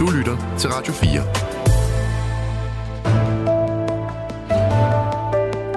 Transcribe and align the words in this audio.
Du 0.00 0.06
lytter 0.10 0.56
til 0.58 0.70
Radio 0.70 0.92
4. 0.92 1.22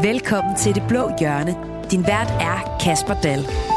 Velkommen 0.03 0.55
til 0.57 0.75
Det 0.75 0.83
Blå 0.87 1.11
Hjørne. 1.19 1.55
Din 1.91 2.07
vært 2.07 2.31
er 2.39 2.77
Kasper 2.79 3.13
Dahl. 3.23 3.72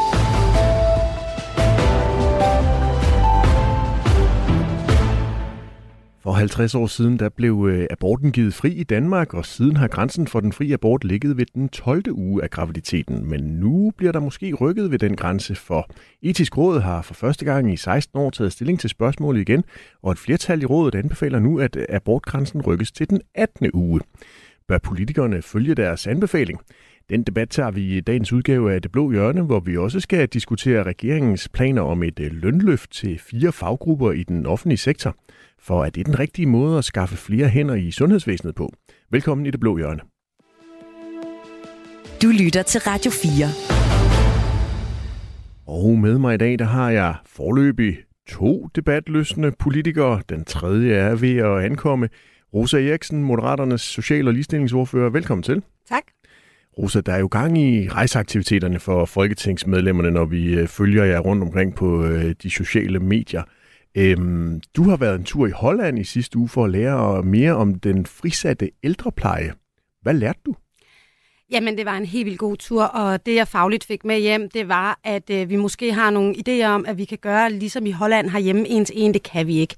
For 6.26 6.32
50 6.32 6.74
år 6.74 6.86
siden 6.86 7.18
der 7.18 7.28
blev 7.28 7.68
øh, 7.70 7.86
aborten 7.90 8.32
givet 8.32 8.54
fri 8.54 8.70
i 8.70 8.84
Danmark, 8.84 9.34
og 9.34 9.46
siden 9.46 9.76
har 9.76 9.88
grænsen 9.88 10.26
for 10.26 10.40
den 10.40 10.52
frie 10.52 10.72
abort 10.72 11.04
ligget 11.04 11.36
ved 11.36 11.46
den 11.54 11.68
12. 11.68 12.02
uge 12.12 12.42
af 12.42 12.50
graviditeten. 12.50 13.30
Men 13.30 13.40
nu 13.40 13.92
bliver 13.96 14.12
der 14.12 14.20
måske 14.20 14.54
rykket 14.54 14.90
ved 14.90 14.98
den 14.98 15.16
grænse, 15.16 15.54
for 15.54 15.90
Etisk 16.22 16.58
Råd 16.58 16.80
har 16.80 17.02
for 17.02 17.14
første 17.14 17.44
gang 17.44 17.72
i 17.72 17.76
16 17.76 18.18
år 18.18 18.30
taget 18.30 18.52
stilling 18.52 18.80
til 18.80 18.90
spørgsmålet 18.90 19.40
igen, 19.40 19.64
og 20.02 20.12
et 20.12 20.18
flertal 20.18 20.62
i 20.62 20.66
rådet 20.66 20.94
anbefaler 20.94 21.38
nu, 21.38 21.58
at 21.58 21.76
abortgrænsen 21.88 22.62
rykkes 22.62 22.92
til 22.92 23.10
den 23.10 23.20
18. 23.34 23.70
uge. 23.74 24.00
Bør 24.68 24.78
politikerne 24.78 25.42
følge 25.42 25.74
deres 25.74 26.06
anbefaling? 26.06 26.60
Den 27.10 27.22
debat 27.22 27.50
tager 27.50 27.70
vi 27.70 27.96
i 27.96 28.00
dagens 28.00 28.32
udgave 28.32 28.74
af 28.74 28.82
Det 28.82 28.92
Blå 28.92 29.10
Hjørne, 29.10 29.42
hvor 29.42 29.60
vi 29.60 29.76
også 29.76 30.00
skal 30.00 30.28
diskutere 30.28 30.82
regeringens 30.82 31.48
planer 31.48 31.82
om 31.82 32.02
et 32.02 32.20
øh, 32.20 32.32
lønløft 32.32 32.92
til 32.92 33.18
fire 33.18 33.52
faggrupper 33.52 34.12
i 34.12 34.22
den 34.22 34.46
offentlige 34.46 34.78
sektor. 34.78 35.16
For 35.66 35.84
er 35.84 35.90
det 35.90 36.06
den 36.06 36.18
rigtige 36.18 36.46
måde 36.46 36.78
at 36.78 36.84
skaffe 36.84 37.16
flere 37.16 37.48
hænder 37.48 37.74
i 37.74 37.90
sundhedsvæsenet 37.90 38.54
på? 38.54 38.72
Velkommen 39.10 39.46
i 39.46 39.50
Det 39.50 39.60
Blå 39.60 39.76
Hjørne. 39.76 40.00
Du 42.22 42.28
lytter 42.44 42.62
til 42.62 42.80
Radio 42.80 43.10
4. 43.10 43.46
Og 45.66 45.98
med 45.98 46.18
mig 46.18 46.34
i 46.34 46.36
dag, 46.36 46.58
der 46.58 46.64
har 46.64 46.90
jeg 46.90 47.14
forløbig 47.26 47.98
to 48.28 48.68
debatløsende 48.74 49.52
politikere. 49.58 50.22
Den 50.28 50.44
tredje 50.44 50.94
er 50.94 51.14
ved 51.14 51.36
at 51.36 51.64
ankomme. 51.64 52.08
Rosa 52.54 52.88
Eriksen, 52.88 53.24
Moderaternes 53.24 53.82
social- 53.82 54.28
og 54.28 54.32
ligestillingsordfører. 54.32 55.10
Velkommen 55.10 55.42
til. 55.42 55.62
Tak. 55.88 56.04
Rosa, 56.78 57.00
der 57.00 57.12
er 57.12 57.18
jo 57.18 57.28
gang 57.30 57.58
i 57.58 57.88
rejseaktiviteterne 57.88 58.78
for 58.78 59.04
folketingsmedlemmerne, 59.04 60.10
når 60.10 60.24
vi 60.24 60.54
øh, 60.54 60.68
følger 60.68 61.04
jer 61.04 61.18
rundt 61.18 61.42
omkring 61.42 61.74
på 61.74 62.04
øh, 62.04 62.34
de 62.42 62.50
sociale 62.50 62.98
medier. 62.98 63.42
Øhm, 63.96 64.60
du 64.76 64.82
har 64.82 64.96
været 64.96 65.14
en 65.14 65.24
tur 65.24 65.46
i 65.46 65.50
Holland 65.50 65.98
i 65.98 66.04
sidste 66.04 66.38
uge 66.38 66.48
for 66.48 66.64
at 66.64 66.70
lære 66.70 67.22
mere 67.22 67.52
om 67.52 67.74
den 67.74 68.06
frisatte 68.06 68.70
ældrepleje. 68.82 69.52
Hvad 70.02 70.14
lærte 70.14 70.40
du? 70.46 70.54
Jamen, 71.50 71.78
det 71.78 71.86
var 71.86 71.96
en 71.96 72.06
helt 72.06 72.26
vildt 72.26 72.38
god 72.38 72.56
tur, 72.56 72.84
og 72.84 73.26
det 73.26 73.34
jeg 73.34 73.48
fagligt 73.48 73.84
fik 73.84 74.04
med 74.04 74.20
hjem, 74.20 74.50
det 74.50 74.68
var, 74.68 75.00
at 75.04 75.30
øh, 75.30 75.48
vi 75.48 75.56
måske 75.56 75.92
har 75.92 76.10
nogle 76.10 76.34
idéer 76.34 76.66
om, 76.66 76.84
at 76.88 76.98
vi 76.98 77.04
kan 77.04 77.18
gøre 77.18 77.52
ligesom 77.52 77.86
i 77.86 77.90
Holland 77.90 78.30
herhjemme 78.30 78.68
en 78.68 78.84
til 78.84 78.94
en. 78.98 79.14
Det 79.14 79.22
kan 79.22 79.46
vi 79.46 79.56
ikke. 79.56 79.74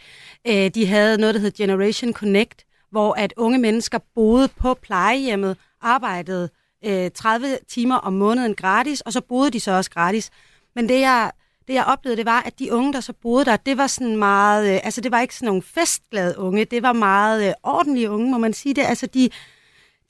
Øh, 0.48 0.70
de 0.74 0.86
havde 0.86 1.18
noget, 1.18 1.34
der 1.34 1.40
hed 1.40 1.50
Generation 1.50 2.12
Connect, 2.12 2.64
hvor 2.90 3.12
at 3.12 3.34
unge 3.36 3.58
mennesker 3.58 3.98
boede 4.14 4.48
på 4.56 4.74
plejehjemmet, 4.74 5.56
arbejdede 5.80 6.48
øh, 6.84 7.10
30 7.10 7.46
timer 7.68 7.96
om 7.96 8.12
måneden 8.12 8.54
gratis, 8.54 9.00
og 9.00 9.12
så 9.12 9.20
boede 9.20 9.50
de 9.50 9.60
så 9.60 9.72
også 9.72 9.90
gratis. 9.90 10.30
Men 10.74 10.88
det 10.88 11.00
jeg, 11.00 11.30
det 11.68 11.74
jeg 11.74 11.84
oplevede, 11.84 12.16
det 12.16 12.26
var, 12.26 12.42
at 12.42 12.58
de 12.58 12.72
unge, 12.72 12.92
der 12.92 13.00
så 13.00 13.12
boede 13.12 13.44
der, 13.44 13.56
det 13.56 13.78
var 13.78 13.86
sådan 13.86 14.16
meget, 14.16 14.74
øh, 14.74 14.80
altså 14.84 15.00
det 15.00 15.12
var 15.12 15.20
ikke 15.20 15.34
sådan 15.34 15.46
nogle 15.46 15.62
festglade 15.62 16.38
unge, 16.38 16.64
det 16.64 16.82
var 16.82 16.92
meget 16.92 17.48
øh, 17.48 17.54
ordentlige 17.62 18.10
unge, 18.10 18.30
må 18.30 18.38
man 18.38 18.52
sige 18.52 18.74
det. 18.74 18.82
Altså 18.82 19.06
de, 19.06 19.30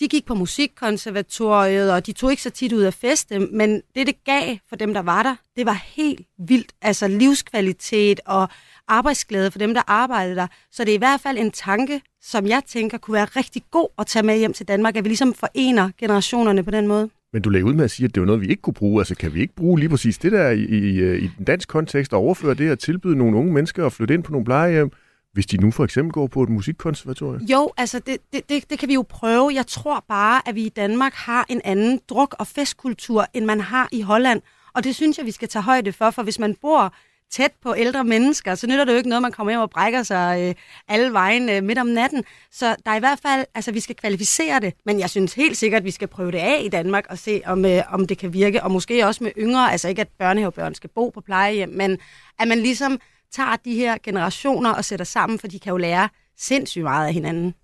de 0.01 0.09
gik 0.09 0.27
på 0.27 0.35
musikkonservatoriet, 0.35 1.93
og 1.93 2.07
de 2.07 2.13
tog 2.13 2.31
ikke 2.31 2.43
så 2.43 2.51
tit 2.51 2.73
ud 2.73 2.83
af 2.83 2.95
feste, 2.95 3.39
men 3.39 3.83
det, 3.95 4.07
det 4.07 4.25
gav 4.25 4.57
for 4.69 4.77
dem, 4.77 4.95
der 4.95 5.03
var 5.03 5.23
der, 5.23 5.37
det 5.57 5.67
var 5.67 5.83
helt 5.87 6.27
vildt. 6.39 6.73
Altså 6.83 7.09
livskvalitet 7.09 8.21
og 8.27 8.49
arbejdsglæde 8.89 9.51
for 9.51 9.59
dem, 9.59 9.75
der 9.75 9.83
arbejdede 9.87 10.37
der. 10.37 10.47
Så 10.73 10.85
det 10.85 10.91
er 10.91 10.95
i 10.95 10.99
hvert 10.99 11.21
fald 11.21 11.39
en 11.39 11.51
tanke, 11.51 12.03
som 12.23 12.47
jeg 12.47 12.63
tænker 12.67 12.99
kunne 12.99 13.15
være 13.15 13.25
rigtig 13.25 13.63
god 13.71 13.89
at 13.99 14.07
tage 14.07 14.23
med 14.23 14.39
hjem 14.39 14.53
til 14.53 14.69
Danmark, 14.69 14.97
at 14.97 15.05
vi 15.05 15.09
ligesom 15.09 15.35
forener 15.35 15.91
generationerne 15.99 16.65
på 16.65 16.71
den 16.71 16.87
måde. 16.87 17.11
Men 17.33 17.43
du 17.43 17.51
lagde 17.51 17.65
ud 17.65 17.75
med 17.75 17.85
at 17.85 17.91
sige, 17.91 18.05
at 18.05 18.15
det 18.15 18.21
var 18.21 18.27
noget, 18.27 18.41
vi 18.41 18.47
ikke 18.47 18.63
kunne 18.63 18.75
bruge. 18.75 19.01
Altså 19.01 19.15
kan 19.15 19.35
vi 19.35 19.41
ikke 19.41 19.55
bruge 19.55 19.79
lige 19.79 19.89
præcis 19.89 20.19
det 20.19 20.33
der 20.33 20.51
i, 20.51 20.61
i, 20.61 21.17
i 21.17 21.31
den 21.39 21.45
dansk 21.45 21.69
kontekst 21.69 22.13
og 22.13 22.21
overføre 22.21 22.55
det 22.55 22.71
at 22.71 22.79
tilbyde 22.79 23.17
nogle 23.17 23.37
unge 23.37 23.53
mennesker 23.53 23.87
at 23.87 23.93
flytte 23.93 24.15
ind 24.15 24.23
på 24.23 24.33
nogle 24.33 24.45
plejehjem, 24.45 24.91
hvis 25.33 25.47
de 25.47 25.57
nu 25.57 25.71
for 25.71 25.85
eksempel 25.85 26.13
går 26.13 26.27
på 26.27 26.43
et 26.43 26.49
musikkonservatorium? 26.49 27.43
Jo, 27.43 27.71
altså 27.77 27.99
det, 28.07 28.17
det, 28.33 28.49
det, 28.49 28.71
det 28.71 28.79
kan 28.79 28.89
vi 28.89 28.95
jo 28.95 29.05
prøve. 29.09 29.51
Jeg 29.55 29.67
tror 29.67 30.05
bare, 30.09 30.49
at 30.49 30.55
vi 30.55 30.67
i 30.67 30.69
Danmark 30.69 31.13
har 31.15 31.47
en 31.49 31.61
anden 31.65 32.01
druk- 32.09 32.35
og 32.39 32.47
festkultur, 32.47 33.27
end 33.35 33.45
man 33.45 33.61
har 33.61 33.89
i 33.93 34.01
Holland. 34.01 34.41
Og 34.75 34.85
det 34.85 34.95
synes 34.95 35.19
jeg, 35.19 35.27
vi 35.27 35.31
skal 35.31 35.49
tage 35.49 35.63
højde 35.63 35.93
for, 35.93 36.11
for 36.11 36.23
hvis 36.23 36.39
man 36.39 36.55
bor 36.61 36.95
tæt 37.31 37.53
på 37.63 37.75
ældre 37.77 38.05
mennesker, 38.05 38.55
så 38.55 38.67
nytter 38.67 38.85
det 38.85 38.93
jo 38.93 38.97
ikke 38.97 39.09
noget, 39.09 39.23
man 39.23 39.33
kommer 39.33 39.51
hjem 39.51 39.61
og 39.61 39.71
brækker 39.71 40.03
sig 40.03 40.49
øh, 40.49 40.55
alle 40.89 41.13
vejen 41.13 41.49
øh, 41.49 41.63
midt 41.63 41.79
om 41.79 41.87
natten. 41.87 42.25
Så 42.51 42.77
der 42.85 42.91
er 42.91 42.97
i 42.97 42.99
hvert 42.99 43.19
fald, 43.19 43.47
altså 43.55 43.73
vi 43.73 43.81
skal 43.81 43.97
kvalificere 43.97 44.61
det, 44.61 44.75
men 44.87 45.01
jeg 45.01 45.11
synes 45.11 45.35
helt 45.35 45.57
sikkert, 45.57 45.81
at 45.81 45.85
vi 45.85 45.91
skal 45.91 46.09
prøve 46.09 46.33
det 46.33 46.39
af 46.39 46.61
i 46.65 46.69
Danmark 46.69 47.07
og 47.11 47.19
se, 47.19 47.41
om, 47.47 47.65
øh, 47.65 47.83
om 47.91 48.07
det 48.07 48.19
kan 48.19 48.33
virke, 48.33 48.63
og 48.63 48.71
måske 48.71 49.07
også 49.07 49.25
med 49.25 49.33
yngre, 49.39 49.73
altså 49.73 49.89
ikke 49.89 50.01
at 50.01 50.09
børnehavebørn 50.19 50.75
skal 50.75 50.91
bo 50.95 51.09
på 51.09 51.21
plejehjem, 51.21 51.69
men 51.69 51.99
at 52.39 52.49
man 52.49 52.59
ligesom 52.59 52.99
tager 53.33 53.57
de 53.65 53.75
her 53.75 53.97
generationer 54.03 54.71
og 54.71 54.85
sætter 54.85 55.05
sammen, 55.05 55.39
for 55.39 55.47
de 55.47 55.59
kan 55.59 55.71
jo 55.71 55.77
lære 55.77 56.09
sindssygt 56.39 56.83
meget 56.83 57.07
af 57.07 57.15
hinanden. 57.15 57.55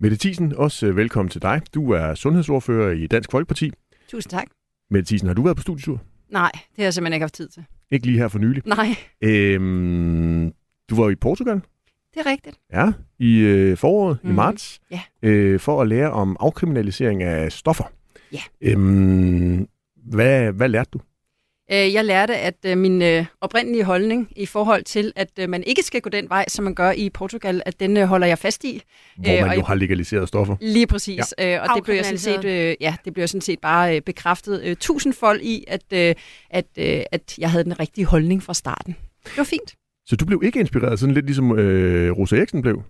Mette 0.00 0.16
Thiesen, 0.16 0.54
også 0.56 0.86
øh, 0.86 0.96
velkommen 0.96 1.30
til 1.30 1.42
dig. 1.42 1.60
Du 1.74 1.90
er 1.90 2.14
sundhedsordfører 2.14 2.92
i 2.92 3.06
Dansk 3.06 3.30
Folkeparti. 3.30 3.70
Tusind 4.08 4.30
tak. 4.30 4.46
Mette 4.90 5.08
Thiesen, 5.08 5.28
har 5.28 5.34
du 5.34 5.42
været 5.42 5.56
på 5.56 5.62
studietur? 5.62 6.00
Nej, 6.30 6.50
det 6.52 6.76
har 6.76 6.84
jeg 6.84 6.94
simpelthen 6.94 7.12
ikke 7.12 7.22
haft 7.22 7.34
tid 7.34 7.48
til. 7.48 7.64
Ikke 7.92 8.06
lige 8.06 8.18
her 8.18 8.28
for 8.28 8.38
nylig? 8.38 8.62
Nej. 8.66 8.96
Øhm, 9.22 10.52
du 10.90 10.94
var 10.96 11.02
jo 11.04 11.08
i 11.10 11.14
Portugal? 11.16 11.60
Det 12.14 12.20
er 12.26 12.30
rigtigt. 12.30 12.58
Ja, 12.72 12.92
i 13.18 13.38
øh, 13.38 13.76
foråret, 13.76 14.18
mm. 14.22 14.28
i 14.28 14.30
Mhm. 14.32 14.36
marts, 14.36 14.80
Ja. 14.90 15.00
øh, 15.22 15.60
for 15.60 15.82
at 15.82 15.88
lære 15.88 16.10
om 16.10 16.36
afkriminalisering 16.40 17.22
af 17.22 17.52
stoffer. 17.52 17.84
Ja. 18.32 18.40
Øhm, 18.60 19.66
hvad, 19.96 20.52
hvad 20.52 20.68
lærte 20.68 20.90
du? 20.92 21.00
Øh, 21.72 21.92
Jeg 21.92 22.04
lærte, 22.04 22.36
at 22.36 22.54
øh, 22.66 22.78
min 22.78 23.02
øh, 23.02 23.24
oprindelige 23.40 23.84
holdning 23.84 24.28
i 24.36 24.46
forhold 24.46 24.84
til, 24.84 25.12
at 25.16 25.30
man 25.48 25.62
ikke 25.64 25.82
skal 25.82 26.00
gå 26.00 26.10
den 26.10 26.28
vej, 26.28 26.44
som 26.48 26.64
man 26.64 26.74
gør 26.74 26.90
i 26.90 27.10
Portugal, 27.10 27.62
at 27.66 27.80
den 27.80 27.96
holder 28.06 28.26
jeg 28.26 28.38
fast 28.38 28.64
i. 28.64 28.82
Hvor 29.16 29.24
man 29.32 29.42
og 29.42 29.48
jo 29.48 29.52
jeg- 29.52 29.64
har 29.66 29.74
legaliseret 29.74 30.28
stoffer. 30.28 30.56
Lige 30.60 30.86
præcis. 30.86 31.34
Ja. 31.38 31.60
Og 31.60 31.76
det 31.76 31.84
blev 31.84 31.94
jeg 31.96 32.04
sådan 32.04 32.18
set, 32.18 32.44
ja, 32.80 32.94
det 33.04 33.12
blev 33.14 33.22
jeg 33.22 33.28
sådan 33.28 33.40
set 33.40 33.58
bare 33.60 34.00
bekræftet 34.00 34.78
tusindfold 34.78 35.40
i, 35.42 35.64
at, 35.68 35.92
at, 36.50 36.66
at 37.12 37.38
jeg 37.38 37.50
havde 37.50 37.64
den 37.64 37.80
rigtige 37.80 38.04
holdning 38.04 38.42
fra 38.42 38.54
starten. 38.54 38.96
Det 39.24 39.36
var 39.38 39.44
fint. 39.44 39.74
Så 40.06 40.16
du 40.16 40.24
blev 40.26 40.40
ikke 40.44 40.60
inspireret, 40.60 40.98
sådan 40.98 41.14
lidt 41.14 41.26
ligesom 41.26 41.58
øh, 41.58 42.12
Rosa 42.12 42.36
Eriksen 42.36 42.62
blev? 42.62 42.82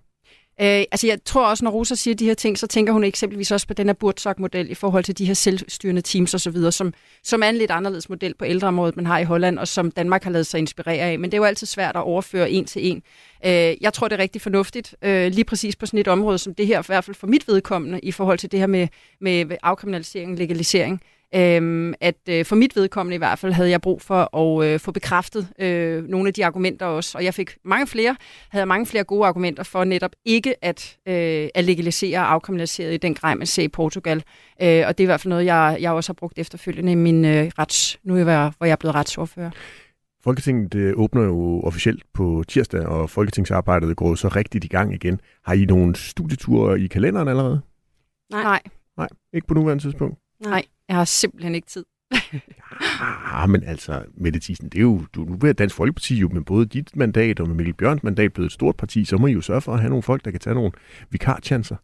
Øh, 0.60 0.84
altså 0.92 1.06
jeg 1.06 1.18
tror 1.24 1.46
også, 1.46 1.64
når 1.64 1.70
Rosa 1.70 1.94
siger 1.94 2.14
de 2.14 2.24
her 2.24 2.34
ting, 2.34 2.58
så 2.58 2.66
tænker 2.66 2.92
hun 2.92 3.04
eksempelvis 3.04 3.50
også 3.50 3.66
på 3.66 3.74
den 3.74 3.86
her 3.86 3.92
Burtsok-model 3.92 4.70
i 4.70 4.74
forhold 4.74 5.04
til 5.04 5.18
de 5.18 5.24
her 5.24 5.34
selvstyrende 5.34 6.02
teams 6.02 6.34
osv., 6.34 6.70
som, 6.70 6.94
som 7.22 7.42
er 7.42 7.48
en 7.48 7.56
lidt 7.56 7.70
anderledes 7.70 8.08
model 8.08 8.34
på 8.34 8.44
ældreområdet, 8.44 8.96
man 8.96 9.06
har 9.06 9.18
i 9.18 9.24
Holland, 9.24 9.58
og 9.58 9.68
som 9.68 9.90
Danmark 9.90 10.24
har 10.24 10.30
lavet 10.30 10.46
sig 10.46 10.58
inspirere 10.58 10.98
af. 10.98 11.18
Men 11.18 11.30
det 11.30 11.36
er 11.36 11.38
jo 11.38 11.44
altid 11.44 11.66
svært 11.66 11.96
at 11.96 12.02
overføre 12.02 12.50
en 12.50 12.64
til 12.64 12.90
en. 12.90 13.02
Øh, 13.46 13.76
jeg 13.80 13.92
tror, 13.92 14.08
det 14.08 14.18
er 14.18 14.22
rigtig 14.22 14.42
fornuftigt, 14.42 14.94
øh, 15.02 15.32
lige 15.32 15.44
præcis 15.44 15.76
på 15.76 15.86
sådan 15.86 16.00
et 16.00 16.08
område 16.08 16.38
som 16.38 16.54
det 16.54 16.66
her, 16.66 16.80
i 16.80 16.84
hvert 16.86 17.04
fald 17.04 17.14
for 17.14 17.26
mit 17.26 17.48
vedkommende, 17.48 18.00
i 18.00 18.12
forhold 18.12 18.38
til 18.38 18.52
det 18.52 18.60
her 18.60 18.66
med, 18.66 18.88
med 19.20 19.56
afkriminalisering, 19.62 20.38
legalisering. 20.38 21.02
Øhm, 21.34 21.94
at 22.00 22.16
øh, 22.28 22.44
for 22.44 22.56
mit 22.56 22.76
vedkommende 22.76 23.14
i 23.14 23.18
hvert 23.18 23.38
fald 23.38 23.52
havde 23.52 23.70
jeg 23.70 23.80
brug 23.80 24.02
for 24.02 24.36
at 24.36 24.66
øh, 24.66 24.80
få 24.80 24.92
bekræftet 24.92 25.48
øh, 25.58 26.04
nogle 26.04 26.28
af 26.28 26.34
de 26.34 26.46
argumenter 26.46 26.86
også, 26.86 27.18
og 27.18 27.24
jeg 27.24 27.34
fik 27.34 27.56
mange 27.64 27.86
flere, 27.86 28.16
havde 28.50 28.66
mange 28.66 28.86
flere 28.86 29.04
gode 29.04 29.26
argumenter 29.26 29.62
for 29.62 29.84
netop 29.84 30.12
ikke 30.24 30.64
at, 30.64 30.96
øh, 31.08 31.48
at 31.54 31.64
legalisere 31.64 32.18
og 32.18 32.32
afkriminalisere 32.32 32.94
i 32.94 32.96
den 32.96 33.14
grad, 33.14 33.36
man 33.36 33.46
ser 33.46 33.62
i 33.62 33.68
Portugal. 33.68 34.24
Øh, 34.62 34.84
og 34.86 34.98
det 34.98 35.00
er 35.00 35.04
i 35.04 35.04
hvert 35.04 35.20
fald 35.20 35.28
noget, 35.28 35.44
jeg, 35.44 35.78
jeg 35.80 35.92
også 35.92 36.08
har 36.08 36.14
brugt 36.14 36.38
efterfølgende 36.38 36.92
i 36.92 36.94
min 36.94 37.24
øh, 37.24 37.50
rets, 37.58 37.98
nu 38.04 38.14
er 38.14 38.18
jeg, 38.18 38.52
hvor 38.58 38.66
jeg 38.66 38.72
er 38.72 38.76
blevet 38.76 38.94
retsordfører. 38.94 39.50
Folketinget 40.24 40.74
øh, 40.74 40.92
åbner 40.96 41.22
jo 41.22 41.60
officielt 41.60 42.02
på 42.14 42.44
tirsdag, 42.48 42.86
og 42.86 43.10
folketingsarbejdet 43.10 43.96
går 43.96 44.14
så 44.14 44.28
rigtigt 44.28 44.64
i 44.64 44.68
gang 44.68 44.94
igen. 44.94 45.20
Har 45.44 45.54
I 45.54 45.64
nogle 45.64 45.96
studieture 45.96 46.80
i 46.80 46.86
kalenderen 46.86 47.28
allerede? 47.28 47.60
Nej. 48.30 48.42
Nej, 48.42 48.60
Nej, 48.96 49.08
ikke 49.32 49.46
på 49.46 49.54
nuværende 49.54 49.84
tidspunkt. 49.84 50.21
Nej, 50.42 50.64
jeg 50.88 50.96
har 50.96 51.04
simpelthen 51.04 51.54
ikke 51.54 51.66
tid. 51.66 51.84
Ah, 53.32 53.48
men 53.48 53.64
altså, 53.64 54.04
Mette 54.14 54.40
Thiesen, 54.40 54.68
det 54.68 54.78
er 54.78 54.82
jo, 54.82 55.02
du, 55.14 55.24
nu 55.24 55.48
er 55.48 55.52
Dansk 55.52 55.76
Folkeparti 55.76 56.16
jo 56.16 56.28
med 56.28 56.42
både 56.42 56.66
dit 56.66 56.96
mandat 56.96 57.40
og 57.40 57.48
med 57.48 57.56
Mikkel 57.56 57.74
Bjørns 57.74 58.02
mandat 58.02 58.32
blevet 58.32 58.46
et 58.46 58.52
stort 58.52 58.76
parti, 58.76 59.04
så 59.04 59.16
må 59.16 59.26
I 59.26 59.32
jo 59.32 59.40
sørge 59.40 59.60
for 59.60 59.74
at 59.74 59.80
have 59.80 59.88
nogle 59.88 60.02
folk, 60.02 60.24
der 60.24 60.30
kan 60.30 60.40
tage 60.40 60.54
nogle 60.54 60.72
vikarchancer, 61.10 61.76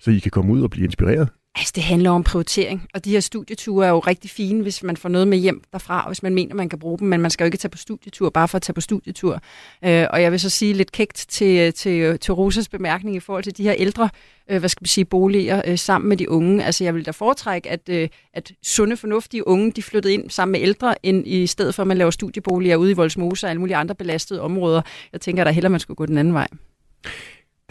så 0.00 0.10
I 0.10 0.18
kan 0.18 0.30
komme 0.30 0.52
ud 0.52 0.62
og 0.62 0.70
blive 0.70 0.84
inspireret. 0.84 1.28
Altså, 1.56 1.72
det 1.74 1.82
handler 1.82 2.10
om 2.10 2.24
prioritering, 2.24 2.88
og 2.94 3.04
de 3.04 3.10
her 3.10 3.20
studieture 3.20 3.86
er 3.86 3.90
jo 3.90 3.98
rigtig 3.98 4.30
fine, 4.30 4.62
hvis 4.62 4.82
man 4.82 4.96
får 4.96 5.08
noget 5.08 5.28
med 5.28 5.38
hjem 5.38 5.62
derfra, 5.72 6.00
og 6.00 6.06
hvis 6.06 6.22
man 6.22 6.34
mener, 6.34 6.54
man 6.54 6.68
kan 6.68 6.78
bruge 6.78 6.98
dem, 6.98 7.08
men 7.08 7.20
man 7.20 7.30
skal 7.30 7.44
jo 7.44 7.46
ikke 7.46 7.56
tage 7.56 7.70
på 7.70 7.78
studietur, 7.78 8.30
bare 8.30 8.48
for 8.48 8.56
at 8.56 8.62
tage 8.62 8.74
på 8.74 8.80
studietur. 8.80 9.40
Øh, 9.84 10.06
og 10.10 10.22
jeg 10.22 10.32
vil 10.32 10.40
så 10.40 10.50
sige 10.50 10.72
lidt 10.72 10.92
kægt 10.92 11.26
til, 11.28 11.72
til, 11.72 12.18
til 12.18 12.34
Rosas 12.34 12.68
bemærkning 12.68 13.16
i 13.16 13.20
forhold 13.20 13.44
til 13.44 13.56
de 13.56 13.62
her 13.62 13.74
ældre, 13.78 14.08
øh, 14.50 14.58
hvad 14.58 14.68
skal 14.68 14.82
man 14.82 14.86
sige, 14.88 15.04
boliger 15.04 15.62
øh, 15.66 15.78
sammen 15.78 16.08
med 16.08 16.16
de 16.16 16.30
unge. 16.30 16.64
Altså, 16.64 16.84
jeg 16.84 16.94
vil 16.94 17.06
da 17.06 17.10
foretrække, 17.10 17.70
at, 17.70 17.88
øh, 17.88 18.08
at 18.32 18.52
sunde, 18.62 18.96
fornuftige 18.96 19.48
unge, 19.48 19.72
de 19.72 19.82
flyttede 19.82 20.14
ind 20.14 20.30
sammen 20.30 20.52
med 20.52 20.60
ældre, 20.60 21.06
end 21.06 21.22
i 21.26 21.46
stedet 21.46 21.74
for, 21.74 21.82
at 21.82 21.86
man 21.86 21.98
laver 21.98 22.10
studieboliger 22.10 22.76
ude 22.76 22.90
i 22.90 22.94
Voldsmose 22.94 23.46
og 23.46 23.50
alle 23.50 23.60
mulige 23.60 23.76
andre 23.76 23.94
belastede 23.94 24.40
områder. 24.40 24.82
Jeg 25.12 25.20
tænker, 25.20 25.42
at 25.42 25.46
der 25.46 25.52
hellere, 25.52 25.70
man 25.70 25.80
skulle 25.80 25.96
gå 25.96 26.06
den 26.06 26.18
anden 26.18 26.34
vej. 26.34 26.48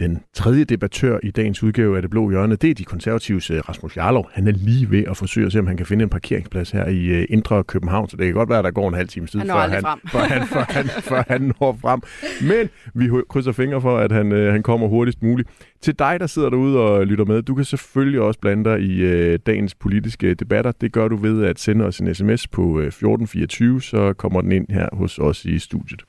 Den 0.00 0.22
tredje 0.32 0.64
debattør 0.64 1.18
i 1.22 1.30
dagens 1.30 1.62
udgave 1.62 1.96
af 1.96 2.02
Det 2.02 2.10
Blå 2.10 2.30
Hjørne, 2.30 2.56
det 2.56 2.70
er 2.70 2.74
de 2.74 2.84
konservatives 2.84 3.50
øh, 3.50 3.60
Rasmus 3.68 3.96
Jarlov. 3.96 4.30
Han 4.32 4.48
er 4.48 4.52
lige 4.52 4.90
ved 4.90 5.04
at 5.10 5.16
forsøge 5.16 5.46
at 5.46 5.52
se, 5.52 5.58
om 5.58 5.66
han 5.66 5.76
kan 5.76 5.86
finde 5.86 6.02
en 6.02 6.08
parkeringsplads 6.08 6.70
her 6.70 6.86
i 6.86 7.20
uh, 7.20 7.24
Indre 7.28 7.64
København, 7.64 8.08
så 8.08 8.16
det 8.16 8.26
kan 8.26 8.34
godt 8.34 8.48
være, 8.48 8.58
at 8.58 8.64
der 8.64 8.70
går 8.70 8.88
en 8.88 8.94
halv 8.94 9.08
time 9.08 9.26
tid, 9.26 9.40
før 9.40 9.68
han, 9.68 9.82
før, 10.12 10.18
han, 10.18 10.46
før, 10.46 10.64
han, 10.68 10.84
før 10.88 11.24
han 11.28 11.40
når 11.60 11.78
frem. 11.80 12.02
Men 12.42 12.68
vi 12.94 13.10
krydser 13.28 13.52
fingre 13.52 13.80
for, 13.80 13.98
at 13.98 14.12
han, 14.12 14.32
uh, 14.32 14.38
han 14.38 14.62
kommer 14.62 14.88
hurtigst 14.88 15.22
muligt. 15.22 15.48
Til 15.80 15.98
dig, 15.98 16.20
der 16.20 16.26
sidder 16.26 16.50
derude 16.50 16.78
og 16.78 17.06
lytter 17.06 17.24
med, 17.24 17.42
du 17.42 17.54
kan 17.54 17.64
selvfølgelig 17.64 18.20
også 18.20 18.40
blande 18.40 18.70
dig 18.70 18.80
i 18.80 19.36
dagens 19.36 19.74
politiske 19.74 20.34
debatter. 20.34 20.72
Det 20.72 20.92
gør 20.92 21.08
du 21.08 21.16
ved 21.16 21.44
at 21.44 21.60
sende 21.60 21.84
os 21.84 21.98
en 21.98 22.14
sms 22.14 22.46
på 22.46 22.62
uh, 22.62 22.84
1424, 22.84 23.82
så 23.82 24.12
kommer 24.12 24.40
den 24.40 24.52
ind 24.52 24.66
her 24.70 24.88
hos 24.92 25.18
os 25.18 25.44
i 25.44 25.58
studiet. 25.58 26.02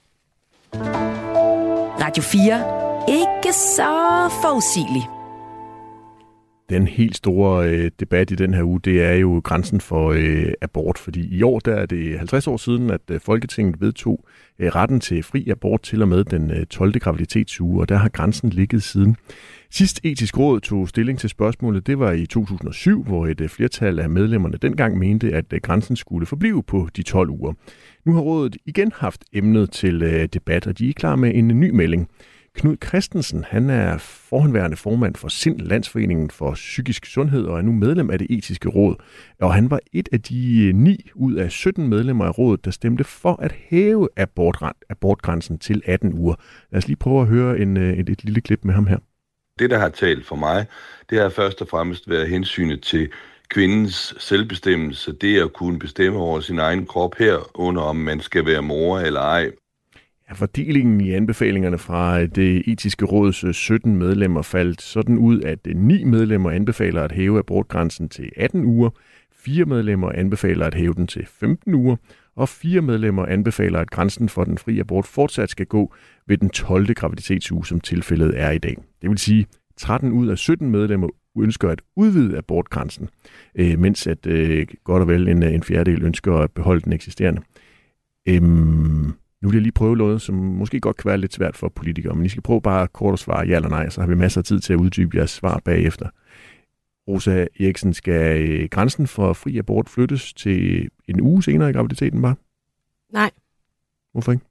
Radio 2.01 2.23
4 2.23 2.85
ikke 3.09 3.34
så 3.53 3.93
forudsigelig. 4.41 5.09
Den 6.69 6.87
helt 6.87 7.15
store 7.15 7.69
øh, 7.69 7.91
debat 7.99 8.31
i 8.31 8.35
den 8.35 8.53
her 8.53 8.63
uge, 8.63 8.79
det 8.79 9.03
er 9.03 9.13
jo 9.13 9.41
grænsen 9.43 9.81
for 9.81 10.11
øh, 10.11 10.53
abort, 10.61 10.97
fordi 10.97 11.37
i 11.37 11.43
år 11.43 11.59
der 11.59 11.75
er 11.75 11.85
det 11.85 12.17
50 12.17 12.47
år 12.47 12.57
siden, 12.57 12.89
at 12.89 13.01
øh, 13.11 13.19
Folketinget 13.19 13.81
vedtog 13.81 14.25
øh, 14.59 14.67
retten 14.75 14.99
til 14.99 15.23
fri 15.23 15.49
abort 15.49 15.81
til 15.81 16.01
og 16.01 16.07
med 16.07 16.23
den 16.23 16.51
øh, 16.51 16.65
12. 16.65 16.99
graviditetsuge, 16.99 17.81
og 17.81 17.89
der 17.89 17.95
har 17.95 18.09
grænsen 18.09 18.49
ligget 18.49 18.83
siden. 18.83 19.15
Sidst 19.71 19.99
etisk 20.03 20.37
råd 20.37 20.59
tog 20.59 20.89
stilling 20.89 21.19
til 21.19 21.29
spørgsmålet, 21.29 21.87
det 21.87 21.99
var 21.99 22.11
i 22.11 22.25
2007, 22.25 23.03
hvor 23.03 23.27
et 23.27 23.41
øh, 23.41 23.49
flertal 23.49 23.99
af 23.99 24.09
medlemmerne 24.09 24.57
dengang 24.57 24.97
mente, 24.97 25.33
at 25.33 25.53
øh, 25.53 25.59
grænsen 25.63 25.95
skulle 25.95 26.25
forblive 26.25 26.63
på 26.63 26.89
de 26.95 27.03
12 27.03 27.29
uger. 27.29 27.53
Nu 28.05 28.13
har 28.13 28.21
rådet 28.21 28.57
igen 28.65 28.91
haft 28.95 29.23
emnet 29.33 29.71
til 29.71 30.03
øh, 30.03 30.25
debat, 30.33 30.67
og 30.67 30.77
de 30.79 30.89
er 30.89 30.93
klar 30.93 31.15
med 31.15 31.31
en 31.35 31.47
ny 31.47 31.69
melding. 31.69 32.09
Knud 32.55 32.77
Christensen, 32.85 33.43
han 33.43 33.69
er 33.69 33.97
forhenværende 33.97 34.77
formand 34.77 35.15
for 35.15 35.27
Sind 35.27 35.59
Landsforeningen 35.59 36.29
for 36.29 36.53
Psykisk 36.53 37.05
Sundhed 37.05 37.45
og 37.45 37.57
er 37.57 37.61
nu 37.61 37.71
medlem 37.71 38.09
af 38.09 38.19
det 38.19 38.27
etiske 38.29 38.69
råd. 38.69 38.95
Og 39.41 39.53
han 39.53 39.69
var 39.69 39.79
et 39.93 40.09
af 40.11 40.21
de 40.21 40.67
øh, 40.67 40.73
9 40.73 41.09
ud 41.15 41.33
af 41.33 41.51
17 41.51 41.87
medlemmer 41.87 42.25
af 42.25 42.37
rådet, 42.37 42.65
der 42.65 42.71
stemte 42.71 43.03
for 43.03 43.41
at 43.41 43.51
hæve 43.51 44.09
abortgrænsen 44.89 45.59
til 45.59 45.81
18 45.85 46.13
uger. 46.13 46.35
Lad 46.71 46.77
os 46.77 46.87
lige 46.87 46.97
prøve 46.97 47.21
at 47.21 47.27
høre 47.27 47.59
en, 47.59 47.77
øh, 47.77 47.97
et, 47.97 48.09
et 48.09 48.23
lille 48.23 48.41
klip 48.41 48.65
med 48.65 48.73
ham 48.73 48.87
her. 48.87 48.97
Det, 49.59 49.69
der 49.69 49.77
har 49.77 49.89
talt 49.89 50.25
for 50.25 50.35
mig, 50.35 50.65
det 51.09 51.21
har 51.21 51.29
først 51.29 51.61
og 51.61 51.67
fremmest 51.67 52.09
været 52.09 52.29
hensynet 52.29 52.81
til 52.83 53.11
kvindens 53.49 54.15
selvbestemmelse, 54.19 55.13
det 55.13 55.41
at 55.41 55.53
kunne 55.53 55.79
bestemme 55.79 56.19
over 56.19 56.39
sin 56.39 56.59
egen 56.59 56.85
krop 56.85 57.15
her, 57.17 57.37
under 57.53 57.81
om 57.81 57.95
man 57.95 58.19
skal 58.19 58.45
være 58.45 58.61
mor 58.61 58.99
eller 58.99 59.21
ej. 59.21 59.51
Ja, 60.29 60.33
fordelingen 60.33 61.01
i 61.01 61.11
anbefalingerne 61.11 61.77
fra 61.77 62.21
øh, 62.21 62.29
det 62.35 62.63
etiske 62.67 63.05
råds 63.05 63.43
øh, 63.43 63.53
17 63.53 63.95
medlemmer 63.95 64.41
faldt 64.41 64.81
sådan 64.81 65.17
ud, 65.17 65.41
at 65.41 65.59
øh, 65.67 65.75
9 65.75 66.03
medlemmer 66.03 66.51
anbefaler 66.51 67.01
at 67.01 67.11
hæve 67.11 67.39
abortgrænsen 67.39 68.09
til 68.09 68.31
18 68.37 68.65
uger, 68.65 68.89
4 69.31 69.65
medlemmer 69.65 70.11
anbefaler 70.11 70.65
at 70.65 70.73
hæve 70.73 70.93
den 70.93 71.07
til 71.07 71.25
15 71.25 71.73
uger, 71.73 71.95
og 72.35 72.49
fire 72.49 72.81
medlemmer 72.81 73.25
anbefaler, 73.25 73.79
at 73.79 73.91
grænsen 73.91 74.29
for 74.29 74.43
den 74.43 74.57
frie 74.57 74.79
abort 74.79 75.05
fortsat 75.05 75.49
skal 75.49 75.65
gå 75.65 75.93
ved 76.27 76.37
den 76.37 76.49
12. 76.49 76.93
graviditetsuge, 76.93 77.65
som 77.65 77.79
tilfældet 77.79 78.39
er 78.39 78.51
i 78.51 78.57
dag. 78.57 78.77
Det 79.01 79.09
vil 79.09 79.17
sige, 79.17 79.45
13 79.77 80.11
ud 80.11 80.27
af 80.27 80.37
17 80.37 80.69
medlemmer 80.69 81.09
ønsker 81.37 81.69
at 81.69 81.81
udvide 81.95 82.37
abortgrænsen, 82.37 83.09
øh, 83.55 83.79
mens 83.79 84.07
at 84.07 84.27
godt 84.83 85.01
og 85.01 85.07
vel 85.07 85.27
en, 85.27 85.43
en 85.43 85.63
fjerdedel 85.63 86.03
ønsker 86.03 86.33
at 86.33 86.51
beholde 86.51 86.81
den 86.81 86.93
eksisterende. 86.93 87.41
Øhm, 88.27 89.13
nu 89.45 89.49
vil 89.49 89.55
jeg 89.55 89.61
lige 89.61 89.71
prøve 89.71 89.95
noget, 89.95 90.21
som 90.21 90.35
måske 90.35 90.79
godt 90.79 90.97
kan 90.97 91.09
være 91.09 91.17
lidt 91.17 91.33
svært 91.33 91.57
for 91.57 91.69
politikere, 91.69 92.15
men 92.15 92.25
I 92.25 92.29
skal 92.29 92.43
prøve 92.43 92.61
bare 92.61 92.87
kort 92.87 93.13
at 93.13 93.19
svare 93.19 93.47
ja 93.47 93.55
eller 93.55 93.69
nej, 93.69 93.89
så 93.89 94.01
har 94.01 94.07
vi 94.07 94.15
masser 94.15 94.41
af 94.41 94.45
tid 94.45 94.59
til 94.59 94.73
at 94.73 94.79
uddybe 94.79 95.17
jeres 95.17 95.31
svar 95.31 95.61
bagefter. 95.65 96.09
Rosa 97.07 97.47
Eriksen, 97.59 97.93
skal 97.93 98.49
øh, 98.49 98.69
grænsen 98.69 99.07
for 99.07 99.33
fri 99.33 99.57
abort 99.57 99.89
flyttes 99.89 100.33
til 100.33 100.89
en 101.07 101.21
uge 101.21 101.43
senere 101.43 101.69
i 101.69 101.73
graviditeten 101.73 102.21
bare? 102.21 102.35
Nej. 103.13 103.31
Hvorfor 104.11 104.31
ikke? 104.31 104.45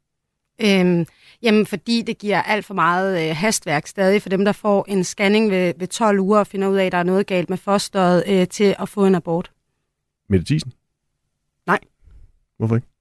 Øhm, 0.62 1.06
jamen, 1.43 1.67
fordi 1.67 2.02
det 2.02 2.19
giver 2.19 2.43
alt 2.43 2.64
for 2.64 2.75
meget 2.75 3.29
øh, 3.29 3.37
hastværk 3.37 3.87
stadig 3.87 4.23
for 4.23 4.29
dem, 4.29 4.44
der 4.44 4.52
får 4.52 4.85
en 4.88 5.05
scanning 5.05 5.50
ved, 5.50 5.75
ved 5.76 5.87
12 5.87 6.20
uger 6.20 6.38
og 6.38 6.47
finder 6.47 6.69
ud 6.69 6.76
af, 6.76 6.87
at 6.87 6.93
der 6.93 6.99
er 6.99 7.02
noget 7.02 7.26
galt 7.26 7.50
med 7.50 7.58
fosteret 7.58 8.25
øh, 8.26 8.49
til 8.49 8.76
at 8.79 8.88
få 8.88 9.06
en 9.06 9.14
abort. 9.14 9.52
Mette 10.29 10.47
Thiesen? 10.47 10.73
Nej. 11.67 11.79
Hvorfor 12.58 12.76
ikke? 12.76 12.94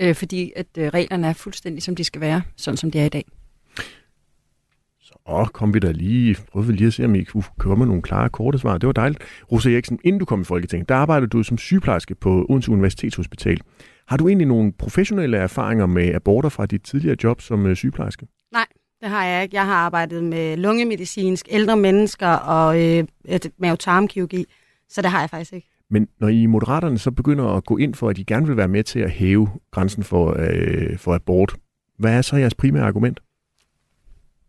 Øh, 0.00 0.14
fordi 0.14 0.52
at 0.56 0.66
øh, 0.78 0.88
reglerne 0.88 1.26
er 1.26 1.32
fuldstændig, 1.32 1.82
som 1.82 1.96
de 1.96 2.04
skal 2.04 2.20
være, 2.20 2.42
sådan 2.56 2.76
som 2.76 2.90
de 2.90 2.98
er 2.98 3.04
i 3.04 3.08
dag. 3.08 3.24
Så 5.00 5.48
kom 5.52 5.74
vi 5.74 5.78
da 5.78 5.90
lige, 5.90 6.36
prøvede 6.52 6.72
lige 6.72 6.86
at 6.86 6.94
se, 6.94 7.04
om 7.04 7.14
I 7.14 7.24
kunne 7.24 7.44
komme 7.58 7.78
med 7.78 7.86
nogle 7.86 8.02
klare, 8.02 8.28
korte 8.28 8.58
svar. 8.58 8.78
Det 8.78 8.86
var 8.86 8.92
dejligt. 8.92 9.22
Rosa 9.52 9.70
Eriksen, 9.70 9.98
inden 10.04 10.18
du 10.18 10.24
kom 10.24 10.40
i 10.40 10.44
Folketinget, 10.44 10.88
der 10.88 10.94
arbejdede 10.94 11.28
du 11.28 11.42
som 11.42 11.58
sygeplejerske 11.58 12.14
på 12.14 12.46
Odense 12.48 12.70
Universitetshospital. 12.70 13.60
Har 14.08 14.16
du 14.16 14.28
egentlig 14.28 14.46
nogle 14.46 14.72
professionelle 14.72 15.36
erfaringer 15.36 15.86
med 15.86 16.14
aborter 16.14 16.48
fra 16.48 16.66
dit 16.66 16.82
tidligere 16.82 17.16
job 17.24 17.40
som 17.40 17.66
øh, 17.66 17.76
sygeplejerske? 17.76 18.26
Nej, 18.52 18.66
det 19.00 19.08
har 19.08 19.24
jeg 19.24 19.42
ikke. 19.42 19.56
Jeg 19.56 19.66
har 19.66 19.74
arbejdet 19.74 20.24
med 20.24 20.56
lungemedicinsk, 20.56 21.48
ældre 21.50 21.76
mennesker 21.76 22.28
og 22.28 22.82
øh, 22.82 23.04
mavetarmkirurgi, 23.58 24.44
så 24.88 25.02
det 25.02 25.10
har 25.10 25.20
jeg 25.20 25.30
faktisk 25.30 25.52
ikke. 25.52 25.70
Men 25.90 26.08
når 26.18 26.28
I 26.28 26.46
moderaterne 26.46 26.98
så 26.98 27.10
begynder 27.10 27.44
at 27.44 27.64
gå 27.64 27.76
ind 27.76 27.94
for, 27.94 28.08
at 28.08 28.18
I 28.18 28.22
gerne 28.22 28.46
vil 28.46 28.56
være 28.56 28.68
med 28.68 28.84
til 28.84 28.98
at 29.00 29.10
hæve 29.10 29.48
grænsen 29.70 30.02
for, 30.04 30.36
øh, 30.38 30.98
for 30.98 31.14
abort, 31.14 31.56
hvad 31.98 32.12
er 32.12 32.22
så 32.22 32.36
jeres 32.36 32.54
primære 32.54 32.84
argument? 32.84 33.20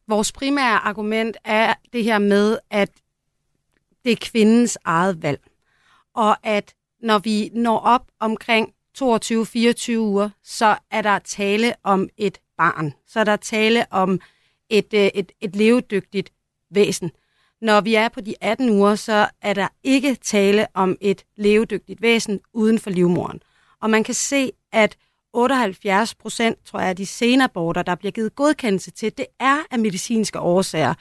Vores 0.07 0.31
primære 0.31 0.79
argument 0.79 1.37
er 1.43 1.73
det 1.93 2.03
her 2.03 2.19
med, 2.19 2.57
at 2.69 2.89
det 4.05 4.11
er 4.11 4.17
kvindens 4.21 4.77
eget 4.83 5.23
valg. 5.23 5.41
Og 6.15 6.47
at 6.47 6.73
når 7.01 7.19
vi 7.19 7.49
når 7.53 7.77
op 7.79 8.07
omkring 8.19 8.73
22-24 8.97 9.97
uger, 9.97 10.29
så 10.43 10.77
er 10.91 11.01
der 11.01 11.19
tale 11.19 11.73
om 11.83 12.09
et 12.17 12.37
barn. 12.57 12.93
Så 13.07 13.19
er 13.19 13.23
der 13.23 13.35
tale 13.35 13.85
om 13.91 14.19
et, 14.69 14.93
øh, 14.93 15.09
et, 15.15 15.31
et 15.41 15.55
levedygtigt 15.55 16.33
væsen. 16.69 17.11
Når 17.61 17.81
vi 17.81 17.95
er 17.95 18.09
på 18.09 18.21
de 18.21 18.35
18 18.41 18.69
uger, 18.69 18.95
så 18.95 19.27
er 19.41 19.53
der 19.53 19.67
ikke 19.83 20.15
tale 20.15 20.67
om 20.73 20.97
et 21.01 21.25
levedygtigt 21.37 22.01
væsen 22.01 22.39
uden 22.53 22.79
for 22.79 22.89
livmoren. 22.89 23.41
Og 23.81 23.89
man 23.89 24.03
kan 24.03 24.13
se, 24.13 24.51
at 24.71 24.97
78 25.33 26.15
procent, 26.15 26.57
tror 26.65 26.79
jeg, 26.79 26.89
af 26.89 26.95
de 26.95 27.05
senaborter, 27.05 27.81
der 27.81 27.95
bliver 27.95 28.11
givet 28.11 28.35
godkendelse 28.35 28.91
til, 28.91 29.17
det 29.17 29.25
er 29.39 29.57
af 29.71 29.79
medicinske 29.79 30.39
årsager. 30.39 30.93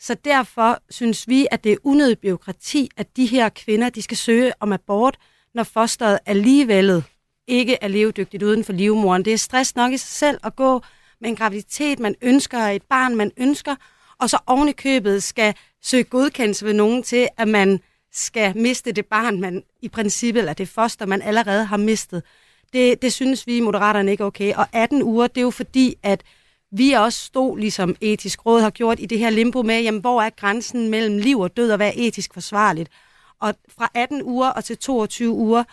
Så 0.00 0.14
derfor 0.24 0.78
synes 0.90 1.28
vi, 1.28 1.46
at 1.50 1.64
det 1.64 1.72
er 1.72 1.76
unødigt 1.82 2.20
byråkrati, 2.20 2.88
at 2.96 3.16
de 3.16 3.26
her 3.26 3.48
kvinder, 3.48 3.90
de 3.90 4.02
skal 4.02 4.16
søge 4.16 4.52
om 4.60 4.72
abort, 4.72 5.18
når 5.54 5.62
fosteret 5.62 6.18
alligevel 6.26 7.04
ikke 7.46 7.78
er 7.80 7.88
levedygtigt 7.88 8.42
uden 8.42 8.64
for 8.64 8.72
livmoren. 8.72 9.24
Det 9.24 9.32
er 9.32 9.38
stress 9.38 9.76
nok 9.76 9.92
i 9.92 9.96
sig 9.96 10.08
selv 10.08 10.38
at 10.44 10.56
gå 10.56 10.82
med 11.20 11.30
en 11.30 11.36
graviditet, 11.36 11.98
man 11.98 12.14
ønsker, 12.22 12.58
et 12.58 12.82
barn, 12.82 13.16
man 13.16 13.32
ønsker, 13.36 13.76
og 14.20 14.30
så 14.30 14.38
oven 14.46 14.68
i 14.68 14.72
købet 14.72 15.22
skal 15.22 15.54
søge 15.82 16.04
godkendelse 16.04 16.64
ved 16.64 16.72
nogen 16.72 17.02
til, 17.02 17.28
at 17.36 17.48
man 17.48 17.80
skal 18.12 18.56
miste 18.56 18.92
det 18.92 19.06
barn, 19.06 19.40
man 19.40 19.62
i 19.82 19.88
princippet, 19.88 20.40
eller 20.40 20.52
det 20.52 20.68
foster, 20.68 21.06
man 21.06 21.22
allerede 21.22 21.64
har 21.64 21.76
mistet. 21.76 22.22
Det, 22.72 23.02
det 23.02 23.12
synes 23.12 23.46
vi 23.46 23.56
i 23.56 23.60
Moderaterne 23.60 24.10
ikke 24.10 24.22
er 24.22 24.26
okay. 24.26 24.54
Og 24.54 24.66
18 24.72 25.02
uger, 25.02 25.26
det 25.26 25.38
er 25.38 25.42
jo 25.42 25.50
fordi, 25.50 25.94
at 26.02 26.22
vi 26.70 26.92
også 26.92 27.24
stod, 27.24 27.58
ligesom 27.58 27.96
etisk 28.00 28.46
råd 28.46 28.60
har 28.60 28.70
gjort, 28.70 29.00
i 29.00 29.06
det 29.06 29.18
her 29.18 29.30
limbo 29.30 29.62
med, 29.62 29.82
jamen, 29.82 30.00
hvor 30.00 30.22
er 30.22 30.30
grænsen 30.30 30.88
mellem 30.88 31.18
liv 31.18 31.40
og 31.40 31.56
død, 31.56 31.70
og 31.70 31.76
hvad 31.76 31.88
er 31.88 31.92
etisk 31.96 32.34
forsvarligt? 32.34 32.90
Og 33.40 33.54
fra 33.78 33.90
18 33.94 34.22
uger 34.22 34.48
og 34.48 34.64
til 34.64 34.78
22 34.78 35.30
uger, 35.30 35.64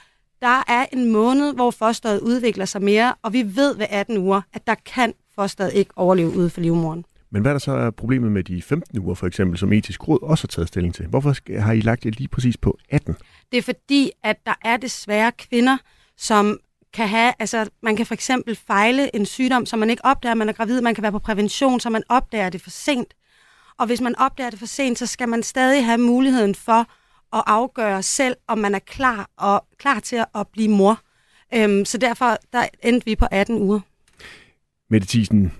der 0.41 0.63
er 0.67 0.85
en 0.93 1.11
måned, 1.11 1.53
hvor 1.53 1.71
fosteret 1.71 2.19
udvikler 2.19 2.65
sig 2.65 2.81
mere, 2.81 3.13
og 3.21 3.33
vi 3.33 3.55
ved 3.55 3.75
ved 3.75 3.85
18 3.89 4.17
uger, 4.17 4.41
at 4.53 4.67
der 4.67 4.75
kan 4.75 5.13
fosteret 5.35 5.73
ikke 5.73 5.91
overleve 5.95 6.37
ude 6.37 6.49
for 6.49 6.61
livmoren. 6.61 7.05
Men 7.35 7.41
hvad 7.41 7.51
er 7.51 7.53
der 7.53 7.59
så 7.59 7.71
er 7.71 7.91
problemet 7.91 8.31
med 8.31 8.43
de 8.43 8.61
15 8.61 8.99
uger, 8.99 9.15
for 9.15 9.27
eksempel, 9.27 9.57
som 9.57 9.73
etisk 9.73 10.07
råd 10.07 10.19
også 10.21 10.43
har 10.43 10.47
taget 10.47 10.67
stilling 10.67 10.95
til? 10.95 11.07
Hvorfor 11.07 11.59
har 11.59 11.73
I 11.73 11.79
lagt 11.79 12.03
det 12.03 12.17
lige 12.17 12.27
præcis 12.27 12.57
på 12.57 12.77
18? 12.89 13.15
Det 13.51 13.57
er 13.57 13.61
fordi, 13.61 14.11
at 14.23 14.37
der 14.45 14.53
er 14.65 14.77
desværre 14.77 15.31
kvinder, 15.31 15.77
som 16.17 16.59
kan 16.93 17.07
have, 17.07 17.33
altså 17.39 17.69
man 17.83 17.95
kan 17.95 18.05
for 18.05 18.13
eksempel 18.13 18.55
fejle 18.55 19.15
en 19.15 19.25
sygdom, 19.25 19.65
som 19.65 19.79
man 19.79 19.89
ikke 19.89 20.05
opdager, 20.05 20.35
man 20.35 20.49
er 20.49 20.53
gravid. 20.53 20.81
Man 20.81 20.95
kan 20.95 21.01
være 21.01 21.11
på 21.11 21.19
prævention, 21.19 21.79
så 21.79 21.89
man 21.89 22.03
opdager 22.09 22.49
det 22.49 22.61
for 22.61 22.69
sent. 22.69 23.13
Og 23.77 23.85
hvis 23.85 24.01
man 24.01 24.15
opdager 24.19 24.49
det 24.49 24.59
for 24.59 24.65
sent, 24.65 24.99
så 24.99 25.05
skal 25.05 25.29
man 25.29 25.43
stadig 25.43 25.85
have 25.85 25.97
muligheden 25.97 26.55
for 26.55 26.79
at 27.37 27.43
afgøre 27.47 28.03
selv, 28.03 28.35
om 28.47 28.57
man 28.57 28.75
er 28.75 28.79
klar 28.79 29.29
og 29.37 29.65
klar 29.77 29.99
til 29.99 30.23
at 30.35 30.47
blive 30.53 30.69
mor. 30.69 30.99
Øhm, 31.53 31.85
så 31.85 31.97
derfor 31.97 32.37
der 32.53 32.65
endte 32.83 33.05
vi 33.05 33.15
på 33.15 33.25
18 33.31 33.57
uger. 33.61 33.79
Mette 34.89 35.07
Thiesen, 35.07 35.51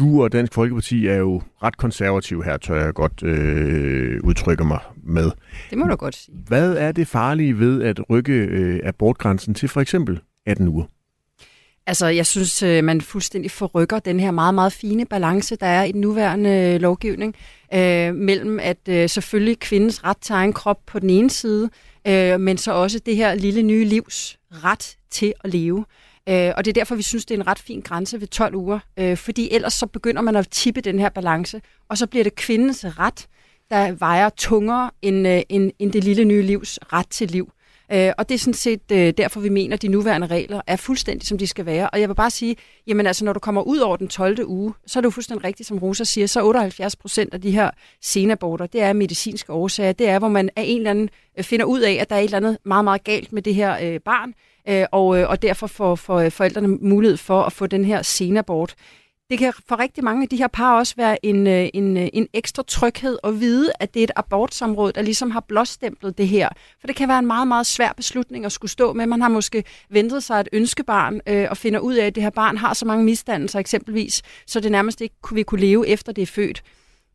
du 0.00 0.22
og 0.22 0.32
Dansk 0.32 0.54
Folkeparti 0.54 1.06
er 1.06 1.16
jo 1.16 1.42
ret 1.62 1.76
konservativ 1.76 2.44
her, 2.44 2.56
tør 2.56 2.84
jeg 2.84 2.94
godt 2.94 3.22
øh, 3.22 4.20
udtrykke 4.24 4.64
mig 4.64 4.78
med. 5.02 5.30
Det 5.70 5.78
må 5.78 5.86
du 5.86 5.96
godt 5.96 6.16
sige. 6.16 6.34
Hvad 6.46 6.72
er 6.72 6.92
det 6.92 7.08
farlige 7.08 7.58
ved 7.58 7.82
at 7.82 8.00
rykke 8.10 8.32
øh, 8.32 8.80
abortgrænsen 8.84 9.54
til 9.54 9.68
for 9.68 9.80
eksempel 9.80 10.20
18 10.46 10.68
uger? 10.68 10.84
Altså, 11.86 12.06
jeg 12.06 12.26
synes, 12.26 12.62
øh, 12.62 12.84
man 12.84 13.00
fuldstændig 13.00 13.50
forrykker 13.50 13.98
den 13.98 14.20
her 14.20 14.30
meget, 14.30 14.54
meget 14.54 14.72
fine 14.72 15.06
balance, 15.06 15.56
der 15.56 15.66
er 15.66 15.84
i 15.84 15.92
den 15.92 16.00
nuværende 16.00 16.50
øh, 16.50 16.80
lovgivning, 16.80 17.34
øh, 17.74 18.14
mellem 18.14 18.60
at 18.60 18.78
øh, 18.88 19.08
selvfølgelig 19.08 19.58
kvindens 19.58 20.04
ret 20.04 20.18
til 20.20 20.32
egen 20.32 20.52
krop 20.52 20.78
på 20.86 20.98
den 20.98 21.10
ene 21.10 21.30
side, 21.30 21.70
øh, 22.06 22.40
men 22.40 22.58
så 22.58 22.72
også 22.72 22.98
det 23.06 23.16
her 23.16 23.34
lille 23.34 23.62
nye 23.62 23.84
livs 23.84 24.38
ret 24.50 24.96
til 25.10 25.32
at 25.44 25.52
leve. 25.52 25.84
Øh, 26.30 26.52
og 26.56 26.64
det 26.64 26.70
er 26.70 26.80
derfor, 26.80 26.94
vi 26.94 27.02
synes, 27.02 27.24
det 27.24 27.34
er 27.34 27.38
en 27.38 27.46
ret 27.46 27.58
fin 27.58 27.80
grænse 27.80 28.20
ved 28.20 28.28
12 28.28 28.54
uger, 28.54 28.78
øh, 28.96 29.16
fordi 29.16 29.48
ellers 29.52 29.74
så 29.74 29.86
begynder 29.86 30.22
man 30.22 30.36
at 30.36 30.48
tippe 30.50 30.80
den 30.80 30.98
her 30.98 31.08
balance, 31.08 31.60
og 31.88 31.98
så 31.98 32.06
bliver 32.06 32.24
det 32.24 32.34
kvindens 32.34 32.84
ret, 32.98 33.26
der 33.70 33.92
vejer 33.92 34.28
tungere 34.28 34.90
end, 35.02 35.28
øh, 35.28 35.42
end, 35.48 35.70
end 35.78 35.92
det 35.92 36.04
lille 36.04 36.24
nye 36.24 36.42
livs 36.42 36.78
ret 36.92 37.08
til 37.08 37.30
liv. 37.30 37.52
Øh, 37.92 38.12
og 38.18 38.28
det 38.28 38.34
er 38.34 38.38
sådan 38.38 38.54
set 38.54 38.80
øh, 38.92 39.12
derfor, 39.16 39.40
vi 39.40 39.48
mener, 39.48 39.76
at 39.76 39.82
de 39.82 39.88
nuværende 39.88 40.26
regler 40.26 40.60
er 40.66 40.76
fuldstændig, 40.76 41.28
som 41.28 41.38
de 41.38 41.46
skal 41.46 41.66
være. 41.66 41.90
Og 41.90 42.00
jeg 42.00 42.08
vil 42.08 42.14
bare 42.14 42.30
sige, 42.30 42.56
jamen 42.86 43.06
altså, 43.06 43.24
når 43.24 43.32
du 43.32 43.40
kommer 43.40 43.62
ud 43.62 43.78
over 43.78 43.96
den 43.96 44.08
12. 44.08 44.44
uge, 44.46 44.74
så 44.86 44.98
er 44.98 45.00
det 45.00 45.04
jo 45.04 45.10
fuldstændig 45.10 45.44
rigtigt, 45.44 45.66
som 45.66 45.78
Rosa 45.78 46.04
siger, 46.04 46.26
så 46.26 46.44
78 46.44 46.96
procent 46.96 47.34
af 47.34 47.40
de 47.40 47.50
her 47.50 47.70
senaborter, 48.02 48.66
det 48.66 48.82
er 48.82 48.92
medicinske 48.92 49.52
årsager. 49.52 49.92
Det 49.92 50.08
er, 50.08 50.18
hvor 50.18 50.28
man 50.28 50.50
af 50.56 50.62
en 50.66 50.76
eller 50.76 50.90
anden 50.90 51.10
finder 51.40 51.64
ud 51.64 51.80
af, 51.80 51.92
at 51.92 52.10
der 52.10 52.16
er 52.16 52.20
et 52.20 52.24
eller 52.24 52.36
andet 52.36 52.58
meget, 52.64 52.84
meget 52.84 53.04
galt 53.04 53.32
med 53.32 53.42
det 53.42 53.54
her 53.54 53.78
øh, 53.82 54.00
barn, 54.00 54.34
øh, 54.68 54.84
og, 54.92 55.18
øh, 55.18 55.28
og 55.28 55.42
derfor 55.42 55.66
får 55.66 55.94
for 55.94 56.16
øh, 56.16 56.30
forældrene 56.30 56.68
mulighed 56.68 57.16
for 57.16 57.42
at 57.42 57.52
få 57.52 57.66
den 57.66 57.84
her 57.84 58.02
senabort 58.02 58.74
det 59.30 59.38
kan 59.38 59.52
for 59.68 59.78
rigtig 59.78 60.04
mange 60.04 60.22
af 60.22 60.28
de 60.28 60.36
her 60.36 60.48
par 60.48 60.78
også 60.78 60.94
være 60.96 61.26
en, 61.26 61.46
øh, 61.46 61.68
en, 61.74 61.96
øh, 61.96 62.08
en 62.12 62.28
ekstra 62.32 62.62
tryghed 62.62 63.18
at 63.24 63.40
vide, 63.40 63.72
at 63.80 63.94
det 63.94 64.00
er 64.00 64.04
et 64.04 64.10
abortsområde, 64.16 64.92
der 64.92 65.02
ligesom 65.02 65.30
har 65.30 65.40
blåstemplet 65.40 66.18
det 66.18 66.28
her. 66.28 66.48
For 66.80 66.86
det 66.86 66.96
kan 66.96 67.08
være 67.08 67.18
en 67.18 67.26
meget, 67.26 67.48
meget 67.48 67.66
svær 67.66 67.92
beslutning 67.96 68.44
at 68.44 68.52
skulle 68.52 68.70
stå 68.70 68.92
med. 68.92 69.06
Man 69.06 69.20
har 69.20 69.28
måske 69.28 69.64
ventet 69.90 70.22
sig 70.22 70.40
et 70.40 70.48
ønskebarn 70.52 71.20
øh, 71.26 71.46
og 71.50 71.56
finder 71.56 71.80
ud 71.80 71.94
af, 71.94 72.06
at 72.06 72.14
det 72.14 72.22
her 72.22 72.30
barn 72.30 72.56
har 72.56 72.74
så 72.74 72.86
mange 72.86 73.04
misdannelser 73.04 73.58
eksempelvis, 73.58 74.22
så 74.46 74.60
det 74.60 74.72
nærmest 74.72 75.00
ikke 75.00 75.14
vil 75.32 75.44
kunne 75.44 75.60
leve 75.60 75.88
efter 75.88 76.12
det 76.12 76.22
er 76.22 76.26
født. 76.26 76.62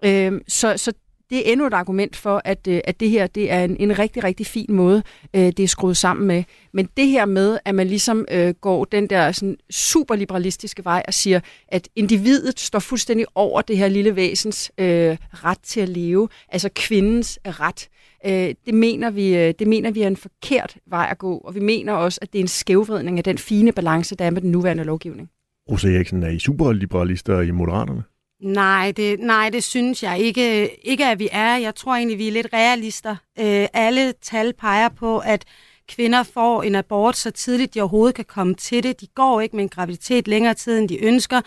Øh, 0.06 0.42
så, 0.48 0.78
så 0.78 0.94
det 1.30 1.38
er 1.38 1.52
endnu 1.52 1.68
et 1.68 1.74
argument 1.74 2.16
for, 2.16 2.42
at, 2.46 2.68
øh, 2.68 2.82
at 2.84 3.00
det 3.00 3.10
her 3.10 3.28
det 3.28 3.52
er 3.52 3.64
en, 3.64 3.78
en 3.80 4.00
rigtig, 4.00 4.24
rigtig 4.24 4.46
fin 4.46 4.66
måde, 4.70 5.04
øh, 5.34 5.42
det 5.42 5.60
er 5.60 5.68
skruet 5.68 5.98
sammen 5.98 6.28
med. 6.28 6.44
Men 6.74 6.90
det 6.98 7.08
her 7.08 7.26
med, 7.26 7.60
at 7.66 7.76
man 7.76 7.88
ligesom 7.88 8.26
øh, 8.32 8.54
går 8.62 8.86
den 8.86 9.08
der 9.08 9.32
sådan, 9.32 9.58
superliberalistiske 9.70 10.86
vej 10.86 11.04
og 11.08 11.14
siger, 11.14 11.40
at 11.68 11.90
individet 11.96 12.60
står 12.60 12.80
fuldstændig 12.80 13.26
over 13.36 13.62
det 13.62 13.78
her 13.78 13.88
lille 13.88 14.16
væsens 14.16 14.72
øh, 14.78 15.18
ret 15.32 15.60
til 15.64 15.82
at 15.82 15.90
leve, 15.90 16.30
altså 16.50 16.70
kvindens 16.76 17.40
øh, 17.48 17.60
ret, 17.60 17.90
øh, 18.26 18.56
det, 18.66 18.74
mener 18.74 19.10
vi, 19.10 19.36
øh, 19.36 19.54
det 19.60 19.68
mener 19.68 19.92
vi 19.92 20.02
er 20.02 20.08
en 20.08 20.18
forkert 20.18 20.78
vej 20.88 21.08
at 21.12 21.18
gå, 21.18 21.38
og 21.38 21.56
vi 21.56 21.60
mener 21.60 21.94
også, 21.94 22.20
at 22.22 22.34
det 22.34 22.40
er 22.40 22.44
en 22.44 22.48
skævvridning 22.48 23.18
af 23.18 23.24
den 23.24 23.38
fine 23.38 23.72
balance, 23.72 24.16
der 24.16 24.26
er 24.26 24.32
med 24.32 24.42
den 24.42 24.52
nuværende 24.52 24.84
lovgivning. 24.84 25.30
Rosa 25.72 25.88
Eriksen, 25.88 26.24
er 26.24 26.30
I 26.30 26.40
superliberalister 26.40 27.42
i 27.42 27.52
Moderaterne? 27.52 28.04
Nej, 28.46 28.92
det, 28.92 29.20
nej, 29.20 29.50
det 29.50 29.64
synes 29.64 30.04
jeg 30.04 30.20
ikke, 30.20 30.76
ikke, 30.86 31.06
at 31.06 31.20
vi 31.20 31.30
er. 31.32 31.56
Jeg 31.56 31.76
tror 31.76 31.96
egentlig, 31.96 32.18
vi 32.18 32.28
er 32.28 32.32
lidt 32.32 32.48
realister. 32.54 33.16
Øh, 33.40 33.68
alle 33.74 34.14
tal 34.22 34.54
peger 34.54 34.90
på, 34.90 35.20
at 35.20 35.46
kvinder 35.88 36.24
får 36.24 36.64
en 36.64 36.76
abort 36.76 37.18
så 37.18 37.32
tidligt, 37.32 37.74
de 37.74 37.82
overhovedet 37.82 38.16
kan 38.16 38.26
komme 38.26 38.54
til 38.56 38.84
det. 38.84 39.02
De 39.02 39.08
går 39.08 39.42
ikke 39.42 39.56
med 39.56 39.64
en 39.64 39.70
graviditet 39.70 40.28
længere 40.28 40.54
tid, 40.54 40.80
end 40.80 40.90
de 40.90 41.04
ønsker. 41.04 41.42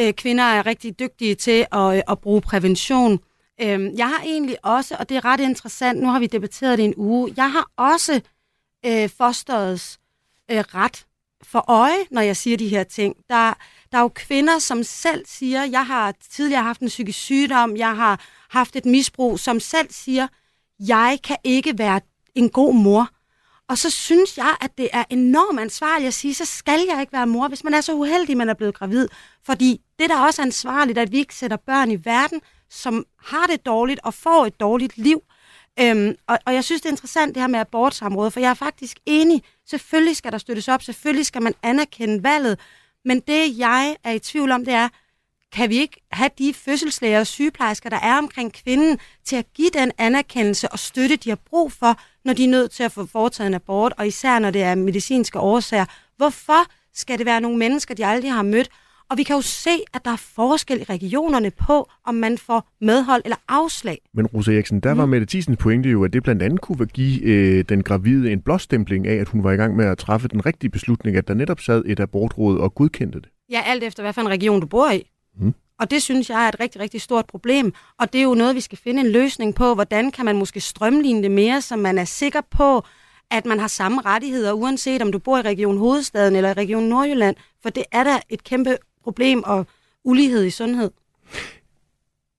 Øh, 0.00 0.12
kvinder 0.12 0.44
er 0.44 0.66
rigtig 0.66 0.98
dygtige 0.98 1.34
til 1.34 1.66
at, 1.72 1.96
øh, 1.96 2.02
at 2.08 2.18
bruge 2.18 2.40
prævention. 2.40 3.20
Øh, 3.62 3.98
jeg 3.98 4.08
har 4.08 4.22
egentlig 4.24 4.64
også, 4.64 4.96
og 4.98 5.08
det 5.08 5.16
er 5.16 5.24
ret 5.24 5.40
interessant, 5.40 6.00
nu 6.00 6.08
har 6.08 6.18
vi 6.18 6.26
debatteret 6.26 6.78
det 6.78 6.84
en 6.84 6.94
uge, 6.96 7.34
jeg 7.36 7.52
har 7.52 7.70
også 7.76 8.20
øh, 8.86 9.08
fosterets 9.18 9.98
øh, 10.50 10.58
ret 10.58 11.06
for 11.42 11.64
øje, 11.70 12.04
når 12.10 12.20
jeg 12.20 12.36
siger 12.36 12.56
de 12.56 12.68
her 12.68 12.84
ting. 12.84 13.16
Der, 13.28 13.54
der 13.92 13.98
er 13.98 14.02
jo 14.02 14.10
kvinder, 14.14 14.58
som 14.58 14.82
selv 14.82 15.24
siger, 15.26 15.64
jeg 15.64 15.86
har 15.86 16.14
tidligere 16.30 16.62
haft 16.62 16.80
en 16.80 16.88
psykisk 16.88 17.18
sygdom, 17.18 17.76
jeg 17.76 17.96
har 17.96 18.20
haft 18.50 18.76
et 18.76 18.84
misbrug, 18.84 19.38
som 19.38 19.60
selv 19.60 19.86
siger, 19.90 20.28
jeg 20.78 21.18
kan 21.24 21.36
ikke 21.44 21.78
være 21.78 22.00
en 22.34 22.48
god 22.50 22.74
mor. 22.74 23.08
Og 23.68 23.78
så 23.78 23.90
synes 23.90 24.38
jeg, 24.38 24.56
at 24.60 24.78
det 24.78 24.88
er 24.92 25.04
enormt 25.10 25.60
ansvarligt 25.60 26.08
at 26.08 26.14
sige, 26.14 26.34
så 26.34 26.44
skal 26.44 26.80
jeg 26.88 27.00
ikke 27.00 27.12
være 27.12 27.26
mor, 27.26 27.48
hvis 27.48 27.64
man 27.64 27.74
er 27.74 27.80
så 27.80 27.94
uheldig, 27.94 28.36
man 28.36 28.48
er 28.48 28.54
blevet 28.54 28.74
gravid. 28.74 29.08
Fordi 29.46 29.80
det 29.98 30.10
er 30.10 30.18
også 30.18 30.26
også 30.26 30.42
ansvarligt, 30.42 30.98
at 30.98 31.12
vi 31.12 31.16
ikke 31.16 31.34
sætter 31.34 31.56
børn 31.56 31.90
i 31.90 31.98
verden, 32.04 32.40
som 32.70 33.06
har 33.24 33.46
det 33.46 33.66
dårligt 33.66 34.00
og 34.04 34.14
får 34.14 34.46
et 34.46 34.60
dårligt 34.60 34.98
liv. 34.98 35.22
Øhm, 35.80 36.14
og, 36.26 36.38
og 36.46 36.54
jeg 36.54 36.64
synes, 36.64 36.82
det 36.82 36.88
er 36.88 36.92
interessant 36.92 37.34
det 37.34 37.42
her 37.42 37.48
med 37.48 37.60
abortsamrådet, 37.60 38.32
for 38.32 38.40
jeg 38.40 38.50
er 38.50 38.54
faktisk 38.54 38.98
enig. 39.06 39.42
Selvfølgelig 39.66 40.16
skal 40.16 40.32
der 40.32 40.38
støttes 40.38 40.68
op, 40.68 40.82
selvfølgelig 40.82 41.26
skal 41.26 41.42
man 41.42 41.54
anerkende 41.62 42.22
valget, 42.22 42.58
men 43.04 43.20
det, 43.20 43.58
jeg 43.58 43.96
er 44.04 44.10
i 44.10 44.18
tvivl 44.18 44.50
om, 44.50 44.64
det 44.64 44.74
er, 44.74 44.88
kan 45.52 45.70
vi 45.70 45.76
ikke 45.76 46.00
have 46.12 46.30
de 46.38 46.54
fødselslæger 46.54 47.20
og 47.20 47.26
sygeplejersker, 47.26 47.90
der 47.90 47.96
er 47.96 48.18
omkring 48.18 48.52
kvinden, 48.52 48.98
til 49.24 49.36
at 49.36 49.52
give 49.54 49.70
den 49.70 49.92
anerkendelse 49.98 50.68
og 50.68 50.78
støtte, 50.78 51.16
de 51.16 51.28
har 51.28 51.36
brug 51.36 51.72
for, 51.72 52.00
når 52.24 52.32
de 52.32 52.44
er 52.44 52.48
nødt 52.48 52.70
til 52.70 52.82
at 52.82 52.92
få 52.92 53.06
foretaget 53.06 53.48
en 53.48 53.54
abort, 53.54 53.92
og 53.98 54.06
især 54.06 54.38
når 54.38 54.50
det 54.50 54.62
er 54.62 54.74
medicinske 54.74 55.38
årsager. 55.38 55.84
Hvorfor 56.16 56.66
skal 56.94 57.18
det 57.18 57.26
være 57.26 57.40
nogle 57.40 57.58
mennesker, 57.58 57.94
de 57.94 58.06
aldrig 58.06 58.32
har 58.32 58.42
mødt, 58.42 58.70
og 59.10 59.18
vi 59.18 59.22
kan 59.22 59.36
jo 59.36 59.42
se, 59.42 59.70
at 59.94 60.04
der 60.04 60.10
er 60.10 60.16
forskel 60.16 60.80
i 60.80 60.84
regionerne 60.84 61.50
på, 61.50 61.88
om 62.04 62.14
man 62.14 62.38
får 62.38 62.68
medhold 62.80 63.22
eller 63.24 63.36
afslag. 63.48 63.98
Men 64.14 64.26
Rosa 64.26 64.52
Eriksen, 64.52 64.80
der 64.80 64.92
var 64.92 65.04
mm. 65.04 65.10
Mette 65.10 65.26
Thiesens 65.26 65.56
pointe 65.56 65.88
jo, 65.88 66.04
at 66.04 66.12
det 66.12 66.22
blandt 66.22 66.42
andet 66.42 66.60
kunne 66.60 66.86
give 66.86 67.22
øh, 67.22 67.64
den 67.68 67.82
gravide 67.82 68.32
en 68.32 68.40
blåstempling 68.40 69.06
af, 69.06 69.14
at 69.14 69.28
hun 69.28 69.44
var 69.44 69.52
i 69.52 69.56
gang 69.56 69.76
med 69.76 69.84
at 69.84 69.98
træffe 69.98 70.28
den 70.28 70.46
rigtige 70.46 70.70
beslutning, 70.70 71.16
at 71.16 71.28
der 71.28 71.34
netop 71.34 71.60
sad 71.60 71.82
et 71.86 72.00
abortråd 72.00 72.58
og 72.58 72.74
godkendte 72.74 73.20
det. 73.20 73.28
Ja, 73.50 73.62
alt 73.66 73.82
efter 73.82 74.02
hvad 74.02 74.12
for 74.12 74.20
en 74.20 74.28
region 74.28 74.60
du 74.60 74.66
bor 74.66 74.90
i. 74.90 75.10
Mm. 75.40 75.54
Og 75.80 75.90
det 75.90 76.02
synes 76.02 76.30
jeg 76.30 76.44
er 76.44 76.48
et 76.48 76.60
rigtig, 76.60 76.80
rigtig 76.80 77.00
stort 77.00 77.26
problem. 77.26 77.72
Og 77.98 78.12
det 78.12 78.18
er 78.18 78.22
jo 78.22 78.34
noget, 78.34 78.54
vi 78.54 78.60
skal 78.60 78.78
finde 78.78 79.00
en 79.00 79.10
løsning 79.10 79.54
på. 79.54 79.74
Hvordan 79.74 80.10
kan 80.10 80.24
man 80.24 80.36
måske 80.36 80.60
strømligne 80.60 81.22
det 81.22 81.30
mere, 81.30 81.60
så 81.60 81.76
man 81.76 81.98
er 81.98 82.04
sikker 82.04 82.40
på, 82.50 82.84
at 83.30 83.46
man 83.46 83.58
har 83.58 83.68
samme 83.68 84.00
rettigheder, 84.00 84.52
uanset 84.52 85.02
om 85.02 85.12
du 85.12 85.18
bor 85.18 85.38
i 85.38 85.42
Region 85.42 85.78
Hovedstaden 85.78 86.36
eller 86.36 86.50
i 86.50 86.52
Region 86.52 86.82
Nordjylland. 86.82 87.36
For 87.62 87.70
det 87.70 87.84
er 87.92 88.04
da 88.04 88.18
et 88.28 88.44
kæmpe 88.44 88.76
problem 89.04 89.42
og 89.42 89.66
ulighed 90.04 90.44
i 90.44 90.50
sundhed. 90.50 90.90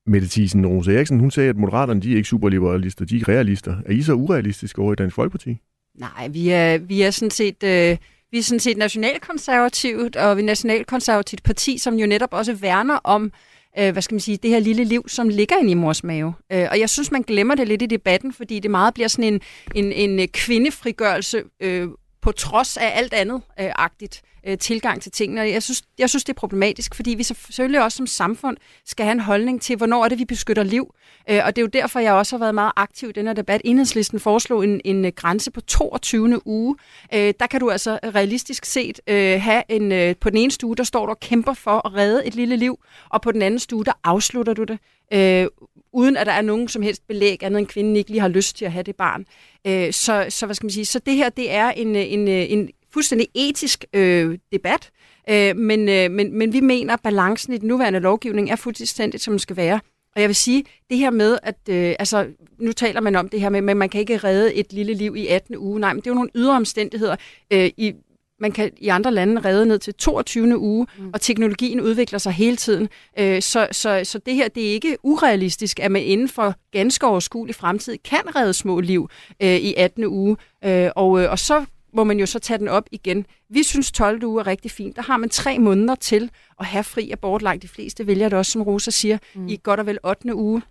Mette 0.05 0.27
Thiesen 0.27 0.65
Rose 0.65 0.95
Eriksen, 0.95 1.19
hun 1.19 1.31
sagde, 1.31 1.49
at 1.49 1.57
moderaterne 1.57 2.01
de 2.01 2.11
er 2.11 2.15
ikke 2.15 2.29
superliberalister, 2.29 3.05
de 3.05 3.17
er 3.17 3.27
realister. 3.27 3.77
Er 3.85 3.91
I 3.91 4.01
så 4.01 4.13
urealistiske 4.13 4.81
over 4.81 4.93
i 4.93 4.95
Dansk 4.95 5.15
Folkeparti? 5.15 5.57
Nej, 5.95 6.27
vi 6.27 6.49
er, 6.49 6.77
vi 6.77 7.01
er 7.01 7.11
sådan 7.11 7.31
set... 7.31 7.63
Øh 7.63 7.97
vi 8.31 8.37
er 8.37 8.43
sådan 8.43 8.59
set 8.59 8.77
nationalkonservativt, 8.77 10.15
og 10.15 10.37
vi 10.37 10.41
er 10.41 10.45
nationalkonservativt 10.45 11.43
parti, 11.43 11.77
som 11.77 11.95
jo 11.95 12.07
netop 12.07 12.33
også 12.33 12.53
værner 12.53 12.99
om, 13.03 13.31
øh, 13.79 13.91
hvad 13.91 14.01
skal 14.01 14.15
man 14.15 14.19
sige, 14.19 14.37
det 14.37 14.49
her 14.49 14.59
lille 14.59 14.83
liv, 14.83 15.09
som 15.09 15.29
ligger 15.29 15.57
inde 15.57 15.71
i 15.71 15.73
mors 15.73 16.03
mave. 16.03 16.33
Øh, 16.51 16.67
og 16.71 16.79
jeg 16.79 16.89
synes, 16.89 17.11
man 17.11 17.21
glemmer 17.21 17.55
det 17.55 17.67
lidt 17.67 17.81
i 17.81 17.85
debatten, 17.85 18.33
fordi 18.33 18.59
det 18.59 18.71
meget 18.71 18.93
bliver 18.93 19.07
sådan 19.07 19.33
en, 19.33 19.41
en, 19.75 20.11
en 20.19 20.27
kvindefrigørelse 20.27 21.43
øh, 21.59 21.87
på 22.21 22.31
trods 22.31 22.77
af 22.77 22.91
alt 22.95 23.13
andet 23.13 23.41
øh, 23.59 23.71
agtigt 23.75 24.21
øh, 24.47 24.57
tilgang 24.57 25.01
til 25.01 25.11
tingene. 25.11 25.41
Jeg 25.41 25.63
synes, 25.63 25.83
jeg 25.97 26.09
synes, 26.09 26.23
det 26.23 26.33
er 26.33 26.39
problematisk, 26.39 26.95
fordi 26.95 27.11
vi 27.11 27.23
selvfølgelig 27.23 27.83
også 27.83 27.95
som 27.95 28.07
samfund 28.07 28.57
skal 28.85 29.05
have 29.05 29.11
en 29.11 29.19
holdning 29.19 29.61
til, 29.61 29.75
hvornår 29.75 30.05
er 30.05 30.09
det, 30.09 30.19
vi 30.19 30.25
beskytter 30.25 30.63
liv. 30.63 30.93
Øh, 31.29 31.41
og 31.45 31.55
det 31.55 31.61
er 31.61 31.63
jo 31.63 31.67
derfor, 31.67 31.99
jeg 31.99 32.13
også 32.13 32.35
har 32.35 32.39
været 32.39 32.55
meget 32.55 32.71
aktiv 32.75 33.09
i 33.09 33.11
den 33.11 33.27
her 33.27 33.33
debat. 33.33 33.61
Enhedslisten 33.65 34.19
foreslog 34.19 34.63
en, 34.63 34.81
en 34.85 35.05
øh, 35.05 35.11
grænse 35.15 35.51
på 35.51 35.61
22. 35.61 36.47
uge. 36.47 36.75
Øh, 37.13 37.33
der 37.39 37.47
kan 37.47 37.59
du 37.59 37.69
altså 37.69 37.99
realistisk 38.03 38.65
set 38.65 39.01
øh, 39.07 39.41
have 39.41 39.63
en, 39.69 39.91
øh, 39.91 40.15
på 40.21 40.29
den 40.29 40.37
ene 40.37 40.51
stue, 40.51 40.75
der 40.75 40.83
står 40.83 41.05
du 41.05 41.09
og 41.09 41.19
kæmper 41.19 41.53
for 41.53 41.87
at 41.87 41.93
redde 41.93 42.25
et 42.25 42.35
lille 42.35 42.55
liv, 42.55 42.79
og 43.09 43.21
på 43.21 43.31
den 43.31 43.41
anden 43.41 43.59
stue, 43.59 43.83
der 43.83 43.93
afslutter 44.03 44.53
du 44.53 44.63
det. 44.63 44.79
Øh, 45.13 45.47
uden 45.93 46.17
at 46.17 46.25
der 46.25 46.33
er 46.33 46.41
nogen 46.41 46.67
som 46.67 46.81
helst 46.81 47.07
belæg, 47.07 47.43
andet 47.43 47.59
end 47.59 47.67
kvinden 47.67 47.95
ikke 47.95 48.09
lige 48.09 48.21
har 48.21 48.27
lyst 48.27 48.57
til 48.57 48.65
at 48.65 48.71
have 48.71 48.83
det 48.83 48.95
barn. 48.95 49.25
Øh, 49.67 49.93
så, 49.93 50.25
så 50.29 50.45
hvad 50.45 50.55
skal 50.55 50.65
man 50.65 50.71
sige, 50.71 50.85
så 50.85 50.99
det 50.99 51.15
her, 51.15 51.29
det 51.29 51.51
er 51.51 51.71
en, 51.71 51.95
øh, 51.95 52.13
en, 52.13 52.27
øh, 52.27 52.51
en 52.51 52.69
fuldstændig 52.93 53.27
etisk 53.35 53.85
øh, 53.93 54.37
debat, 54.51 54.91
øh, 55.29 55.55
men, 55.55 55.89
øh, 55.89 56.11
men, 56.11 56.37
men 56.37 56.53
vi 56.53 56.59
mener, 56.59 56.93
at 56.93 56.99
balancen 57.03 57.53
i 57.53 57.57
den 57.57 57.67
nuværende 57.67 57.99
lovgivning 57.99 58.49
er 58.51 58.55
fuldstændig, 58.55 59.19
som 59.19 59.31
den 59.31 59.39
skal 59.39 59.55
være. 59.55 59.79
Og 60.15 60.21
jeg 60.21 60.29
vil 60.29 60.35
sige, 60.35 60.63
det 60.89 60.97
her 60.97 61.09
med, 61.09 61.37
at 61.43 61.57
øh, 61.69 61.95
altså, 61.99 62.27
nu 62.59 62.71
taler 62.71 63.01
man 63.01 63.15
om 63.15 63.29
det 63.29 63.41
her 63.41 63.49
med, 63.49 63.69
at 63.69 63.77
man 63.77 63.89
kan 63.89 64.01
ikke 64.01 64.17
redde 64.17 64.53
et 64.53 64.73
lille 64.73 64.93
liv 64.93 65.15
i 65.15 65.27
18 65.27 65.57
uge. 65.57 65.79
Nej, 65.79 65.93
men 65.93 66.01
det 66.01 66.07
er 66.07 66.11
jo 66.11 66.15
nogle 66.15 66.29
ydre 66.35 66.55
omstændigheder. 66.55 67.15
Øh, 67.53 67.71
i, 67.77 67.93
man 68.39 68.51
kan 68.51 68.71
i 68.77 68.87
andre 68.87 69.11
lande 69.11 69.41
redde 69.41 69.65
ned 69.65 69.79
til 69.79 69.93
22. 69.93 70.57
uge, 70.57 70.87
mm. 70.97 71.09
og 71.13 71.21
teknologien 71.21 71.81
udvikler 71.81 72.19
sig 72.19 72.31
hele 72.31 72.57
tiden. 72.57 72.89
Øh, 73.19 73.41
så, 73.41 73.67
så, 73.71 74.01
så 74.03 74.19
det 74.19 74.35
her, 74.35 74.47
det 74.47 74.67
er 74.67 74.71
ikke 74.71 74.97
urealistisk, 75.03 75.79
at 75.79 75.91
man 75.91 76.03
inden 76.03 76.29
for 76.29 76.55
ganske 76.71 77.07
overskuelig 77.07 77.55
fremtid 77.55 77.97
kan 78.03 78.35
redde 78.35 78.53
små 78.53 78.79
liv 78.79 79.09
øh, 79.43 79.55
i 79.55 79.73
18. 79.77 80.05
uge. 80.05 80.37
Øh, 80.65 80.89
og, 80.95 81.21
øh, 81.21 81.31
og 81.31 81.39
så 81.39 81.65
må 81.93 82.03
man 82.03 82.19
jo 82.19 82.25
så 82.25 82.39
tage 82.39 82.57
den 82.57 82.67
op 82.67 82.85
igen. 82.91 83.25
Vi 83.49 83.63
synes 83.63 83.91
12 83.91 84.23
uger 84.23 84.39
er 84.43 84.47
rigtig 84.47 84.71
fint. 84.71 84.95
Der 84.95 85.01
har 85.01 85.17
man 85.17 85.29
tre 85.29 85.59
måneder 85.59 85.95
til 85.95 86.31
at 86.59 86.65
have 86.65 86.83
fri 86.83 87.11
abort. 87.11 87.41
Langt 87.41 87.63
de 87.63 87.67
fleste 87.67 88.07
vælger 88.07 88.29
det 88.29 88.37
også, 88.37 88.51
som 88.51 88.61
Rosa 88.61 88.91
siger, 88.91 89.17
mm. 89.35 89.47
i 89.47 89.59
godt 89.63 89.79
og 89.79 89.85
vel 89.85 89.97
8. 90.03 90.35
uge. 90.35 90.61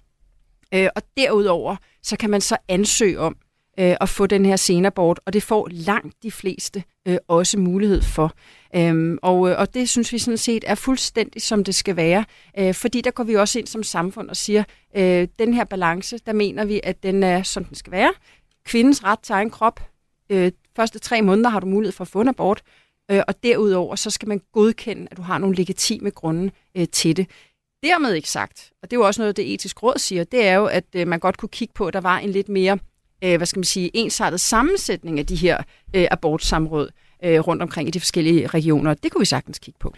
Øh, 0.74 0.88
og 0.96 1.02
derudover, 1.16 1.76
så 2.02 2.16
kan 2.16 2.30
man 2.30 2.40
så 2.40 2.56
ansøge 2.68 3.18
om 3.18 3.36
øh, 3.80 3.96
at 4.00 4.08
få 4.08 4.26
den 4.26 4.46
her 4.46 4.56
senabort, 4.56 5.20
og 5.26 5.32
det 5.32 5.42
får 5.42 5.68
langt 5.70 6.22
de 6.22 6.30
fleste 6.30 6.84
øh, 7.08 7.16
også 7.28 7.58
mulighed 7.58 8.02
for. 8.02 8.32
Øhm, 8.76 9.18
og, 9.22 9.50
øh, 9.50 9.58
og 9.58 9.74
det 9.74 9.88
synes 9.88 10.12
vi 10.12 10.18
sådan 10.18 10.38
set 10.38 10.64
er 10.66 10.74
fuldstændig 10.74 11.42
som 11.42 11.64
det 11.64 11.74
skal 11.74 11.96
være, 11.96 12.24
øh, 12.58 12.74
fordi 12.74 13.00
der 13.00 13.10
går 13.10 13.24
vi 13.24 13.36
også 13.36 13.58
ind 13.58 13.66
som 13.66 13.82
samfund 13.82 14.28
og 14.28 14.36
siger, 14.36 14.64
øh, 14.96 15.28
den 15.38 15.54
her 15.54 15.64
balance, 15.64 16.18
der 16.26 16.32
mener 16.32 16.64
vi, 16.64 16.80
at 16.82 17.02
den 17.02 17.22
er 17.22 17.42
som 17.42 17.64
den 17.64 17.74
skal 17.74 17.92
være. 17.92 18.12
Kvindens 18.64 19.04
ret 19.04 19.18
til 19.18 19.32
egen 19.32 19.50
krop, 19.50 19.80
øh, 20.30 20.52
første 20.80 20.99
tre 20.99 21.22
måneder 21.22 21.49
har 21.49 21.60
du 21.60 21.66
mulighed 21.66 21.92
for 21.92 22.04
at 22.04 22.08
få 22.08 22.20
en 22.20 22.28
abort, 22.28 22.62
øh, 23.10 23.22
og 23.28 23.34
derudover 23.42 23.96
så 23.96 24.10
skal 24.10 24.28
man 24.28 24.40
godkende, 24.52 25.08
at 25.10 25.16
du 25.16 25.22
har 25.22 25.38
nogle 25.38 25.56
legitime 25.56 26.10
grunde 26.10 26.50
øh, 26.76 26.87
til 26.92 27.16
det. 27.16 27.26
Dermed 27.82 28.14
ikke 28.14 28.30
sagt, 28.30 28.70
og 28.82 28.90
det 28.90 28.96
er 28.96 29.00
jo 29.00 29.06
også 29.06 29.22
noget, 29.22 29.37
det 29.37 29.54
etiske 29.54 29.80
råd 29.80 29.99
siger, 29.99 30.25
det 30.25 30.46
er 30.46 30.54
jo, 30.54 30.66
at 30.66 30.84
øh, 30.96 31.08
man 31.08 31.18
godt 31.18 31.37
kunne 31.37 31.49
kigge 31.49 31.75
på, 31.75 31.87
at 31.87 31.94
der 31.94 32.00
var 32.00 32.18
en 32.18 32.30
lidt 32.30 32.49
mere, 32.49 32.78
øh, 33.25 33.37
hvad 33.37 33.46
skal 33.46 33.58
man 33.58 33.64
sige, 33.64 33.90
ensartet 33.94 34.40
sammensætning 34.40 35.18
af 35.18 35.26
de 35.26 35.37
her 35.37 35.58
øh, 35.96 36.06
abortsamråd 36.10 36.88
øh, 37.25 37.40
rundt 37.40 37.62
omkring 37.62 37.88
i 37.88 37.90
de 37.90 38.00
forskellige 38.00 38.46
regioner. 38.46 38.94
Det 38.94 39.12
kunne 39.12 39.20
vi 39.20 39.26
sagtens 39.26 39.58
kigge 39.58 39.78
på. 39.80 39.94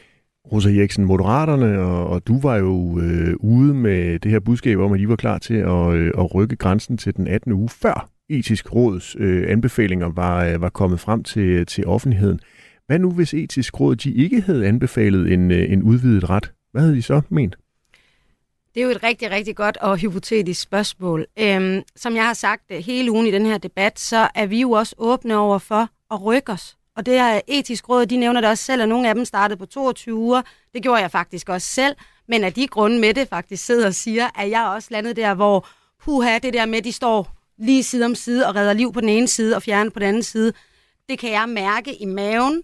Rosa 0.53 0.69
Eriksen, 0.69 1.05
Moderaterne, 1.05 1.79
og, 1.79 2.07
og 2.07 2.27
du 2.27 2.41
var 2.41 2.57
jo 2.57 2.99
øh, 3.01 3.35
ude 3.41 3.75
med 3.75 4.19
det 4.19 4.31
her 4.31 4.41
budskab 4.41 4.79
om, 4.79 4.93
at 4.93 5.01
I 5.01 5.09
var 5.09 5.17
klar 5.17 5.39
til 5.39 5.55
at, 5.55 5.93
øh, 5.93 6.12
at 6.19 6.35
rykke 6.35 6.57
grænsen 6.57 6.99
til 6.99 7.17
den 7.17 7.27
18. 7.27 7.53
uge, 7.53 7.69
før 7.69 8.12
etisk 8.29 8.75
råds 8.75 9.17
øh, 9.19 9.45
anbefalinger 9.49 10.09
var, 10.09 10.45
øh, 10.45 10.61
var 10.61 10.69
kommet 10.69 11.00
frem 11.00 11.23
til, 11.25 11.67
til 11.67 11.87
offentligheden. 11.87 12.41
Hvad 12.87 12.99
nu, 12.99 13.11
hvis 13.11 13.35
etisk 13.35 13.81
råd 13.81 13.97
de 13.97 14.14
ikke 14.14 14.41
havde 14.41 14.67
anbefalet 14.67 15.33
en, 15.33 15.50
øh, 15.50 15.73
en 15.73 15.83
udvidet 15.83 16.31
ret? 16.31 16.52
Hvad 16.73 16.83
havde 16.83 16.97
de 16.97 17.02
så 17.02 17.21
ment? 17.29 17.57
Det 18.75 18.81
er 18.81 18.85
jo 18.85 18.91
et 18.91 19.02
rigtig, 19.02 19.31
rigtig 19.31 19.57
godt 19.57 19.76
og 19.76 19.97
hypotetisk 19.97 20.61
spørgsmål. 20.61 21.26
Øhm, 21.38 21.83
som 21.97 22.17
jeg 22.17 22.26
har 22.26 22.35
sagt 22.35 22.62
øh, 22.71 22.79
hele 22.79 23.12
ugen 23.12 23.26
i 23.26 23.31
den 23.31 23.47
her 23.47 23.59
debat, 23.59 23.99
så 23.99 24.29
er 24.35 24.47
vi 24.47 24.61
jo 24.61 24.71
også 24.71 24.95
åbne 24.99 25.37
over 25.37 25.59
for 25.59 25.88
at 26.11 26.25
rykke 26.25 26.52
os. 26.52 26.76
Og 26.97 27.07
det 27.07 27.14
er 27.17 27.41
etisk 27.49 27.88
råd, 27.88 28.07
de 28.07 28.17
nævner 28.17 28.41
det 28.41 28.50
også 28.50 28.64
selv, 28.64 28.83
at 28.83 28.88
nogle 28.88 29.09
af 29.09 29.14
dem 29.14 29.25
startede 29.25 29.59
på 29.59 29.67
22 29.67 30.14
uger. 30.14 30.43
Det 30.75 30.83
gjorde 30.83 31.00
jeg 31.00 31.11
faktisk 31.11 31.49
også 31.49 31.67
selv. 31.67 31.97
Men 32.29 32.45
af 32.45 32.52
de 32.52 32.67
grunde 32.67 33.00
med 33.00 33.14
det 33.14 33.29
faktisk 33.29 33.64
sidder 33.64 33.87
og 33.87 33.95
siger, 33.95 34.41
at 34.41 34.50
jeg 34.50 34.67
også 34.67 34.88
landet 34.91 35.17
der, 35.17 35.35
hvor 35.35 35.69
puha, 36.05 36.38
det 36.38 36.55
der 36.55 36.67
med, 36.67 36.83
de 36.83 36.93
står 36.93 37.42
lige 37.62 37.83
side 37.83 38.04
om 38.04 38.14
side 38.14 38.47
og 38.47 38.54
redder 38.54 38.73
liv 38.73 38.92
på 38.92 39.00
den 39.00 39.09
ene 39.09 39.28
side 39.28 39.57
og 39.57 39.62
fjerner 39.62 39.90
på 39.90 39.99
den 39.99 40.09
anden 40.09 40.23
side, 40.23 40.52
det 41.09 41.19
kan 41.19 41.31
jeg 41.31 41.49
mærke 41.49 41.95
i 41.95 42.04
maven. 42.04 42.62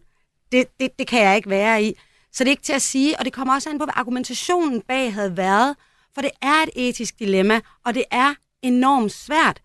Det, 0.52 0.66
det, 0.80 0.98
det 0.98 1.06
kan 1.06 1.22
jeg 1.22 1.36
ikke 1.36 1.50
være 1.50 1.82
i. 1.82 1.94
Så 2.32 2.44
det 2.44 2.48
er 2.48 2.52
ikke 2.52 2.62
til 2.62 2.72
at 2.72 2.82
sige, 2.82 3.18
og 3.18 3.24
det 3.24 3.32
kommer 3.32 3.54
også 3.54 3.70
an 3.70 3.78
på, 3.78 3.84
hvad 3.84 3.94
argumentationen 3.96 4.80
bag 4.80 5.14
havde 5.14 5.36
været. 5.36 5.76
For 6.14 6.22
det 6.22 6.30
er 6.42 6.62
et 6.62 6.88
etisk 6.88 7.18
dilemma, 7.18 7.60
og 7.84 7.94
det 7.94 8.04
er 8.10 8.34
enormt 8.62 9.12
svært. 9.12 9.60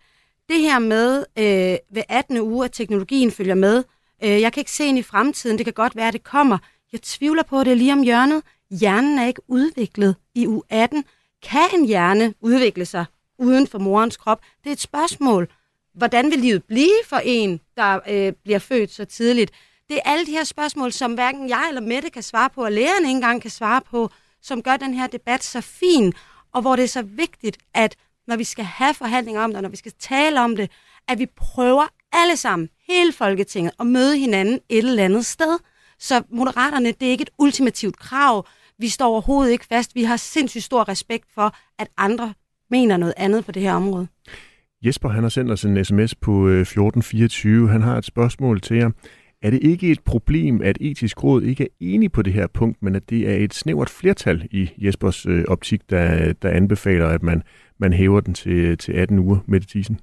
Det 0.48 0.60
her 0.60 0.78
med 0.78 1.24
øh, 1.38 1.78
ved 1.94 2.02
18. 2.08 2.40
uge, 2.40 2.64
at 2.64 2.72
teknologien 2.72 3.30
følger 3.30 3.54
med. 3.54 3.84
Øh, 4.24 4.40
jeg 4.40 4.52
kan 4.52 4.60
ikke 4.60 4.70
se 4.70 4.86
ind 4.86 4.98
i 4.98 5.02
fremtiden. 5.02 5.58
Det 5.58 5.66
kan 5.66 5.72
godt 5.72 5.96
være, 5.96 6.08
at 6.08 6.12
det 6.12 6.24
kommer. 6.24 6.58
Jeg 6.92 7.02
tvivler 7.02 7.42
på, 7.42 7.60
at 7.60 7.66
det 7.66 7.72
er 7.72 7.76
lige 7.76 7.92
om 7.92 8.02
hjørnet. 8.02 8.42
Hjernen 8.70 9.18
er 9.18 9.26
ikke 9.26 9.42
udviklet 9.48 10.16
i 10.34 10.46
u 10.46 10.62
18. 10.70 11.04
Kan 11.42 11.68
en 11.74 11.86
hjerne 11.86 12.34
udvikle 12.40 12.84
sig 12.84 13.04
uden 13.44 13.66
for 13.66 13.78
morens 13.78 14.16
krop? 14.16 14.40
Det 14.64 14.70
er 14.70 14.72
et 14.72 14.80
spørgsmål. 14.80 15.48
Hvordan 15.94 16.30
vil 16.30 16.38
livet 16.38 16.64
blive 16.64 17.00
for 17.06 17.20
en, 17.24 17.60
der 17.76 18.00
øh, 18.08 18.32
bliver 18.44 18.58
født 18.58 18.92
så 18.92 19.04
tidligt? 19.04 19.50
Det 19.88 19.96
er 19.96 20.10
alle 20.10 20.26
de 20.26 20.30
her 20.30 20.44
spørgsmål, 20.44 20.92
som 20.92 21.14
hverken 21.14 21.48
jeg 21.48 21.64
eller 21.68 21.80
Mette 21.80 22.10
kan 22.10 22.22
svare 22.22 22.50
på, 22.50 22.64
og 22.64 22.72
lægerne 22.72 23.06
ikke 23.06 23.10
engang 23.10 23.42
kan 23.42 23.50
svare 23.50 23.80
på, 23.90 24.10
som 24.42 24.62
gør 24.62 24.76
den 24.76 24.94
her 24.94 25.06
debat 25.06 25.44
så 25.44 25.60
fin 25.60 26.14
og 26.54 26.62
hvor 26.62 26.76
det 26.76 26.82
er 26.82 26.88
så 26.88 27.02
vigtigt, 27.02 27.58
at 27.74 27.96
når 28.26 28.36
vi 28.36 28.44
skal 28.44 28.64
have 28.64 28.94
forhandlinger 28.94 29.40
om 29.40 29.50
det, 29.50 29.56
og 29.56 29.62
når 29.62 29.68
vi 29.68 29.76
skal 29.76 29.92
tale 29.98 30.40
om 30.40 30.56
det, 30.56 30.70
at 31.08 31.18
vi 31.18 31.26
prøver 31.26 31.86
alle 32.12 32.36
sammen, 32.36 32.68
hele 32.88 33.12
Folketinget, 33.12 33.72
at 33.80 33.86
møde 33.86 34.18
hinanden 34.18 34.60
et 34.68 34.78
eller 34.78 35.04
andet 35.04 35.26
sted. 35.26 35.58
Så 35.98 36.22
moderaterne, 36.30 36.92
det 36.92 37.06
er 37.06 37.10
ikke 37.10 37.22
et 37.22 37.30
ultimativt 37.38 37.98
krav. 37.98 38.46
Vi 38.78 38.88
står 38.88 39.06
overhovedet 39.06 39.52
ikke 39.52 39.66
fast. 39.66 39.94
Vi 39.94 40.04
har 40.04 40.16
sindssygt 40.16 40.64
stor 40.64 40.88
respekt 40.88 41.28
for, 41.34 41.56
at 41.78 41.88
andre 41.96 42.34
mener 42.74 42.96
noget 42.96 43.14
andet 43.16 43.44
på 43.44 43.52
det 43.52 43.62
her 43.62 43.72
område. 43.72 44.06
Jesper, 44.86 45.08
han 45.08 45.22
har 45.22 45.30
sendt 45.30 45.50
os 45.50 45.64
en 45.64 45.84
sms 45.84 46.14
på 46.14 46.48
1424. 46.48 47.62
Øh, 47.62 47.68
han 47.68 47.82
har 47.82 47.98
et 47.98 48.04
spørgsmål 48.04 48.60
til 48.60 48.76
jer. 48.76 48.90
Er 49.42 49.50
det 49.50 49.62
ikke 49.62 49.90
et 49.90 50.00
problem, 50.00 50.62
at 50.62 50.78
etisk 50.80 51.24
råd 51.24 51.42
ikke 51.42 51.64
er 51.64 51.68
enige 51.80 52.08
på 52.08 52.22
det 52.22 52.32
her 52.32 52.46
punkt, 52.46 52.82
men 52.82 52.94
at 52.94 53.10
det 53.10 53.30
er 53.30 53.36
et 53.36 53.54
snævert 53.54 53.90
flertal 53.90 54.48
i 54.50 54.70
Jespers 54.78 55.26
øh, 55.26 55.44
optik, 55.48 55.90
der, 55.90 56.32
der 56.32 56.50
anbefaler, 56.50 57.08
at 57.08 57.22
man, 57.22 57.42
man 57.78 57.92
hæver 57.92 58.20
den 58.20 58.34
til, 58.34 58.78
til 58.78 58.92
18 58.92 59.18
uger, 59.18 59.38
med 59.46 59.60
Thyssen? 59.60 60.00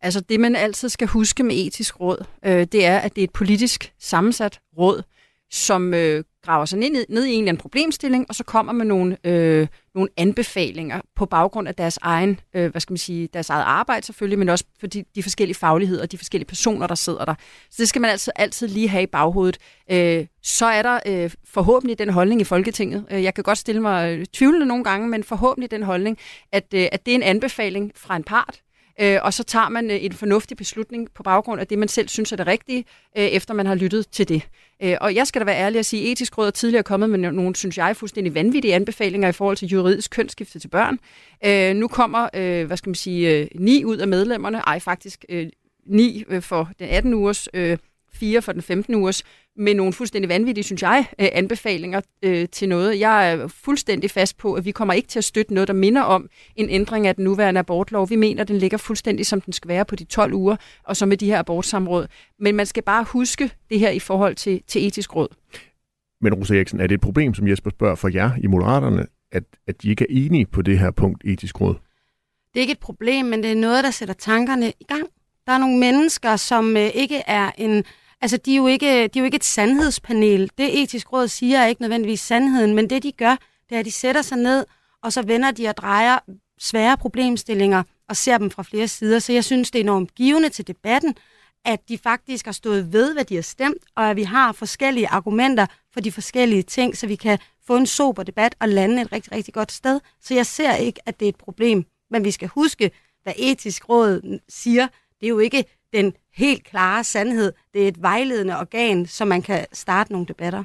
Altså 0.00 0.20
det, 0.20 0.40
man 0.40 0.56
altid 0.56 0.88
skal 0.88 1.08
huske 1.08 1.42
med 1.42 1.54
etisk 1.66 2.00
råd, 2.00 2.24
øh, 2.46 2.66
det 2.72 2.86
er, 2.86 2.98
at 2.98 3.14
det 3.14 3.20
er 3.20 3.24
et 3.24 3.32
politisk 3.32 3.92
sammensat 3.98 4.60
råd, 4.78 5.02
som 5.50 5.94
øh, 5.94 6.24
graver 6.44 6.64
sig 6.64 6.78
ned, 6.78 7.06
ned 7.08 7.24
i 7.24 7.32
en 7.32 7.38
eller 7.38 7.48
anden 7.48 7.60
problemstilling, 7.60 8.26
og 8.28 8.34
så 8.34 8.44
kommer 8.44 8.72
med 8.72 8.84
nogle, 8.84 9.16
øh, 9.24 9.66
nogle 9.94 10.08
anbefalinger 10.16 11.00
på 11.16 11.26
baggrund 11.26 11.68
af 11.68 11.74
deres 11.74 11.98
egen, 12.02 12.40
øh, 12.54 12.70
hvad 12.70 12.80
skal 12.80 12.92
man 12.92 12.98
sige, 12.98 13.28
deres 13.32 13.50
eget 13.50 13.64
arbejde 13.64 14.06
selvfølgelig, 14.06 14.38
men 14.38 14.48
også 14.48 14.64
for 14.80 14.86
de, 14.86 15.04
de 15.14 15.22
forskellige 15.22 15.56
fagligheder 15.56 16.02
og 16.02 16.12
de 16.12 16.18
forskellige 16.18 16.46
personer, 16.46 16.86
der 16.86 16.94
sidder 16.94 17.24
der. 17.24 17.34
Så 17.70 17.76
det 17.78 17.88
skal 17.88 18.00
man 18.00 18.10
altså 18.10 18.32
altid 18.36 18.68
lige 18.68 18.88
have 18.88 19.02
i 19.02 19.06
baghovedet. 19.06 19.58
Øh, 19.90 20.26
så 20.42 20.66
er 20.66 20.82
der 20.82 21.00
øh, 21.06 21.30
forhåbentlig 21.44 21.98
den 21.98 22.10
holdning 22.10 22.40
i 22.40 22.44
Folketinget. 22.44 23.06
Øh, 23.10 23.22
jeg 23.22 23.34
kan 23.34 23.44
godt 23.44 23.58
stille 23.58 23.80
mig 23.80 24.18
øh, 24.18 24.26
tvivlende 24.26 24.66
nogle 24.66 24.84
gange, 24.84 25.08
men 25.08 25.24
forhåbentlig 25.24 25.70
den 25.70 25.82
holdning, 25.82 26.18
at, 26.52 26.74
øh, 26.74 26.86
at 26.92 27.06
det 27.06 27.12
er 27.12 27.16
en 27.16 27.22
anbefaling 27.22 27.92
fra 27.96 28.16
en 28.16 28.24
part, 28.24 28.60
øh, 29.00 29.18
og 29.22 29.34
så 29.34 29.42
tager 29.42 29.68
man 29.68 29.90
øh, 29.90 30.04
en 30.04 30.12
fornuftig 30.12 30.56
beslutning 30.56 31.10
på 31.14 31.22
baggrund 31.22 31.60
af 31.60 31.66
det, 31.66 31.78
man 31.78 31.88
selv 31.88 32.08
synes 32.08 32.32
er 32.32 32.36
det 32.36 32.46
rigtige, 32.46 32.84
øh, 33.18 33.24
efter 33.24 33.54
man 33.54 33.66
har 33.66 33.74
lyttet 33.74 34.08
til 34.08 34.28
det. 34.28 34.42
Øh, 34.82 34.96
og 35.00 35.14
jeg 35.14 35.26
skal 35.26 35.40
da 35.40 35.44
være 35.44 35.58
ærlig 35.58 35.78
at 35.78 35.86
sige, 35.86 36.02
at 36.02 36.12
etisk 36.12 36.38
råd 36.38 36.46
er 36.46 36.50
tidligere 36.50 36.82
kommet 36.82 37.10
med 37.10 37.18
nogle, 37.18 37.56
synes 37.56 37.78
jeg, 37.78 37.96
fuldstændig 37.96 38.34
vanvittige 38.34 38.74
anbefalinger 38.74 39.28
i 39.28 39.32
forhold 39.32 39.56
til 39.56 39.68
juridisk 39.68 40.10
kønsskifte 40.10 40.58
til 40.58 40.68
børn. 40.68 40.98
Øh, 41.44 41.76
nu 41.76 41.88
kommer, 41.88 42.28
øh, 42.34 42.66
hvad 42.66 42.76
skal 42.76 42.90
man 42.90 42.94
sige, 42.94 43.38
øh, 43.38 43.46
ni 43.54 43.84
ud 43.84 43.96
af 43.96 44.08
medlemmerne, 44.08 44.58
ej 44.58 44.78
faktisk 44.78 45.24
øh, 45.28 45.46
ni 45.86 46.24
øh, 46.28 46.42
for 46.42 46.70
den 46.78 46.88
18 46.88 47.14
ugers, 47.14 47.48
øh, 47.54 47.78
fire 48.12 48.42
for 48.42 48.52
den 48.52 48.62
15 48.62 48.94
ugers, 48.94 49.22
med 49.56 49.74
nogle 49.74 49.92
fuldstændig 49.92 50.28
vanvittige, 50.28 50.64
synes 50.64 50.82
jeg, 50.82 51.06
øh, 51.18 51.28
anbefalinger 51.32 52.00
øh, 52.22 52.48
til 52.48 52.68
noget. 52.68 53.00
Jeg 53.00 53.32
er 53.32 53.48
fuldstændig 53.48 54.10
fast 54.10 54.38
på, 54.38 54.54
at 54.54 54.64
vi 54.64 54.70
kommer 54.70 54.94
ikke 54.94 55.08
til 55.08 55.18
at 55.18 55.24
støtte 55.24 55.54
noget, 55.54 55.68
der 55.68 55.74
minder 55.74 56.02
om 56.02 56.28
en 56.56 56.70
ændring 56.70 57.06
af 57.06 57.14
den 57.14 57.24
nuværende 57.24 57.58
abortlov. 57.58 58.10
Vi 58.10 58.16
mener, 58.16 58.42
at 58.42 58.48
den 58.48 58.58
ligger 58.58 58.78
fuldstændig, 58.78 59.26
som 59.26 59.40
den 59.40 59.52
skal 59.52 59.68
være 59.68 59.84
på 59.84 59.96
de 59.96 60.04
12 60.04 60.32
uger, 60.32 60.56
og 60.84 60.96
så 60.96 61.06
med 61.06 61.16
de 61.16 61.26
her 61.26 61.38
abortsamråd. 61.38 62.06
Men 62.38 62.54
man 62.54 62.66
skal 62.66 62.82
bare 62.82 63.04
huske 63.04 63.50
det 63.70 63.78
her 63.78 63.90
i 63.90 63.98
forhold 63.98 64.34
til, 64.34 64.62
til 64.66 64.86
etisk 64.86 65.16
råd. 65.16 65.28
Men 66.20 66.34
Rosa 66.34 66.54
Eriksen, 66.54 66.80
er 66.80 66.86
det 66.86 66.94
et 66.94 67.00
problem, 67.00 67.34
som 67.34 67.48
Jesper 67.48 67.70
spørger 67.70 67.94
for 67.94 68.08
jer 68.08 68.30
i 68.42 68.46
Moderaterne, 68.46 69.06
at, 69.32 69.44
at 69.66 69.82
de 69.82 69.90
ikke 69.90 70.04
er 70.04 70.08
enige 70.10 70.46
på 70.46 70.62
det 70.62 70.78
her 70.78 70.90
punkt, 70.90 71.24
etisk 71.24 71.60
råd? 71.60 71.74
Det 72.54 72.60
er 72.60 72.60
ikke 72.60 72.72
et 72.72 72.78
problem, 72.78 73.24
men 73.24 73.42
det 73.42 73.52
er 73.52 73.56
noget, 73.56 73.84
der 73.84 73.90
sætter 73.90 74.14
tankerne 74.14 74.72
i 74.80 74.84
gang. 74.88 75.02
Der 75.46 75.52
er 75.52 75.58
nogle 75.58 75.78
mennesker, 75.78 76.36
som 76.36 76.76
øh, 76.76 76.90
ikke 76.94 77.22
er 77.26 77.50
en 77.58 77.84
Altså, 78.24 78.36
de 78.36 78.52
er, 78.52 78.56
jo 78.56 78.66
ikke, 78.66 78.86
de 78.86 79.18
er 79.18 79.20
jo 79.20 79.24
ikke 79.24 79.36
et 79.36 79.44
sandhedspanel. 79.44 80.50
Det 80.58 80.82
etisk 80.82 81.12
råd 81.12 81.28
siger 81.28 81.58
er 81.58 81.66
ikke 81.66 81.82
nødvendigvis 81.82 82.20
sandheden, 82.20 82.74
men 82.74 82.90
det 82.90 83.02
de 83.02 83.12
gør, 83.12 83.36
det 83.68 83.74
er, 83.74 83.78
at 83.78 83.84
de 83.84 83.92
sætter 83.92 84.22
sig 84.22 84.38
ned, 84.38 84.66
og 85.02 85.12
så 85.12 85.22
vender 85.22 85.50
de 85.50 85.68
og 85.68 85.76
drejer 85.76 86.18
svære 86.58 86.96
problemstillinger 86.96 87.82
og 88.08 88.16
ser 88.16 88.38
dem 88.38 88.50
fra 88.50 88.62
flere 88.62 88.88
sider. 88.88 89.18
Så 89.18 89.32
jeg 89.32 89.44
synes, 89.44 89.70
det 89.70 89.78
er 89.78 89.82
enormt 89.82 90.14
givende 90.14 90.48
til 90.48 90.66
debatten, 90.66 91.14
at 91.64 91.88
de 91.88 91.98
faktisk 91.98 92.44
har 92.44 92.52
stået 92.52 92.92
ved, 92.92 93.14
hvad 93.14 93.24
de 93.24 93.34
har 93.34 93.42
stemt, 93.42 93.82
og 93.96 94.10
at 94.10 94.16
vi 94.16 94.22
har 94.22 94.52
forskellige 94.52 95.08
argumenter 95.08 95.66
for 95.92 96.00
de 96.00 96.12
forskellige 96.12 96.62
ting, 96.62 96.96
så 96.96 97.06
vi 97.06 97.16
kan 97.16 97.38
få 97.66 97.76
en 97.76 97.86
sober 97.86 98.22
debat 98.22 98.54
og 98.60 98.68
lande 98.68 99.02
et 99.02 99.12
rigtig, 99.12 99.32
rigtig 99.32 99.54
godt 99.54 99.72
sted. 99.72 100.00
Så 100.20 100.34
jeg 100.34 100.46
ser 100.46 100.74
ikke, 100.74 101.00
at 101.06 101.20
det 101.20 101.26
er 101.26 101.30
et 101.30 101.36
problem. 101.36 101.84
Men 102.10 102.24
vi 102.24 102.30
skal 102.30 102.48
huske, 102.48 102.90
hvad 103.22 103.32
etisk 103.36 103.88
råd 103.88 104.40
siger. 104.48 104.88
Det 105.20 105.26
er 105.26 105.30
jo 105.30 105.38
ikke 105.38 105.64
den 105.92 106.14
helt 106.36 106.64
klare 106.64 107.04
sandhed. 107.04 107.52
Det 107.74 107.84
er 107.84 107.88
et 107.88 108.02
vejledende 108.02 108.58
organ, 108.58 109.06
så 109.06 109.24
man 109.24 109.42
kan 109.42 109.66
starte 109.72 110.12
nogle 110.12 110.26
debatter. 110.26 110.64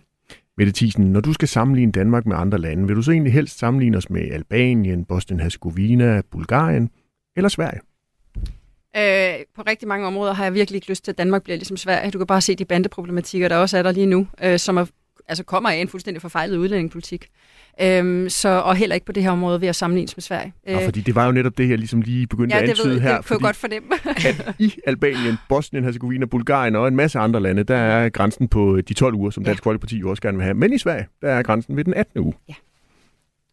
Mette 0.57 0.73
Thiesen, 0.75 1.05
når 1.05 1.21
du 1.21 1.33
skal 1.33 1.47
sammenligne 1.47 1.91
Danmark 1.91 2.25
med 2.25 2.35
andre 2.35 2.57
lande, 2.57 2.87
vil 2.87 2.95
du 2.95 3.01
så 3.01 3.11
egentlig 3.11 3.33
helst 3.33 3.59
sammenligne 3.59 3.97
os 3.97 4.09
med 4.09 4.31
Albanien, 4.31 5.05
Bosnien-Herzegovina, 5.05 6.21
Bulgarien 6.31 6.89
eller 7.35 7.49
Sverige? 7.49 7.79
Øh, 8.97 9.45
på 9.55 9.61
rigtig 9.67 9.87
mange 9.87 10.07
områder 10.07 10.33
har 10.33 10.43
jeg 10.43 10.53
virkelig 10.53 10.75
ikke 10.75 10.89
lyst 10.89 11.03
til, 11.03 11.11
at 11.11 11.17
Danmark 11.17 11.43
bliver 11.43 11.57
ligesom 11.57 11.77
Sverige. 11.77 12.11
Du 12.11 12.17
kan 12.17 12.27
bare 12.27 12.41
se 12.41 12.55
de 12.55 12.65
bandeproblematikker, 12.65 13.47
der 13.47 13.55
også 13.55 13.77
er 13.77 13.83
der 13.83 13.91
lige 13.91 14.05
nu, 14.05 14.27
øh, 14.43 14.59
som 14.59 14.77
er, 14.77 14.85
altså 15.29 15.43
kommer 15.43 15.69
af 15.69 15.75
en 15.75 15.87
fuldstændig 15.87 16.21
forfejlet 16.21 16.57
udlændingepolitik. 16.57 17.27
Øhm, 17.81 18.29
så, 18.29 18.49
og 18.49 18.75
heller 18.75 18.93
ikke 18.93 19.05
på 19.05 19.11
det 19.11 19.23
her 19.23 19.31
område 19.31 19.61
ved 19.61 19.67
at 19.67 19.75
sammenlignes 19.75 20.17
med 20.17 20.21
Sverige. 20.21 20.53
Ja, 20.67 20.85
fordi 20.85 21.01
det 21.01 21.15
var 21.15 21.25
jo 21.25 21.31
netop 21.31 21.57
det, 21.57 21.69
jeg 21.69 21.77
ligesom 21.77 22.01
lige 22.01 22.27
begyndte 22.27 22.55
ja, 22.55 22.63
at 22.63 22.69
antyde 22.69 22.93
ved, 22.93 23.01
her. 23.01 23.17
det 23.17 23.25
kunne 23.25 23.39
godt 23.39 23.55
fornemme. 23.55 23.89
at 24.27 24.55
i 24.59 24.73
Albanien, 24.87 25.37
Bosnien, 25.49 25.83
Herzegovina, 25.83 26.25
Bulgarien 26.25 26.75
og 26.75 26.87
en 26.87 26.95
masse 26.95 27.19
andre 27.19 27.39
lande, 27.39 27.63
der 27.63 27.77
er 27.77 28.09
grænsen 28.09 28.47
på 28.47 28.81
de 28.81 28.93
12 28.93 29.15
uger, 29.15 29.29
som 29.29 29.43
Dansk 29.43 29.65
ja. 29.65 29.69
Folkeparti 29.69 29.97
jo 29.97 30.09
også 30.09 30.21
gerne 30.21 30.37
vil 30.37 30.43
have. 30.43 30.53
Men 30.53 30.73
i 30.73 30.77
Sverige, 30.77 31.07
der 31.21 31.29
er 31.29 31.43
grænsen 31.43 31.75
ved 31.77 31.83
den 31.83 31.93
18. 31.93 32.19
uge. 32.19 32.33
Ja. 32.49 32.53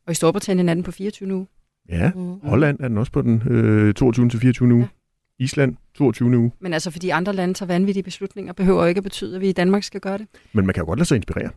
Og 0.06 0.12
i 0.12 0.14
Storbritannien 0.14 0.68
er 0.68 0.74
den 0.74 0.82
på 0.82 0.92
24 0.92 1.34
uge. 1.34 1.46
Ja, 1.88 2.10
mm. 2.14 2.40
Holland 2.42 2.80
er 2.80 2.88
den 2.88 2.98
også 2.98 3.12
på 3.12 3.22
den 3.22 3.42
øh, 3.50 3.94
22. 3.94 4.28
til 4.28 4.40
24. 4.40 4.74
uge. 4.74 4.82
Ja. 4.82 4.88
Island, 5.38 5.76
22. 5.94 6.38
uge. 6.38 6.52
Men 6.60 6.72
altså, 6.72 6.90
fordi 6.90 7.08
andre 7.08 7.32
lande 7.32 7.54
tager 7.54 7.66
vanvittige 7.66 8.02
beslutninger, 8.02 8.52
behøver 8.52 8.86
ikke 8.86 8.98
at 8.98 9.04
betyde, 9.04 9.34
at 9.34 9.40
vi 9.40 9.48
i 9.48 9.52
Danmark 9.52 9.82
skal 9.82 10.00
gøre 10.00 10.18
det. 10.18 10.26
Men 10.52 10.66
man 10.66 10.74
kan 10.74 10.82
jo 10.82 10.86
godt 10.86 10.98
lade 10.98 11.08
sig 11.08 11.16
inspirere. 11.16 11.50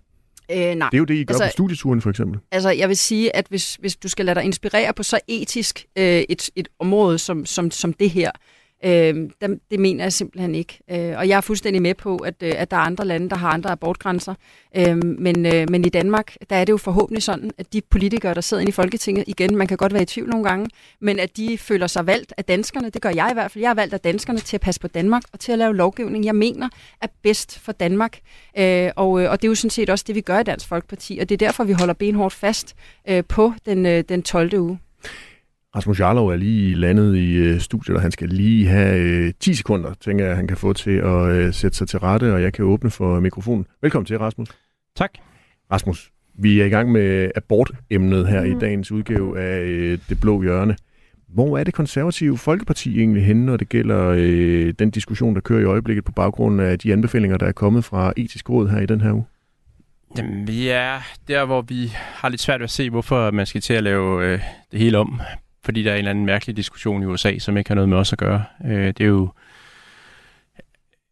Øh, 0.52 0.76
nej. 0.76 0.90
Det 0.90 0.98
er 0.98 1.00
jo 1.00 1.06
det, 1.06 1.14
I 1.14 1.24
gør 1.24 1.34
altså, 1.34 1.48
på 1.48 1.52
studieturen 1.52 2.02
for 2.02 2.10
eksempel. 2.10 2.40
Altså, 2.52 2.70
jeg 2.70 2.90
vil 2.90 2.98
sige, 2.98 3.36
at 3.36 3.46
hvis, 3.50 3.76
hvis 3.76 3.96
du 3.96 4.08
skal 4.08 4.26
lade 4.26 4.36
dig 4.36 4.44
inspirere 4.44 4.94
på 4.94 5.04
så 5.04 5.20
etisk 5.28 5.86
øh, 5.96 6.24
et, 6.30 6.50
et 6.56 6.68
område 6.80 7.18
som, 7.18 7.46
som, 7.46 7.72
som 7.72 7.94
det 7.94 8.10
her, 8.10 8.32
øh, 8.36 8.59
Øh, 8.86 9.30
det 9.72 9.80
mener 9.80 10.04
jeg 10.04 10.14
simpelthen 10.14 10.56
ikke. 10.56 10.80
Øh, 10.92 11.18
og 11.18 11.28
jeg 11.28 11.38
er 11.38 11.42
fuldstændig 11.42 11.82
med 11.82 11.94
på, 11.94 12.18
at, 12.18 12.36
øh, 12.44 12.54
at 12.58 12.72
der 12.72 12.78
er 12.78 12.82
andre 12.82 13.06
lande, 13.06 13.30
der 13.30 13.36
har 13.36 13.50
andre 13.50 13.72
abortgrænser. 13.72 14.34
Øh, 14.78 14.98
men, 15.06 15.46
øh, 15.46 15.70
men 15.70 15.86
i 15.86 15.90
Danmark, 15.90 16.36
der 16.50 16.56
er 16.56 16.66
det 16.66 16.72
jo 16.72 16.78
forhåbentlig 16.78 17.24
sådan, 17.24 17.52
at 17.58 17.74
de 17.74 17.82
politikere, 17.82 18.34
der 18.34 18.42
sidder 18.42 18.62
inde 18.62 18.70
i 18.70 18.74
Folketinget, 18.74 19.24
igen, 19.28 19.56
man 19.56 19.68
kan 19.68 19.78
godt 19.78 19.94
være 19.94 20.02
i 20.02 20.06
tvivl 20.06 20.30
nogle 20.30 20.50
gange, 20.50 20.70
men 21.02 21.20
at 21.20 21.38
de 21.38 21.58
føler 21.58 21.88
sig 21.88 22.08
valgt 22.08 22.34
af 22.38 22.46
danskerne. 22.46 22.90
Det 22.90 23.02
gør 23.02 23.10
jeg 23.10 23.28
i 23.32 23.34
hvert 23.34 23.52
fald. 23.52 23.62
Jeg 23.62 23.70
er 23.70 23.74
valgt 23.74 23.94
af 23.94 24.00
danskerne 24.00 24.40
til 24.40 24.58
at 24.58 24.62
passe 24.62 24.82
på 24.82 24.88
Danmark 24.88 25.24
og 25.34 25.40
til 25.40 25.52
at 25.52 25.58
lave 25.58 25.76
lovgivning, 25.76 26.26
jeg 26.26 26.36
mener 26.36 26.70
er 27.02 27.08
bedst 27.24 27.60
for 27.60 27.72
Danmark. 27.72 28.20
Øh, 28.58 28.92
og, 28.96 29.22
øh, 29.22 29.32
og 29.32 29.42
det 29.42 29.48
er 29.48 29.50
jo 29.52 29.56
sådan 29.56 29.70
set 29.70 29.90
også 29.90 30.06
det, 30.08 30.16
vi 30.16 30.22
gør 30.22 30.40
i 30.40 30.44
Dansk 30.44 30.68
Folkeparti, 30.68 31.18
og 31.22 31.30
det 31.30 31.42
er 31.42 31.48
derfor, 31.48 31.64
vi 31.64 31.74
holder 31.74 31.94
benhårdt 31.94 32.34
fast 32.34 32.76
øh, 33.10 33.24
på 33.24 33.54
den, 33.66 33.86
øh, 33.86 34.04
den 34.10 34.24
12. 34.24 34.60
uge. 34.60 34.80
Rasmus 35.76 36.00
Jarlov 36.00 36.28
er 36.28 36.36
lige 36.36 36.76
landet 36.76 37.16
i 37.16 37.34
øh, 37.34 37.60
studiet, 37.60 37.96
og 37.96 38.02
han 38.02 38.12
skal 38.12 38.30
lige 38.30 38.68
have 38.68 39.00
øh, 39.00 39.34
10 39.40 39.54
sekunder, 39.54 39.94
tænker 40.02 40.26
jeg, 40.26 40.36
han 40.36 40.48
kan 40.48 40.58
få 40.58 40.74
til 40.74 40.92
at 40.92 41.30
øh, 41.30 41.54
sætte 41.54 41.78
sig 41.78 41.88
til 41.88 42.00
rette, 42.00 42.34
og 42.34 42.42
jeg 42.42 42.54
kan 42.54 42.66
åbne 42.66 42.90
for 42.90 43.20
mikrofonen. 43.20 43.66
Velkommen 43.82 44.06
til, 44.06 44.18
Rasmus. 44.18 44.48
Tak. 44.96 45.12
Rasmus, 45.72 46.12
vi 46.34 46.62
er 46.62 46.66
i 46.66 46.70
gang 46.70 46.92
med 46.92 47.32
abortemnet 47.36 48.28
her 48.28 48.46
mm. 48.46 48.52
i 48.52 48.60
dagens 48.60 48.92
udgave 48.92 49.40
af 49.40 49.60
øh, 49.60 50.00
Det 50.10 50.20
Blå 50.22 50.42
Hjørne. 50.42 50.76
Hvor 51.28 51.58
er 51.58 51.64
det 51.64 51.74
konservative 51.74 52.38
Folkeparti 52.38 53.00
egentlig 53.00 53.26
henne, 53.26 53.46
når 53.46 53.58
det 53.58 53.70
gælder 53.70 54.08
øh, 54.18 54.74
den 54.80 54.90
diskussion, 54.90 55.36
der 55.36 55.42
kører 55.42 55.62
i 55.62 55.66
øjeblikket 55.66 56.06
på 56.06 56.12
baggrund 56.12 56.62
af 56.62 56.80
de 56.80 56.94
anbefalinger, 56.94 57.38
der 57.38 57.46
er 57.46 57.52
kommet 57.52 57.86
fra 57.86 58.14
etisk 58.18 58.50
råd 58.50 58.70
her 58.70 58.80
i 58.80 58.86
den 58.86 59.02
her 59.02 59.12
uge? 59.12 59.26
Jamen, 60.18 60.48
vi 60.48 60.68
er 60.68 61.00
der, 61.28 61.46
hvor 61.46 61.62
vi 61.62 61.92
har 61.94 62.30
lidt 62.30 62.42
svært 62.42 62.60
ved 62.60 62.64
at 62.64 62.72
se, 62.72 62.90
hvorfor 62.90 63.32
man 63.32 63.46
skal 63.46 63.62
til 63.62 63.74
at 63.74 63.84
lave 63.84 64.26
øh, 64.26 64.40
det 64.72 64.80
hele 64.80 64.98
om. 64.98 65.22
Fordi 65.70 65.84
der 65.84 65.92
er 65.92 65.96
en 65.96 65.98
eller 65.98 66.10
anden 66.10 66.26
mærkelig 66.26 66.58
diskussion 66.58 67.04
i 67.04 67.06
USA, 67.06 67.38
som 67.38 67.58
ikke 67.58 67.70
har 67.70 67.76
noget 67.76 67.90
med 67.90 67.98
os 67.98 68.14
at 68.14 68.20
gøre. 68.20 68.44
Øh, 68.66 68.88
det 68.88 69.02
er 69.02 69.06
jo 69.06 69.30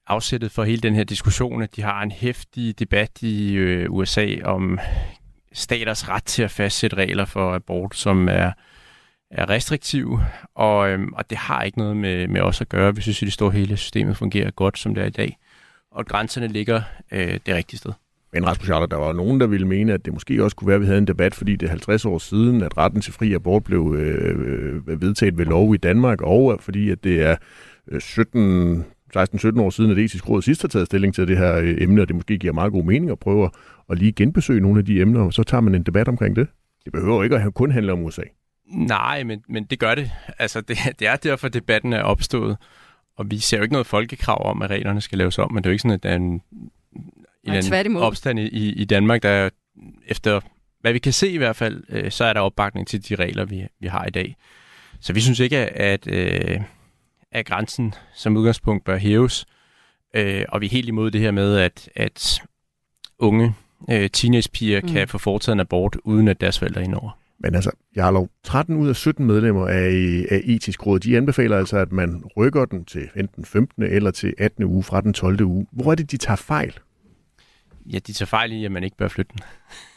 afsættet 0.07 0.51
for 0.51 0.63
hele 0.63 0.81
den 0.81 0.95
her 0.95 1.03
diskussion, 1.03 1.61
at 1.61 1.75
de 1.75 1.81
har 1.81 2.01
en 2.01 2.11
hæftig 2.11 2.79
debat 2.79 3.21
i 3.21 3.53
øh, 3.53 3.91
USA 3.91 4.35
om 4.43 4.79
staters 5.53 6.09
ret 6.09 6.23
til 6.23 6.43
at 6.43 6.51
fastsætte 6.51 6.97
regler 6.97 7.25
for 7.25 7.55
abort, 7.55 7.95
som 7.95 8.27
er, 8.29 8.51
er 9.31 9.49
restriktive, 9.49 10.25
og, 10.55 10.89
øhm, 10.89 11.13
og 11.13 11.29
det 11.29 11.37
har 11.37 11.63
ikke 11.63 11.77
noget 11.77 11.97
med, 11.97 12.27
med 12.27 12.41
os 12.41 12.61
at 12.61 12.69
gøre. 12.69 12.95
Vi 12.95 13.01
synes, 13.01 13.21
at 13.21 13.25
det 13.25 13.33
store 13.33 13.51
hele 13.51 13.77
systemet 13.77 14.17
fungerer 14.17 14.51
godt, 14.51 14.77
som 14.77 14.95
det 14.95 15.01
er 15.01 15.07
i 15.07 15.09
dag, 15.09 15.37
og 15.91 15.99
at 15.99 16.07
grænserne 16.07 16.47
ligger 16.47 16.81
øh, 17.11 17.39
det 17.45 17.55
rigtige 17.55 17.77
sted. 17.77 17.93
Men 18.37 18.47
Rasmus 18.47 18.69
Jarlov, 18.69 18.87
der 18.87 18.97
var 18.97 19.13
nogen, 19.13 19.39
der 19.39 19.47
ville 19.47 19.67
mene, 19.67 19.93
at 19.93 20.05
det 20.05 20.13
måske 20.13 20.43
også 20.43 20.55
kunne 20.55 20.67
være, 20.67 20.75
at 20.75 20.81
vi 20.81 20.85
havde 20.85 20.97
en 20.97 21.07
debat, 21.07 21.35
fordi 21.35 21.55
det 21.55 21.65
er 21.65 21.69
50 21.69 22.05
år 22.05 22.17
siden, 22.17 22.61
at 22.61 22.77
retten 22.77 23.01
til 23.01 23.13
fri 23.13 23.33
abort 23.33 23.63
blev 23.63 23.95
øh, 23.97 24.81
øh, 24.87 25.01
vedtaget 25.01 25.37
ved 25.37 25.45
lov 25.45 25.73
i 25.73 25.77
Danmark, 25.77 26.21
og 26.21 26.57
fordi 26.59 26.89
at 26.89 27.03
det 27.03 27.21
er 27.21 27.35
øh, 27.87 28.01
17 28.01 28.85
16-17 29.17 29.61
år 29.61 29.69
siden, 29.69 29.91
at 29.91 29.97
etisk 29.97 30.29
råd 30.29 30.41
sidst 30.41 30.61
har 30.61 30.67
taget 30.67 30.85
stilling 30.85 31.15
til 31.15 31.27
det 31.27 31.37
her 31.37 31.55
øh, 31.55 31.75
emne, 31.77 32.01
og 32.01 32.07
det 32.07 32.15
måske 32.15 32.37
giver 32.37 32.53
meget 32.53 32.71
god 32.71 32.83
mening 32.83 33.11
at 33.11 33.19
prøve 33.19 33.49
at, 33.89 33.97
lige 33.97 34.11
genbesøge 34.11 34.61
nogle 34.61 34.79
af 34.79 34.85
de 34.85 35.01
emner, 35.01 35.21
og 35.21 35.33
så 35.33 35.43
tager 35.43 35.61
man 35.61 35.75
en 35.75 35.83
debat 35.83 36.07
omkring 36.07 36.35
det. 36.35 36.47
Det 36.85 36.93
behøver 36.93 37.23
ikke 37.23 37.35
at 37.35 37.53
kun 37.53 37.71
handle 37.71 37.91
om 37.91 38.03
USA. 38.03 38.23
Nej, 38.67 39.23
men, 39.23 39.43
men 39.49 39.63
det 39.63 39.79
gør 39.79 39.95
det. 39.95 40.11
Altså, 40.39 40.61
det, 40.61 40.77
det 40.99 41.07
er 41.07 41.15
derfor, 41.15 41.47
debatten 41.47 41.93
er 41.93 42.01
opstået. 42.01 42.57
Og 43.17 43.31
vi 43.31 43.37
ser 43.37 43.57
jo 43.57 43.63
ikke 43.63 43.73
noget 43.73 43.87
folkekrav 43.87 44.49
om, 44.49 44.61
at 44.61 44.69
reglerne 44.69 45.01
skal 45.01 45.17
laves 45.17 45.39
om, 45.39 45.53
men 45.53 45.63
det 45.63 45.69
er 45.69 45.71
jo 45.71 45.73
ikke 45.73 45.81
sådan, 45.81 45.95
at 45.95 46.03
der 46.03 46.09
er 46.09 46.15
en, 46.15 46.41
en 47.47 47.51
Nej, 47.51 47.57
anden 47.57 47.69
tværtimod. 47.69 48.01
opstand 48.01 48.39
i, 48.39 48.73
i 48.73 48.85
Danmark, 48.85 49.23
der 49.23 49.29
er, 49.29 49.49
efter 50.07 50.39
hvad 50.81 50.93
vi 50.93 50.99
kan 50.99 51.13
se 51.13 51.29
i 51.29 51.37
hvert 51.37 51.55
fald, 51.55 51.83
øh, 51.89 52.11
så 52.11 52.25
er 52.25 52.33
der 52.33 52.39
opbakning 52.41 52.87
til 52.87 53.09
de 53.09 53.15
regler, 53.15 53.45
vi, 53.45 53.67
vi 53.79 53.87
har 53.87 54.05
i 54.05 54.09
dag. 54.09 54.35
Så 54.99 55.13
vi 55.13 55.19
synes 55.19 55.39
ikke, 55.39 55.57
at, 55.57 56.07
øh, 56.07 56.61
at 57.31 57.45
grænsen 57.45 57.93
som 58.15 58.37
udgangspunkt 58.37 58.85
bør 58.85 58.97
hæves. 58.97 59.45
Øh, 60.15 60.45
og 60.49 60.61
vi 60.61 60.65
er 60.65 60.69
helt 60.69 60.87
imod 60.87 61.11
det 61.11 61.21
her 61.21 61.31
med, 61.31 61.57
at, 61.57 61.89
at 61.95 62.41
unge 63.19 63.53
øh, 63.89 64.09
teenagepiger 64.09 64.81
mm. 64.81 64.87
kan 64.87 65.07
få 65.07 65.17
foretaget 65.17 65.55
en 65.55 65.59
abort, 65.59 65.97
uden 66.03 66.27
at 66.27 66.41
deres 66.41 66.59
forældre 66.59 66.81
er 66.81 66.85
indover. 66.85 67.19
Men 67.39 67.55
altså, 67.55 67.71
Jarlov, 67.95 68.29
13 68.43 68.77
ud 68.77 68.89
af 68.89 68.95
17 68.95 69.25
medlemmer 69.25 69.67
af, 69.67 70.25
af 70.31 70.41
etisk 70.43 70.85
råd, 70.85 70.99
de 70.99 71.17
anbefaler 71.17 71.57
altså, 71.57 71.77
at 71.77 71.91
man 71.91 72.23
rykker 72.37 72.65
den 72.65 72.85
til 72.85 73.09
enten 73.15 73.45
15. 73.45 73.83
eller 73.83 74.11
til 74.11 74.33
18. 74.37 74.63
uge 74.63 74.83
fra 74.83 75.01
den 75.01 75.13
12. 75.13 75.41
uge. 75.41 75.67
Hvor 75.71 75.91
er 75.91 75.95
det, 75.95 76.11
de 76.11 76.17
tager 76.17 76.35
fejl? 76.35 76.73
Ja, 77.93 77.99
de 78.07 78.13
tager 78.13 78.27
fejl 78.27 78.51
i, 78.51 78.65
at 78.65 78.71
man 78.71 78.83
ikke 78.83 78.97
bør 78.97 79.07
flytte 79.07 79.31
den. 79.33 79.39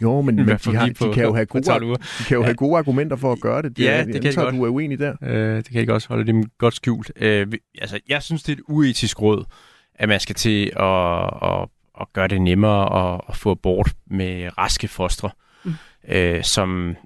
Jo, 0.03 0.21
men, 0.27 0.37
men 0.37 0.49
de, 0.49 0.77
har, 0.77 0.91
på- 0.99 1.07
de 1.09 1.13
kan 1.15 1.23
jo 1.25 1.35
have 1.39 1.47
gode, 1.47 1.65
12 1.65 1.85
uger. 1.85 1.97
de 1.97 2.25
kan 2.25 2.35
jo 2.35 2.41
Ja. 2.41 2.45
have 2.47 2.55
gode 2.55 2.79
argumenter 2.79 3.17
for 3.17 3.33
at 3.33 3.41
gøre 3.41 3.63
det. 3.63 3.79
Ja, 3.79 3.85
er- 3.91 4.05
det 4.05 4.15
jeg 4.15 4.21
kan 4.23 4.29
antager, 4.29 4.45
godt. 4.45 4.55
Du 4.55 4.65
er 4.65 4.69
uenig 4.69 4.99
der. 4.99 5.15
Øh, 5.23 5.57
det 5.57 5.69
kan 5.71 5.81
ikke 5.81 5.95
også 5.95 6.09
holde 6.09 6.27
dem 6.27 6.45
godt 6.59 6.75
skjult. 6.75 7.13
Øh, 7.17 7.47
altså, 7.81 8.01
jeg 8.09 8.23
synes, 8.23 8.43
det 8.43 8.53
er 8.53 8.57
et 8.57 8.63
uetisk 8.69 9.23
råd, 9.23 9.45
at 9.95 10.09
man 10.09 10.21
skal 10.21 10.35
til 10.35 10.73
at, 10.77 11.25
at, 11.43 11.69
at 12.01 12.07
gøre 12.13 12.29
det 12.29 12.43
nemmere 12.43 13.13
at, 13.15 13.21
at 13.29 13.37
få 13.37 13.51
abort 13.51 13.93
med 14.07 14.59
raske 14.59 14.89
fostre, 14.89 15.31
mm. 15.65 15.73
øh, 16.09 16.45
som 16.45 16.97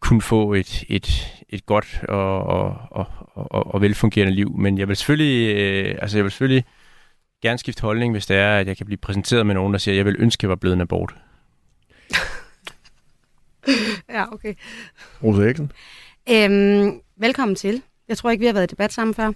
kunne 0.00 0.22
få 0.22 0.54
et, 0.54 0.84
et, 0.88 1.32
et 1.48 1.66
godt 1.66 2.00
og, 2.08 2.38
og, 2.44 2.76
og, 2.90 3.06
og, 3.34 3.74
og 3.74 3.80
velfungerende 3.80 4.34
liv. 4.34 4.56
Men 4.58 4.78
jeg 4.78 4.88
vil 4.88 4.96
selvfølgelig, 4.96 5.56
øh, 5.56 5.94
altså 6.02 6.18
jeg 6.18 6.24
vil 6.24 6.30
selvfølgelig 6.32 6.64
gerne 7.44 7.58
skifte 7.58 7.82
holdning, 7.82 8.12
hvis 8.12 8.26
det 8.26 8.36
er, 8.36 8.58
at 8.58 8.66
jeg 8.66 8.76
kan 8.76 8.86
blive 8.86 8.98
præsenteret 8.98 9.46
med 9.46 9.54
nogen, 9.54 9.72
der 9.72 9.78
siger, 9.78 9.92
at 9.92 9.96
jeg 9.96 10.04
vil 10.04 10.16
ønske, 10.18 10.40
at 10.40 10.42
jeg 10.42 10.48
var 10.48 10.56
blevet 10.56 10.74
en 10.74 10.80
abort. 10.80 11.14
Ja, 14.08 14.32
okay. 14.32 14.54
Rosa 15.22 15.42
Eriksen? 15.42 15.72
Øhm, 16.30 17.00
velkommen 17.16 17.54
til. 17.54 17.82
Jeg 18.08 18.18
tror 18.18 18.30
ikke, 18.30 18.40
vi 18.40 18.46
har 18.46 18.52
været 18.52 18.64
i 18.64 18.70
debat 18.70 18.92
sammen 18.92 19.14
før. 19.14 19.26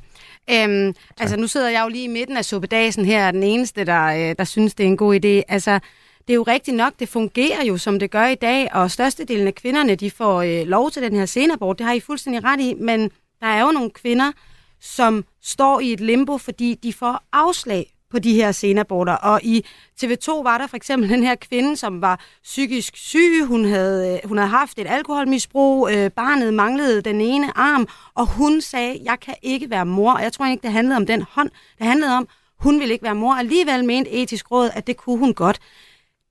Øhm, 0.51 0.95
altså, 1.19 1.37
nu 1.37 1.47
sidder 1.47 1.69
jeg 1.69 1.83
jo 1.85 1.89
lige 1.89 2.05
i 2.05 2.09
midten 2.09 2.37
af 2.37 2.45
suppedagen 2.45 3.05
her, 3.05 3.27
og 3.27 3.33
den 3.33 3.43
eneste, 3.43 3.85
der, 3.85 4.05
øh, 4.05 4.35
der 4.39 4.45
synes, 4.45 4.75
det 4.75 4.85
er 4.85 4.89
en 4.89 4.97
god 4.97 5.15
idé. 5.15 5.43
Altså, 5.49 5.81
det 6.21 6.33
er 6.33 6.35
jo 6.35 6.43
rigtigt 6.43 6.77
nok, 6.77 6.93
det 6.99 7.09
fungerer 7.09 7.65
jo, 7.65 7.77
som 7.77 7.99
det 7.99 8.11
gør 8.11 8.27
i 8.27 8.35
dag, 8.35 8.75
og 8.75 8.91
størstedelen 8.91 9.47
af 9.47 9.55
kvinderne, 9.55 9.95
de 9.95 10.11
får 10.11 10.43
øh, 10.43 10.67
lov 10.67 10.91
til 10.91 11.03
den 11.03 11.17
her 11.17 11.27
senabort. 11.27 11.79
Det 11.79 11.87
har 11.87 11.93
I 11.93 12.01
fuldstændig 12.01 12.45
ret 12.45 12.61
i, 12.61 12.75
men 12.75 13.11
der 13.41 13.47
er 13.47 13.61
jo 13.61 13.71
nogle 13.71 13.91
kvinder, 13.91 14.33
som 14.81 15.25
står 15.43 15.81
i 15.81 15.93
et 15.93 16.01
limbo, 16.01 16.39
fordi 16.39 16.75
de 16.83 16.93
får 16.93 17.23
afslag 17.33 17.95
på 18.11 18.19
de 18.19 18.35
her 18.35 18.53
senaborter. 18.53 19.13
Og 19.13 19.41
i 19.43 19.65
TV2 20.05 20.43
var 20.43 20.59
der 20.59 20.67
for 20.67 20.77
eksempel 20.77 21.09
den 21.09 21.23
her 21.23 21.35
kvinde, 21.35 21.77
som 21.77 22.03
var 22.03 22.21
psykisk 22.43 22.97
syg. 22.97 23.45
Hun 23.47 23.65
havde, 23.65 24.15
øh, 24.15 24.29
hun 24.29 24.39
havde 24.39 24.51
haft 24.51 24.79
et 24.79 24.87
alkoholmisbrug. 24.87 25.91
Øh, 25.93 26.11
barnet 26.11 26.55
manglede 26.55 27.03
den 27.03 27.21
ene 27.21 27.59
arm. 27.59 27.89
Og 28.15 28.27
hun 28.27 28.61
sagde, 28.61 29.01
jeg 29.05 29.21
kan 29.21 29.35
ikke 29.43 29.71
være 29.71 29.87
mor. 29.87 30.13
Og 30.13 30.23
jeg 30.23 30.33
tror 30.33 30.47
ikke, 30.47 30.63
det 30.63 30.73
handlede 30.73 30.97
om 30.97 31.07
den 31.07 31.23
hånd. 31.31 31.51
Det 31.79 31.87
handlede 31.87 32.17
om, 32.17 32.29
hun 32.59 32.81
ville 32.81 32.93
ikke 32.93 33.05
være 33.05 33.15
mor. 33.15 33.35
Alligevel 33.35 33.85
mente 33.85 34.11
etisk 34.11 34.51
råd, 34.51 34.71
at 34.75 34.87
det 34.87 34.97
kunne 34.97 35.19
hun 35.19 35.35
godt. 35.35 35.59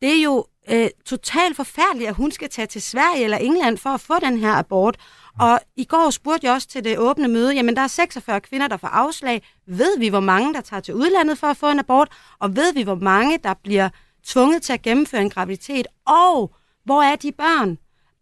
Det 0.01 0.09
er 0.19 0.23
jo 0.23 0.45
øh, 0.69 0.89
totalt 1.05 1.55
forfærdeligt, 1.55 2.09
at 2.09 2.15
hun 2.15 2.31
skal 2.31 2.49
tage 2.49 2.65
til 2.65 2.81
Sverige 2.81 3.23
eller 3.23 3.37
England 3.37 3.77
for 3.77 3.89
at 3.89 4.01
få 4.01 4.13
den 4.19 4.37
her 4.37 4.51
abort. 4.51 4.97
Og 5.39 5.59
i 5.75 5.85
går 5.85 6.09
spurgte 6.09 6.47
jeg 6.47 6.53
også 6.53 6.67
til 6.67 6.83
det 6.83 6.97
åbne 6.97 7.27
møde, 7.27 7.53
jamen 7.53 7.75
der 7.75 7.81
er 7.81 7.87
46 7.87 8.41
kvinder, 8.41 8.67
der 8.67 8.77
får 8.77 8.87
afslag. 8.87 9.43
Ved 9.67 9.99
vi, 9.99 10.07
hvor 10.07 10.19
mange, 10.19 10.53
der 10.53 10.61
tager 10.61 10.79
til 10.79 10.93
udlandet 10.93 11.37
for 11.37 11.47
at 11.47 11.57
få 11.57 11.69
en 11.69 11.79
abort? 11.79 12.09
Og 12.39 12.55
ved 12.55 12.73
vi, 12.73 12.81
hvor 12.81 12.95
mange, 12.95 13.37
der 13.43 13.53
bliver 13.63 13.89
tvunget 14.25 14.61
til 14.61 14.73
at 14.73 14.81
gennemføre 14.81 15.21
en 15.21 15.29
graviditet? 15.29 15.87
Og 16.05 16.55
hvor 16.85 17.01
er 17.01 17.15
de 17.15 17.31
børn? 17.31 17.77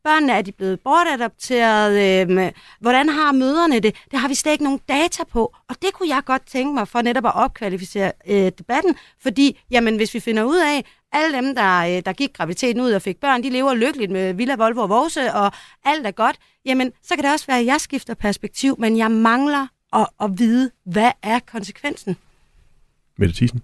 Børnene 0.06 0.34
er 0.34 0.42
de 0.42 0.52
blevet 0.52 0.80
bortadopteret? 0.80 2.28
Øh, 2.30 2.52
hvordan 2.80 3.10
har 3.10 3.32
møderne 3.32 3.80
det? 3.80 3.96
Det 4.12 4.20
har 4.20 4.28
vi 4.28 4.36
slet 4.36 4.52
ikke 4.52 4.64
nogen 4.64 4.80
data 4.90 5.24
på. 5.24 5.56
Og 5.70 5.76
det 5.82 5.94
kunne 5.94 6.10
jeg 6.10 6.22
godt 6.26 6.48
tænke 6.48 6.74
mig 6.74 6.88
for 6.88 7.02
netop 7.02 7.26
at 7.26 7.36
opkvalificere 7.36 8.12
øh, 8.28 8.52
debatten. 8.58 8.96
Fordi, 9.22 9.60
jamen, 9.72 9.96
hvis 9.96 10.14
vi 10.14 10.20
finder 10.20 10.44
ud 10.44 10.58
af, 10.58 10.86
alle 11.12 11.38
dem, 11.38 11.56
der, 11.56 11.80
øh, 11.80 12.02
der 12.06 12.14
gik 12.14 12.34
graviditeten 12.34 12.82
ud 12.82 12.92
og 12.92 13.02
fik 13.02 13.18
børn, 13.18 13.44
de 13.44 13.50
lever 13.50 13.74
lykkeligt 13.74 14.12
med 14.12 14.34
Villa, 14.34 14.56
Volvo 14.56 14.82
og 14.82 14.90
Vose, 14.90 15.34
og 15.34 15.52
alt 15.86 16.08
er 16.08 16.12
godt, 16.12 16.36
jamen, 16.66 16.92
så 17.04 17.16
kan 17.16 17.24
det 17.24 17.32
også 17.32 17.48
være, 17.48 17.60
at 17.60 17.66
jeg 17.66 17.82
skifter 17.82 18.14
perspektiv, 18.14 18.76
men 18.80 18.98
jeg 18.98 19.12
mangler 19.12 19.68
at, 19.94 20.08
at 20.22 20.40
vide, 20.40 20.72
hvad 20.86 21.12
er 21.24 21.40
konsekvensen? 21.40 22.18
Mette 23.18 23.36
Thyssen? 23.36 23.62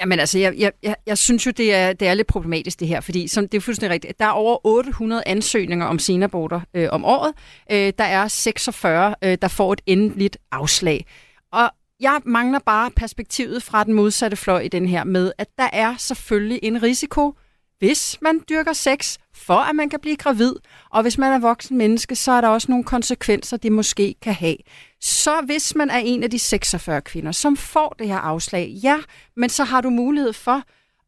Jamen 0.00 0.20
altså, 0.20 0.38
jeg, 0.38 0.54
jeg, 0.58 0.72
jeg, 0.82 0.94
jeg 1.06 1.18
synes 1.18 1.46
jo, 1.46 1.50
det 1.50 1.74
er, 1.74 1.92
det 1.92 2.08
er 2.08 2.14
lidt 2.14 2.26
problematisk 2.26 2.80
det 2.80 2.88
her, 2.88 3.00
fordi 3.00 3.28
som, 3.28 3.48
det 3.48 3.58
er 3.58 3.60
fuldstændig 3.60 3.94
rigtigt. 3.94 4.18
Der 4.18 4.24
er 4.24 4.30
over 4.30 4.66
800 4.66 5.22
ansøgninger 5.26 5.86
om 5.86 5.98
senaborter 5.98 6.60
øh, 6.74 6.88
om 6.92 7.04
året. 7.04 7.34
Øh, 7.72 7.92
der 7.98 8.04
er 8.04 8.28
46, 8.28 9.14
øh, 9.24 9.38
der 9.42 9.48
får 9.48 9.72
et 9.72 9.80
endeligt 9.86 10.36
afslag. 10.52 11.06
Og 11.52 11.70
jeg 12.00 12.20
mangler 12.24 12.58
bare 12.58 12.90
perspektivet 12.90 13.62
fra 13.62 13.84
den 13.84 13.94
modsatte 13.94 14.36
fløj 14.36 14.60
i 14.60 14.68
den 14.68 14.86
her 14.86 15.04
med, 15.04 15.32
at 15.38 15.48
der 15.58 15.68
er 15.72 15.94
selvfølgelig 15.98 16.60
en 16.62 16.82
risiko, 16.82 17.34
hvis 17.82 18.18
man 18.20 18.40
dyrker 18.48 18.72
sex, 18.72 19.18
for 19.34 19.54
at 19.54 19.76
man 19.76 19.90
kan 19.90 20.00
blive 20.00 20.16
gravid, 20.16 20.54
og 20.90 21.02
hvis 21.02 21.18
man 21.18 21.32
er 21.32 21.38
voksen 21.38 21.78
menneske, 21.78 22.16
så 22.16 22.32
er 22.32 22.40
der 22.40 22.48
også 22.48 22.70
nogle 22.70 22.84
konsekvenser, 22.84 23.56
det 23.56 23.72
måske 23.72 24.14
kan 24.22 24.34
have. 24.34 24.56
Så 25.00 25.40
hvis 25.40 25.74
man 25.74 25.90
er 25.90 25.98
en 25.98 26.22
af 26.22 26.30
de 26.30 26.38
46 26.38 27.00
kvinder, 27.00 27.32
som 27.32 27.56
får 27.56 27.94
det 27.98 28.08
her 28.08 28.18
afslag, 28.18 28.68
ja, 28.68 28.98
men 29.36 29.48
så 29.48 29.64
har 29.64 29.80
du 29.80 29.90
mulighed 29.90 30.32
for 30.32 30.62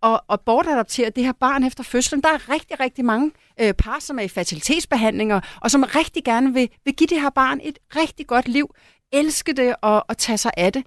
at, 0.06 0.20
at 0.30 0.40
bortadoptere 0.40 1.10
det 1.10 1.24
her 1.24 1.32
barn 1.32 1.64
efter 1.64 1.84
fødslen. 1.84 2.22
Der 2.22 2.28
er 2.28 2.48
rigtig, 2.48 2.80
rigtig 2.80 3.04
mange 3.04 3.32
øh, 3.60 3.74
par, 3.74 3.98
som 4.00 4.18
er 4.18 4.22
i 4.22 4.28
fertilitetsbehandlinger, 4.28 5.40
og 5.60 5.70
som 5.70 5.82
rigtig 5.82 6.24
gerne 6.24 6.52
vil, 6.54 6.68
vil 6.84 6.94
give 6.94 7.08
det 7.08 7.20
her 7.20 7.30
barn 7.30 7.60
et 7.62 7.78
rigtig 7.96 8.26
godt 8.26 8.48
liv, 8.48 8.74
elske 9.12 9.52
det 9.52 9.74
og, 9.82 10.04
og 10.08 10.18
tage 10.18 10.38
sig 10.38 10.52
af 10.56 10.72
det. 10.72 10.84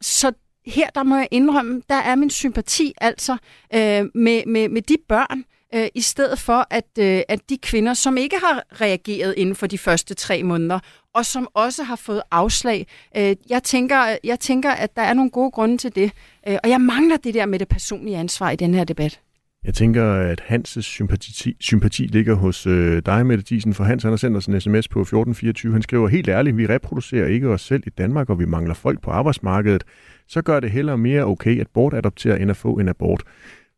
Så 0.00 0.32
her, 0.68 0.86
der 0.94 1.02
må 1.02 1.16
jeg 1.16 1.28
indrømme, 1.30 1.82
der 1.88 1.94
er 1.94 2.14
min 2.14 2.30
sympati 2.30 2.92
altså 3.00 3.32
øh, 3.74 4.04
med, 4.14 4.46
med, 4.46 4.68
med 4.68 4.82
de 4.82 4.96
børn, 5.08 5.44
øh, 5.74 5.88
i 5.94 6.00
stedet 6.00 6.38
for 6.38 6.66
at, 6.70 6.98
øh, 6.98 7.22
at 7.28 7.40
de 7.48 7.58
kvinder, 7.58 7.94
som 7.94 8.16
ikke 8.16 8.36
har 8.38 8.62
reageret 8.80 9.34
inden 9.36 9.54
for 9.54 9.66
de 9.66 9.78
første 9.78 10.14
tre 10.14 10.42
måneder, 10.42 10.78
og 11.14 11.26
som 11.26 11.48
også 11.54 11.82
har 11.82 11.96
fået 11.96 12.22
afslag. 12.30 12.86
Øh, 13.16 13.36
jeg, 13.48 13.62
tænker, 13.62 14.16
jeg 14.24 14.40
tænker, 14.40 14.70
at 14.70 14.96
der 14.96 15.02
er 15.02 15.14
nogle 15.14 15.30
gode 15.30 15.50
grunde 15.50 15.78
til 15.78 15.94
det, 15.94 16.12
øh, 16.48 16.58
og 16.62 16.70
jeg 16.70 16.80
mangler 16.80 17.16
det 17.16 17.34
der 17.34 17.46
med 17.46 17.58
det 17.58 17.68
personlige 17.68 18.16
ansvar 18.16 18.50
i 18.50 18.56
den 18.56 18.74
her 18.74 18.84
debat. 18.84 19.20
Jeg 19.68 19.74
tænker, 19.74 20.12
at 20.12 20.40
Hans' 20.40 20.80
sympati, 20.80 21.56
sympati 21.60 22.02
ligger 22.02 22.34
hos 22.34 22.66
øh, 22.66 23.02
dig, 23.06 23.26
Mette 23.26 23.44
Thiesen, 23.44 23.74
for 23.74 23.84
Hans 23.84 24.02
han 24.02 24.12
har 24.12 24.16
sendt 24.16 24.36
os 24.36 24.46
en 24.46 24.60
sms 24.60 24.88
på 24.88 25.00
1424. 25.00 25.72
Han 25.72 25.82
skriver 25.82 26.08
helt 26.08 26.28
ærligt, 26.28 26.56
vi 26.56 26.66
reproducerer 26.66 27.26
ikke 27.26 27.48
os 27.48 27.60
selv 27.60 27.82
i 27.86 27.90
Danmark, 27.90 28.30
og 28.30 28.38
vi 28.38 28.44
mangler 28.44 28.74
folk 28.74 29.02
på 29.02 29.10
arbejdsmarkedet. 29.10 29.84
Så 30.28 30.42
gør 30.42 30.60
det 30.60 30.70
heller 30.70 30.96
mere 30.96 31.24
okay 31.24 31.60
at 31.60 31.66
bortadoptere, 31.74 32.40
end 32.40 32.50
at 32.50 32.56
få 32.56 32.72
en 32.72 32.88
abort. 32.88 33.22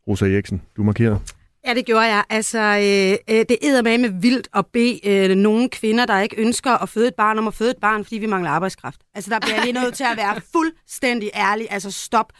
Rosa 0.09 0.27
Eriksen, 0.27 0.63
du 0.77 0.83
markerer. 0.83 1.19
Ja, 1.67 1.75
det 1.75 1.87
gjorde 1.87 2.07
jeg. 2.07 2.25
Altså, 2.31 2.59
øh, 2.59 3.37
øh, 3.37 3.45
det 3.49 3.59
er 3.63 3.83
med 3.99 4.21
vildt 4.21 4.49
at 4.55 4.67
bede 4.67 5.01
øh, 5.09 5.37
nogle 5.37 5.69
kvinder, 5.69 6.07
der 6.07 6.21
ikke 6.21 6.37
ønsker 6.41 6.83
at 6.83 6.89
føde 6.89 7.09
et 7.09 7.15
barn, 7.15 7.39
om 7.39 7.47
at 7.47 7.55
føde 7.55 7.71
et 7.71 7.81
barn, 7.81 8.05
fordi 8.05 8.19
vi 8.19 8.27
mangler 8.27 8.51
arbejdskraft. 8.51 9.01
Altså, 9.15 9.31
der 9.31 9.41
bliver 9.41 9.55
jeg 9.55 9.65
lige 9.65 9.81
nødt 9.83 9.95
til 9.95 10.05
at 10.05 10.17
være 10.17 10.41
fuldstændig 10.57 11.31
ærlig. 11.35 11.67
Altså, 11.71 11.91
stop. 11.91 12.33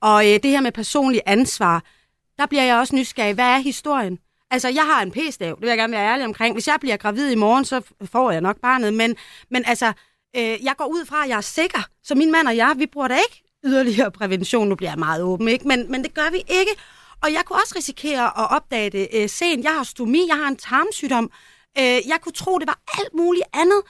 Og 0.00 0.26
øh, 0.26 0.32
det 0.42 0.50
her 0.50 0.60
med 0.60 0.72
personlig 0.72 1.20
ansvar, 1.26 1.84
der 2.38 2.46
bliver 2.46 2.62
jeg 2.62 2.76
også 2.76 2.96
nysgerrig. 2.96 3.34
Hvad 3.34 3.44
er 3.44 3.58
historien? 3.58 4.18
Altså, 4.50 4.68
jeg 4.68 4.84
har 4.86 5.02
en 5.02 5.10
p-stav, 5.10 5.50
det 5.54 5.60
vil 5.60 5.68
jeg 5.68 5.78
gerne 5.78 5.92
være 5.92 6.12
ærlig 6.12 6.26
omkring. 6.26 6.54
Hvis 6.54 6.68
jeg 6.68 6.76
bliver 6.80 6.96
gravid 6.96 7.30
i 7.30 7.34
morgen, 7.34 7.64
så 7.64 7.80
får 8.04 8.30
jeg 8.30 8.40
nok 8.40 8.60
barnet. 8.60 8.94
Men, 8.94 9.16
men 9.50 9.64
altså, 9.66 9.92
øh, 10.36 10.64
jeg 10.64 10.74
går 10.78 10.84
ud 10.84 11.04
fra, 11.04 11.22
at 11.22 11.28
jeg 11.28 11.36
er 11.36 11.40
sikker. 11.40 11.82
Så 12.02 12.14
min 12.14 12.32
mand 12.32 12.48
og 12.48 12.56
jeg, 12.56 12.74
vi 12.78 12.86
bruger 12.86 13.08
da 13.08 13.14
ikke 13.14 13.42
yderligere 13.64 14.10
prævention. 14.10 14.68
Nu 14.68 14.74
bliver 14.74 14.90
jeg 14.90 14.98
meget 14.98 15.22
åben, 15.22 15.48
ikke? 15.48 15.68
Men, 15.68 15.90
men 15.90 16.04
det 16.04 16.14
gør 16.14 16.30
vi 16.30 16.38
ikke. 16.48 16.72
Og 17.22 17.32
jeg 17.32 17.42
kunne 17.44 17.58
også 17.62 17.74
risikere 17.76 18.24
at 18.24 18.50
opdage 18.50 18.90
det 18.90 19.08
øh, 19.14 19.28
sent. 19.28 19.64
Jeg 19.64 19.74
har 19.74 19.82
stomi, 19.82 20.26
jeg 20.28 20.36
har 20.36 20.48
en 20.48 20.56
tarmsygdom. 20.56 21.30
Øh, 21.78 21.84
jeg 21.84 22.18
kunne 22.22 22.32
tro, 22.32 22.58
det 22.58 22.66
var 22.66 22.78
alt 22.98 23.14
muligt 23.14 23.46
andet. 23.54 23.82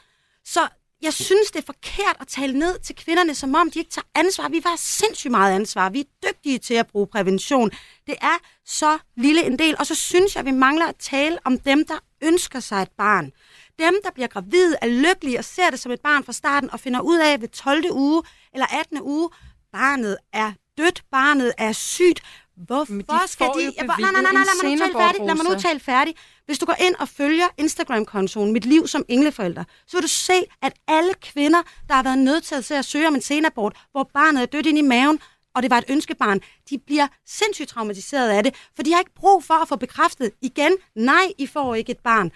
Så 0.44 0.60
jeg 1.02 1.12
synes, 1.12 1.50
det 1.50 1.58
er 1.58 1.66
forkert 1.66 2.16
at 2.20 2.28
tale 2.28 2.58
ned 2.58 2.78
til 2.78 2.96
kvinderne, 2.96 3.34
som 3.34 3.54
om 3.54 3.70
de 3.70 3.78
ikke 3.78 3.90
tager 3.90 4.06
ansvar. 4.14 4.48
Vi 4.48 4.62
har 4.66 4.76
sindssygt 4.76 5.30
meget 5.30 5.54
ansvar. 5.54 5.90
Vi 5.90 6.00
er 6.00 6.28
dygtige 6.28 6.58
til 6.58 6.74
at 6.74 6.86
bruge 6.86 7.06
prævention. 7.06 7.70
Det 8.06 8.14
er 8.20 8.38
så 8.64 8.98
lille 9.16 9.44
en 9.44 9.58
del. 9.58 9.76
Og 9.78 9.86
så 9.86 9.94
synes 9.94 10.34
jeg, 10.34 10.40
at 10.40 10.46
vi 10.46 10.50
mangler 10.50 10.86
at 10.86 10.96
tale 10.96 11.38
om 11.44 11.58
dem, 11.58 11.86
der 11.86 11.98
ønsker 12.22 12.60
sig 12.60 12.82
et 12.82 12.90
barn. 12.98 13.32
Dem, 13.78 13.94
der 14.04 14.10
bliver 14.10 14.28
gravide, 14.28 14.76
er 14.82 14.86
lykkelige 14.86 15.38
og 15.38 15.44
ser 15.44 15.70
det 15.70 15.80
som 15.80 15.92
et 15.92 16.00
barn 16.00 16.24
fra 16.24 16.32
starten 16.32 16.70
og 16.70 16.80
finder 16.80 17.00
ud 17.00 17.18
af 17.18 17.40
ved 17.40 17.48
12. 17.48 17.84
uge 17.92 18.22
eller 18.52 18.66
18. 18.80 19.00
uge, 19.02 19.30
barnet 19.72 20.16
er 20.32 20.52
dødt, 20.78 21.02
barnet 21.10 21.52
er 21.58 21.72
sygt. 21.72 22.22
Hvorfor 22.66 23.26
skal 23.26 23.46
de... 23.46 23.72
Ja, 23.78 23.82
nej, 23.82 23.96
nej, 24.00 24.22
nej, 24.22 24.32
nej, 24.32 24.32
lad 24.32 24.62
mig 24.62 24.72
nu 24.72 24.78
tale 24.78 24.92
færdig. 24.98 25.26
Lad 25.26 25.34
mig 25.34 25.44
nu 25.44 25.54
tale 25.54 25.80
færdig. 25.80 26.14
Hvis 26.46 26.58
du 26.58 26.66
går 26.66 26.76
ind 26.80 26.94
og 26.94 27.08
følger 27.08 27.46
Instagram-kontoen 27.58 28.52
Mit 28.52 28.64
Liv 28.64 28.88
som 28.88 29.04
Engleforælder, 29.08 29.64
så 29.86 29.96
vil 29.96 30.02
du 30.02 30.08
se, 30.08 30.32
at 30.62 30.72
alle 30.88 31.14
kvinder, 31.14 31.62
der 31.88 31.94
har 31.94 32.02
været 32.02 32.18
nødt 32.18 32.44
til 32.44 32.74
at 32.74 32.84
søge 32.84 33.08
om 33.08 33.14
en 33.14 33.22
senabort, 33.22 33.76
hvor 33.92 34.10
barnet 34.14 34.42
er 34.42 34.46
dødt 34.46 34.66
ind 34.66 34.78
i 34.78 34.82
maven, 34.82 35.20
og 35.54 35.62
det 35.62 35.70
var 35.70 35.78
et 35.78 35.84
ønskebarn, 35.88 36.40
de 36.70 36.78
bliver 36.78 37.06
sindssygt 37.26 37.68
traumatiseret 37.68 38.28
af 38.28 38.44
det, 38.44 38.54
for 38.76 38.82
de 38.82 38.92
har 38.92 38.98
ikke 38.98 39.14
brug 39.14 39.44
for 39.44 39.54
at 39.54 39.68
få 39.68 39.76
bekræftet 39.76 40.30
igen, 40.42 40.72
nej, 40.94 41.32
I 41.38 41.46
får 41.46 41.74
ikke 41.74 41.92
et 41.92 41.98
barn. 41.98 42.32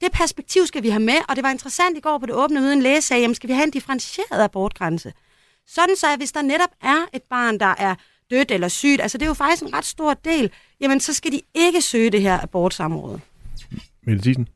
Det 0.00 0.12
perspektiv 0.12 0.66
skal 0.66 0.82
vi 0.82 0.88
have 0.88 1.02
med, 1.02 1.14
og 1.28 1.36
det 1.36 1.44
var 1.44 1.50
interessant 1.50 1.96
i 1.96 2.00
går 2.00 2.18
på 2.18 2.26
det 2.26 2.34
åbne 2.34 2.60
møde, 2.60 2.72
en 2.72 2.82
læge 2.82 3.02
sagde, 3.02 3.20
jamen 3.20 3.34
skal 3.34 3.48
vi 3.48 3.54
have 3.54 3.64
en 3.64 3.70
differentieret 3.70 4.42
abortgrænse? 4.42 5.12
Sådan 5.66 5.96
så, 5.96 6.06
at 6.06 6.18
hvis 6.18 6.32
der 6.32 6.42
netop 6.42 6.70
er 6.82 7.06
et 7.12 7.22
barn, 7.22 7.60
der 7.60 7.74
er 7.78 7.94
dødt 8.32 8.50
eller 8.50 8.68
sygt, 8.68 9.00
altså 9.00 9.18
det 9.18 9.24
er 9.24 9.28
jo 9.28 9.34
faktisk 9.34 9.62
en 9.62 9.74
ret 9.74 9.84
stor 9.84 10.14
del, 10.14 10.50
jamen 10.80 11.00
så 11.00 11.14
skal 11.14 11.32
de 11.32 11.40
ikke 11.54 11.82
søge 11.82 12.10
det 12.10 12.22
her 12.22 12.40
abortsamråde. 12.40 13.20
Mette 14.02 14.22
Thiesen? 14.22 14.48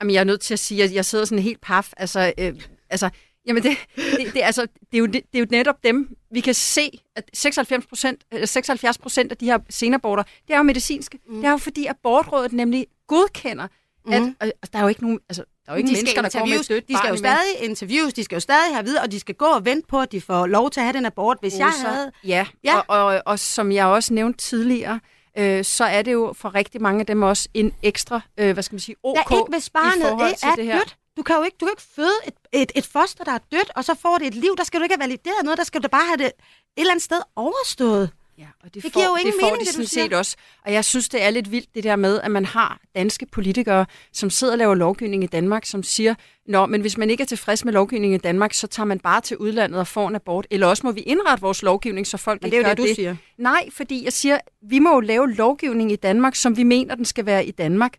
Jamen 0.00 0.14
jeg 0.14 0.20
er 0.20 0.24
nødt 0.24 0.40
til 0.40 0.54
at 0.54 0.58
sige, 0.58 0.84
at 0.84 0.94
jeg 0.94 1.04
sidder 1.04 1.24
sådan 1.24 1.42
helt 1.42 1.60
paf, 1.60 1.92
altså, 1.96 2.32
øh, 2.38 2.54
altså 2.90 3.10
Jamen, 3.46 3.62
det, 3.62 3.76
det, 3.96 4.34
det, 4.34 4.40
altså, 4.42 4.62
det, 4.62 4.94
er 4.94 4.98
jo, 4.98 5.06
det, 5.06 5.12
det 5.32 5.38
er 5.38 5.38
jo 5.38 5.46
netop 5.50 5.84
dem, 5.84 6.16
vi 6.30 6.40
kan 6.40 6.54
se, 6.54 7.00
at 7.16 7.30
96 7.32 7.86
procent, 7.86 8.24
76 8.44 8.98
procent 8.98 9.32
af 9.32 9.36
de 9.36 9.46
her 9.46 9.58
senaborter, 9.70 10.22
det 10.22 10.54
er 10.54 10.56
jo 10.56 10.62
medicinske. 10.62 11.18
Mm. 11.26 11.36
Det 11.36 11.44
er 11.44 11.50
jo 11.50 11.56
fordi, 11.56 11.86
abortrådet 11.86 12.52
nemlig 12.52 12.86
godkender, 13.06 13.68
mm. 14.06 14.12
at 14.12 14.22
og, 14.40 14.52
og 14.62 14.72
der 14.72 14.78
er 14.78 14.82
jo 14.82 14.88
ikke 14.88 15.02
nogen, 15.02 15.20
altså, 15.28 15.44
der 15.66 15.72
er 15.72 15.76
jo 15.76 15.78
ikke 15.78 15.88
de 15.88 15.92
mennesker, 15.92 16.22
der 16.22 16.38
går 16.38 16.46
med 16.46 16.64
dødt 16.68 16.88
De 16.88 16.96
skal 16.98 17.10
jo 17.10 17.16
stadig 17.16 17.60
interviews, 17.60 18.12
de 18.12 18.24
skal 18.24 18.36
jo 18.36 18.40
stadig 18.40 18.74
have 18.74 18.84
videre, 18.84 19.02
og 19.02 19.12
de 19.12 19.20
skal 19.20 19.34
gå 19.34 19.44
og 19.44 19.64
vente 19.64 19.86
på, 19.88 20.00
at 20.00 20.12
de 20.12 20.20
får 20.20 20.46
lov 20.46 20.70
til 20.70 20.80
at 20.80 20.84
have 20.84 20.96
den 20.96 21.06
abort, 21.06 21.36
hvis 21.40 21.54
Rosa. 21.54 21.64
jeg 21.64 21.72
havde... 21.76 22.12
Ja, 22.24 22.46
ja. 22.64 22.78
Og, 22.78 23.04
og, 23.04 23.22
og 23.26 23.38
som 23.38 23.72
jeg 23.72 23.86
også 23.86 24.14
nævnte 24.14 24.38
tidligere, 24.38 25.00
øh, 25.38 25.64
så 25.64 25.84
er 25.84 26.02
det 26.02 26.12
jo 26.12 26.32
for 26.36 26.54
rigtig 26.54 26.82
mange 26.82 27.00
af 27.00 27.06
dem 27.06 27.22
også 27.22 27.48
en 27.54 27.72
ekstra, 27.82 28.20
øh, 28.38 28.52
hvad 28.52 28.62
skal 28.62 28.74
man 28.74 28.80
sige, 28.80 28.96
OK 29.02 29.16
ja, 29.30 29.36
ikke 29.36 29.50
hvis 29.50 29.70
barnet 29.70 30.06
er, 30.06 30.48
er 30.48 30.54
det 30.54 30.64
her. 30.64 30.78
dødt. 30.78 30.96
Du 31.16 31.22
kan 31.22 31.36
jo 31.36 31.42
ikke, 31.42 31.56
du 31.60 31.66
kan 31.66 31.72
ikke 31.72 31.88
føde 31.96 32.18
et, 32.26 32.34
et, 32.52 32.72
et 32.74 32.86
foster, 32.86 33.24
der 33.24 33.32
er 33.32 33.38
dødt, 33.52 33.70
og 33.76 33.84
så 33.84 33.94
får 33.94 34.18
det 34.18 34.26
et 34.26 34.34
liv. 34.34 34.56
Der 34.56 34.64
skal 34.64 34.80
du 34.80 34.82
ikke 34.82 34.94
have 34.94 35.02
valideret 35.02 35.44
noget, 35.44 35.58
der 35.58 35.64
skal 35.64 35.82
du 35.82 35.88
bare 35.88 36.06
have 36.06 36.16
det 36.16 36.26
et 36.26 36.32
eller 36.76 36.90
andet 36.90 37.04
sted 37.04 37.20
overstået. 37.36 38.10
Ja, 38.38 38.46
og 38.60 38.74
det, 38.74 38.74
det 38.74 38.82
får, 38.82 39.00
giver 39.00 39.06
jo 39.06 39.16
ingen 39.16 39.32
det 39.32 39.40
får 39.40 39.50
mening, 39.50 39.66
de 39.66 39.72
sådan 39.72 39.86
set 39.86 40.12
også. 40.12 40.36
Og 40.64 40.72
jeg 40.72 40.84
synes, 40.84 41.08
det 41.08 41.22
er 41.22 41.30
lidt 41.30 41.50
vildt 41.50 41.74
det 41.74 41.84
der 41.84 41.96
med, 41.96 42.20
at 42.20 42.30
man 42.30 42.44
har 42.44 42.80
danske 42.96 43.26
politikere, 43.26 43.86
som 44.12 44.30
sidder 44.30 44.52
og 44.52 44.58
laver 44.58 44.74
lovgivning 44.74 45.24
i 45.24 45.26
Danmark, 45.26 45.64
som 45.64 45.82
siger, 45.82 46.14
Nå, 46.46 46.66
men 46.66 46.80
hvis 46.80 46.98
man 46.98 47.10
ikke 47.10 47.22
er 47.22 47.26
tilfreds 47.26 47.64
med 47.64 47.72
lovgivningen 47.72 48.20
i 48.20 48.22
Danmark, 48.22 48.52
så 48.54 48.66
tager 48.66 48.84
man 48.84 48.98
bare 48.98 49.20
til 49.20 49.36
udlandet 49.36 49.80
og 49.80 49.86
får 49.86 50.08
en 50.08 50.14
abort. 50.14 50.46
Eller 50.50 50.66
også 50.66 50.86
må 50.86 50.92
vi 50.92 51.00
indrette 51.00 51.42
vores 51.42 51.62
lovgivning, 51.62 52.06
så 52.06 52.16
folk 52.16 52.42
men 52.42 52.50
det 52.50 52.58
er 52.58 52.62
jo 52.62 52.68
det, 52.68 52.78
du 52.78 52.86
det. 52.86 52.96
siger. 52.96 53.16
Nej, 53.38 53.68
fordi 53.70 54.04
jeg 54.04 54.12
siger, 54.12 54.38
vi 54.62 54.78
må 54.78 54.94
jo 54.94 55.00
lave 55.00 55.32
lovgivning 55.32 55.92
i 55.92 55.96
Danmark, 55.96 56.34
som 56.34 56.56
vi 56.56 56.62
mener, 56.62 56.94
den 56.94 57.04
skal 57.04 57.26
være 57.26 57.46
i 57.46 57.50
Danmark. 57.50 57.92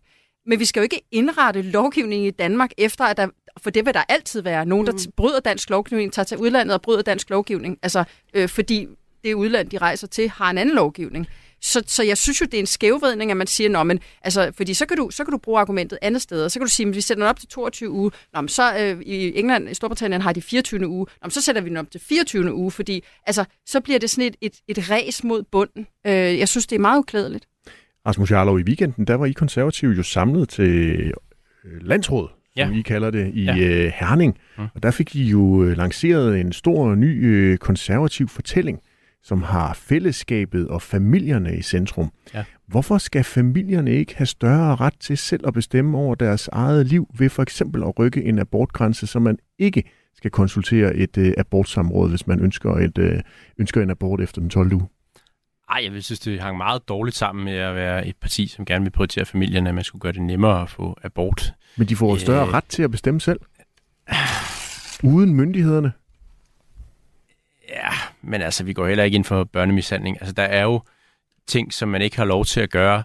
Men 0.46 0.60
vi 0.60 0.64
skal 0.64 0.80
jo 0.80 0.82
ikke 0.82 1.02
indrette 1.12 1.62
lovgivningen 1.62 2.28
i 2.28 2.30
Danmark 2.30 2.70
efter, 2.78 3.04
at 3.04 3.16
der, 3.16 3.28
for 3.62 3.70
det 3.70 3.86
vil 3.86 3.94
der 3.94 4.02
altid 4.08 4.42
være 4.42 4.66
nogen, 4.66 4.86
der 4.86 4.92
mm. 4.92 5.12
bryder 5.16 5.40
dansk 5.40 5.70
lovgivning, 5.70 6.12
tager 6.12 6.24
til 6.24 6.38
udlandet 6.38 6.74
og 6.74 6.82
bryder 6.82 7.02
dansk 7.02 7.30
lovgivning. 7.30 7.78
Altså, 7.82 8.04
øh, 8.34 8.48
fordi 8.48 8.86
det 9.28 9.34
udland, 9.34 9.70
de 9.70 9.78
rejser 9.78 10.06
til, 10.06 10.28
har 10.28 10.50
en 10.50 10.58
anden 10.58 10.74
lovgivning. 10.74 11.26
Så, 11.60 11.82
så 11.86 12.02
jeg 12.02 12.18
synes 12.18 12.40
jo, 12.40 12.46
det 12.46 12.54
er 12.54 12.60
en 12.60 12.66
skævvridning, 12.66 13.30
at 13.30 13.36
man 13.36 13.46
siger, 13.46 13.70
Nå, 13.70 13.82
men, 13.82 14.00
altså, 14.22 14.52
fordi 14.56 14.74
så 14.74 14.86
kan, 14.86 14.96
du, 14.96 15.10
så 15.10 15.24
kan 15.24 15.32
du 15.32 15.38
bruge 15.38 15.60
argumentet 15.60 15.98
andet 16.02 16.22
sted. 16.22 16.48
Så 16.48 16.58
kan 16.58 16.66
du 16.66 16.72
sige, 16.72 16.88
at 16.88 16.94
vi 16.94 17.00
sætter 17.00 17.24
den 17.24 17.30
op 17.30 17.38
til 17.38 17.48
22 17.48 17.90
uge. 17.90 18.10
Nå, 18.34 18.40
men 18.40 18.48
så 18.48 18.78
øh, 18.78 19.02
i 19.02 19.38
England, 19.38 19.70
i 19.70 19.74
Storbritannien 19.74 20.22
har 20.22 20.32
de 20.32 20.42
24. 20.42 20.88
uge. 20.88 21.06
Nå, 21.22 21.26
men 21.26 21.30
så 21.30 21.40
sætter 21.40 21.62
vi 21.62 21.68
den 21.68 21.76
op 21.76 21.90
til 21.90 22.00
24. 22.00 22.54
uge, 22.54 22.70
fordi 22.70 23.04
altså, 23.26 23.44
så 23.66 23.80
bliver 23.80 23.98
det 23.98 24.10
sådan 24.10 24.24
et, 24.24 24.36
et, 24.40 24.54
et 24.68 24.90
ræs 24.90 25.24
mod 25.24 25.42
bunden. 25.42 25.86
Øh, 26.06 26.12
jeg 26.12 26.48
synes, 26.48 26.66
det 26.66 26.76
er 26.76 26.80
meget 26.80 26.98
uklædeligt. 26.98 27.46
Rasmus 28.06 28.30
Jarlov, 28.30 28.60
i 28.60 28.62
weekenden, 28.62 29.06
der 29.06 29.14
var 29.14 29.26
I 29.26 29.32
konservative 29.32 29.92
jo 29.92 30.02
samlet 30.02 30.48
til 30.48 30.94
øh, 31.64 31.80
landsråd, 31.80 32.28
som 32.28 32.72
ja. 32.72 32.78
I 32.78 32.82
kalder 32.82 33.10
det, 33.10 33.30
i 33.34 33.44
ja. 33.44 33.58
øh, 33.58 33.92
Herning. 33.94 34.38
Mm. 34.58 34.64
Og 34.74 34.82
der 34.82 34.90
fik 34.90 35.16
I 35.16 35.24
jo 35.24 35.64
øh, 35.64 35.76
lanceret 35.76 36.40
en 36.40 36.52
stor 36.52 36.94
ny 36.94 37.26
øh, 37.26 37.58
konservativ 37.58 38.28
fortælling, 38.28 38.80
som 39.26 39.42
har 39.42 39.74
fællesskabet 39.74 40.68
og 40.68 40.82
familierne 40.82 41.56
i 41.56 41.62
centrum. 41.62 42.12
Ja. 42.34 42.44
Hvorfor 42.66 42.98
skal 42.98 43.24
familierne 43.24 43.90
ikke 43.90 44.16
have 44.16 44.26
større 44.26 44.76
ret 44.76 44.94
til 45.00 45.18
selv 45.18 45.46
at 45.46 45.54
bestemme 45.54 45.98
over 45.98 46.14
deres 46.14 46.48
eget 46.52 46.86
liv 46.86 47.08
ved 47.18 47.28
for 47.28 47.42
eksempel 47.42 47.82
at 47.82 47.98
rykke 47.98 48.24
en 48.24 48.38
abortgrænse, 48.38 49.06
så 49.06 49.18
man 49.18 49.38
ikke 49.58 49.84
skal 50.16 50.30
konsultere 50.30 50.94
et 50.94 51.18
øh, 51.18 51.32
abortsamråd, 51.38 52.10
hvis 52.10 52.26
man 52.26 52.40
ønsker, 52.40 52.72
et, 52.72 52.98
øh, 52.98 53.20
ønsker 53.58 53.82
en 53.82 53.90
abort 53.90 54.20
efter 54.20 54.40
den 54.40 54.50
12. 54.50 54.72
uge? 54.72 54.88
Ej, 55.70 55.80
jeg 55.84 55.92
vil 55.92 56.02
synes, 56.02 56.20
det 56.20 56.40
hang 56.40 56.56
meget 56.56 56.88
dårligt 56.88 57.16
sammen 57.16 57.44
med 57.44 57.54
at 57.54 57.74
være 57.74 58.06
et 58.06 58.16
parti, 58.16 58.46
som 58.46 58.64
gerne 58.64 58.84
vil 58.84 58.90
prioritere 58.90 59.24
familierne, 59.24 59.68
at 59.68 59.74
man 59.74 59.84
skulle 59.84 60.00
gøre 60.00 60.12
det 60.12 60.22
nemmere 60.22 60.62
at 60.62 60.70
få 60.70 60.98
abort. 61.02 61.52
Men 61.76 61.88
de 61.88 61.96
får 61.96 62.10
jo 62.10 62.18
større 62.18 62.46
øh... 62.46 62.52
ret 62.52 62.64
til 62.64 62.82
at 62.82 62.90
bestemme 62.90 63.20
selv. 63.20 63.40
Uden 65.02 65.34
myndighederne. 65.34 65.92
Ja, 67.68 67.90
men 68.26 68.42
altså, 68.42 68.64
vi 68.64 68.72
går 68.72 68.86
heller 68.86 69.04
ikke 69.04 69.14
ind 69.14 69.24
for 69.24 69.44
børnemishandling. 69.44 70.16
Altså, 70.20 70.32
der 70.32 70.42
er 70.42 70.62
jo 70.62 70.80
ting, 71.46 71.72
som 71.72 71.88
man 71.88 72.02
ikke 72.02 72.16
har 72.16 72.24
lov 72.24 72.44
til 72.44 72.60
at 72.60 72.70
gøre 72.70 73.02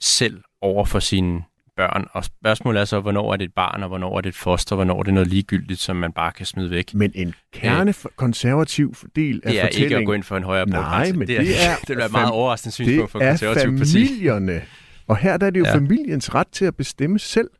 selv 0.00 0.42
over 0.60 0.84
for 0.84 0.98
sine 0.98 1.42
børn. 1.76 2.06
Og 2.12 2.24
spørgsmålet 2.24 2.80
er 2.80 2.84
så, 2.84 3.00
hvornår 3.00 3.32
er 3.32 3.36
det 3.36 3.44
et 3.44 3.54
barn, 3.54 3.82
og 3.82 3.88
hvornår 3.88 4.16
er 4.16 4.20
det 4.20 4.28
et 4.28 4.34
foster, 4.34 4.76
hvornår 4.76 4.98
er 4.98 5.02
det 5.02 5.14
noget 5.14 5.28
ligegyldigt, 5.28 5.80
som 5.80 5.96
man 5.96 6.12
bare 6.12 6.32
kan 6.32 6.46
smide 6.46 6.70
væk. 6.70 6.94
Men 6.94 7.12
en 7.14 7.34
kernekonservativ 7.52 8.94
del 9.16 9.40
af 9.44 9.52
Det 9.52 9.60
er 9.60 9.64
fortællingen... 9.64 9.84
ikke 9.84 9.96
at 9.96 10.06
gå 10.06 10.12
ind 10.12 10.22
for 10.22 10.36
en 10.36 10.42
højere 10.42 10.66
Nej, 10.66 11.12
men 11.12 11.28
det, 11.28 11.36
er, 11.36 11.42
det 11.42 11.64
er, 11.66 11.76
det 11.94 12.04
er 12.04 12.08
meget 12.08 12.30
overraskende 12.30 12.74
synspunkt 12.74 13.10
for 13.10 13.18
konservativ 13.18 13.78
parti. 13.78 13.98
Det 13.98 14.02
er 14.02 14.08
familierne 14.08 14.62
Og 15.06 15.16
her 15.16 15.36
der 15.36 15.46
er 15.46 15.50
det 15.50 15.60
jo 15.60 15.64
ja. 15.64 15.74
familiens 15.74 16.34
ret 16.34 16.48
til 16.52 16.64
at 16.64 16.76
bestemme 16.76 17.18
selv. 17.18 17.50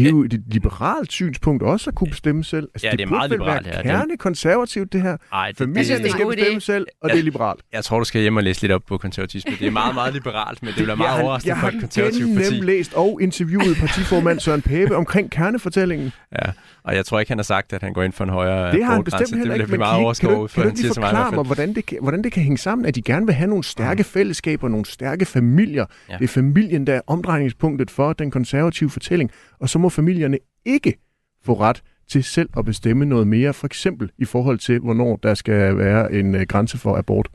Det 0.00 0.06
er 0.06 0.10
jo 0.10 0.24
et 0.24 0.42
liberalt 0.46 1.12
synspunkt 1.12 1.62
også 1.62 1.90
at 1.90 1.94
kunne 1.96 2.10
bestemme 2.10 2.44
selv. 2.44 2.68
Altså, 2.74 2.86
Ja, 2.86 2.92
det 2.92 3.00
er 3.00 3.06
burde 3.06 3.16
meget 3.16 3.30
liberalt, 3.30 3.66
være 3.66 3.76
ja. 3.76 3.82
kerne 3.82 4.16
konservativt, 4.16 4.92
det 4.92 5.02
her. 5.02 5.16
Ej, 5.32 5.48
det, 5.48 5.56
Familien 5.58 5.98
det 5.98 6.06
er 6.06 6.10
skal 6.10 6.26
bestemme 6.26 6.60
selv, 6.60 6.86
og 7.02 7.10
det 7.10 7.18
er 7.18 7.22
liberalt. 7.22 7.60
Jeg 7.72 7.84
tror, 7.84 7.98
du 7.98 8.04
skal 8.04 8.20
hjem 8.20 8.36
og 8.36 8.42
læse 8.42 8.62
lidt 8.62 8.72
op 8.72 8.82
på 8.88 8.98
konservatisme. 8.98 9.52
Det 9.58 9.66
er 9.66 9.70
meget, 9.70 9.94
meget 9.94 10.14
liberalt, 10.14 10.62
men 10.62 10.68
det 10.68 10.74
bliver 10.74 10.88
jeg 10.88 10.98
meget 10.98 11.16
har, 11.16 11.22
overraskende 11.22 11.54
jeg 11.54 11.60
for 11.60 11.66
har 11.66 11.76
et 11.76 11.80
konservativt 11.80 12.36
parti. 12.36 12.54
læst 12.60 12.94
og 12.94 13.18
interviewet 13.22 13.76
partiformand 13.80 14.40
Søren 14.44 14.62
Pape 14.62 14.96
omkring 14.96 15.30
kernefortællingen. 15.30 16.12
Ja, 16.32 16.50
og 16.84 16.94
jeg 16.96 17.06
tror 17.06 17.20
ikke, 17.20 17.30
han 17.30 17.38
har 17.38 17.42
sagt, 17.42 17.72
at 17.72 17.82
han 17.82 17.92
går 17.92 18.02
ind 18.02 18.12
for 18.12 18.24
en 18.24 18.30
højere 18.30 18.72
Det 18.72 18.84
har 18.84 18.94
han 18.94 19.04
bestemt 19.04 19.36
heller 19.38 19.54
Det 19.54 19.60
ikke, 19.60 19.70
men 19.70 19.78
meget 19.78 20.18
kan, 20.20 20.28
kan, 20.28 20.38
du, 20.38 20.46
kan 20.46 20.62
du 20.62 20.72
lige 20.76 20.88
forklare 20.94 21.32
mig, 21.32 21.44
hvordan 21.44 21.74
det, 21.74 21.84
hvordan 22.00 22.24
det 22.24 22.32
kan 22.32 22.42
hænge 22.42 22.58
sammen, 22.58 22.86
at 22.86 22.94
de 22.94 23.02
gerne 23.02 23.26
vil 23.26 23.34
have 23.34 23.48
nogle 23.48 23.64
stærke 23.64 24.04
fællesskaber, 24.04 24.68
nogle 24.68 24.84
stærke 24.86 25.24
familier. 25.24 25.86
Det 26.18 26.24
er 26.24 26.28
familien, 26.28 26.86
der 26.86 26.94
er 26.94 27.00
omdrejningspunktet 27.06 27.90
for 27.90 28.12
den 28.12 28.30
konservative 28.30 28.90
fortælling, 28.90 29.30
og 29.60 29.68
så 29.68 29.78
må 29.78 29.88
familierne 29.90 30.38
ikke 30.64 30.98
få 31.42 31.60
ret 31.60 31.82
til 32.08 32.24
selv 32.24 32.48
at 32.56 32.64
bestemme 32.64 33.04
noget 33.04 33.26
mere, 33.26 33.54
for 33.54 33.66
eksempel 33.66 34.10
i 34.18 34.24
forhold 34.24 34.58
til, 34.58 34.78
hvornår 34.78 35.16
der 35.16 35.34
skal 35.34 35.76
være 35.76 36.12
en 36.12 36.34
øh, 36.34 36.46
grænse 36.46 36.78
for 36.78 36.96
abort. 36.96 37.28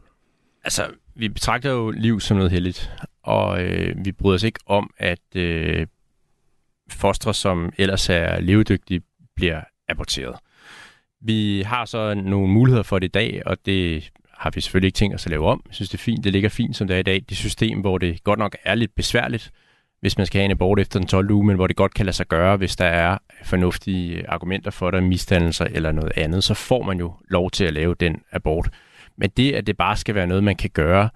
Altså, 0.63 0.87
vi 1.15 1.29
betragter 1.29 1.71
jo 1.71 1.91
liv 1.91 2.19
som 2.19 2.37
noget 2.37 2.51
heldigt, 2.51 2.91
og 3.23 3.63
øh, 3.63 4.05
vi 4.05 4.11
bryder 4.11 4.35
os 4.35 4.43
ikke 4.43 4.59
om, 4.65 4.89
at 4.97 5.35
øh, 5.35 5.87
fostre, 6.89 7.33
som 7.33 7.73
ellers 7.77 8.09
er 8.09 8.39
levedygtige, 8.39 9.01
bliver 9.35 9.61
aborteret. 9.89 10.35
Vi 11.21 11.61
har 11.65 11.85
så 11.85 12.13
nogle 12.13 12.53
muligheder 12.53 12.83
for 12.83 12.99
det 12.99 13.07
i 13.07 13.11
dag, 13.11 13.41
og 13.45 13.57
det 13.65 14.11
har 14.33 14.51
vi 14.51 14.61
selvfølgelig 14.61 14.87
ikke 14.87 14.97
tænkt 14.97 15.15
os 15.15 15.25
at 15.25 15.29
lave 15.29 15.47
om. 15.47 15.61
Jeg 15.67 15.75
synes, 15.75 15.89
det 15.89 15.97
er 15.97 16.03
fint. 16.03 16.23
Det 16.23 16.31
ligger 16.31 16.49
fint, 16.49 16.75
som 16.75 16.87
det 16.87 16.95
er 16.95 16.99
i 16.99 17.03
dag. 17.03 17.25
Det 17.29 17.37
system, 17.37 17.79
hvor 17.79 17.97
det 17.97 18.23
godt 18.23 18.39
nok 18.39 18.55
er 18.63 18.75
lidt 18.75 18.95
besværligt, 18.95 19.51
hvis 20.05 20.17
man 20.17 20.25
skal 20.25 20.39
have 20.39 20.45
en 20.45 20.51
abort 20.51 20.79
efter 20.79 20.99
den 20.99 21.07
12. 21.07 21.31
uge, 21.31 21.45
men 21.45 21.55
hvor 21.55 21.67
det 21.67 21.75
godt 21.75 21.93
kan 21.93 22.05
lade 22.05 22.15
sig 22.15 22.27
gøre, 22.27 22.57
hvis 22.57 22.75
der 22.75 22.85
er 22.85 23.17
fornuftige 23.43 24.29
argumenter 24.29 24.71
for 24.71 24.91
det, 24.91 25.03
misdannelser 25.03 25.65
eller 25.65 25.91
noget 25.91 26.11
andet, 26.15 26.43
så 26.43 26.53
får 26.53 26.83
man 26.83 26.99
jo 26.99 27.13
lov 27.29 27.51
til 27.51 27.65
at 27.65 27.73
lave 27.73 27.95
den 27.99 28.21
abort. 28.31 28.69
Men 29.17 29.29
det, 29.37 29.53
at 29.53 29.67
det 29.67 29.77
bare 29.77 29.97
skal 29.97 30.15
være 30.15 30.27
noget, 30.27 30.43
man 30.43 30.55
kan 30.55 30.69
gøre 30.69 31.09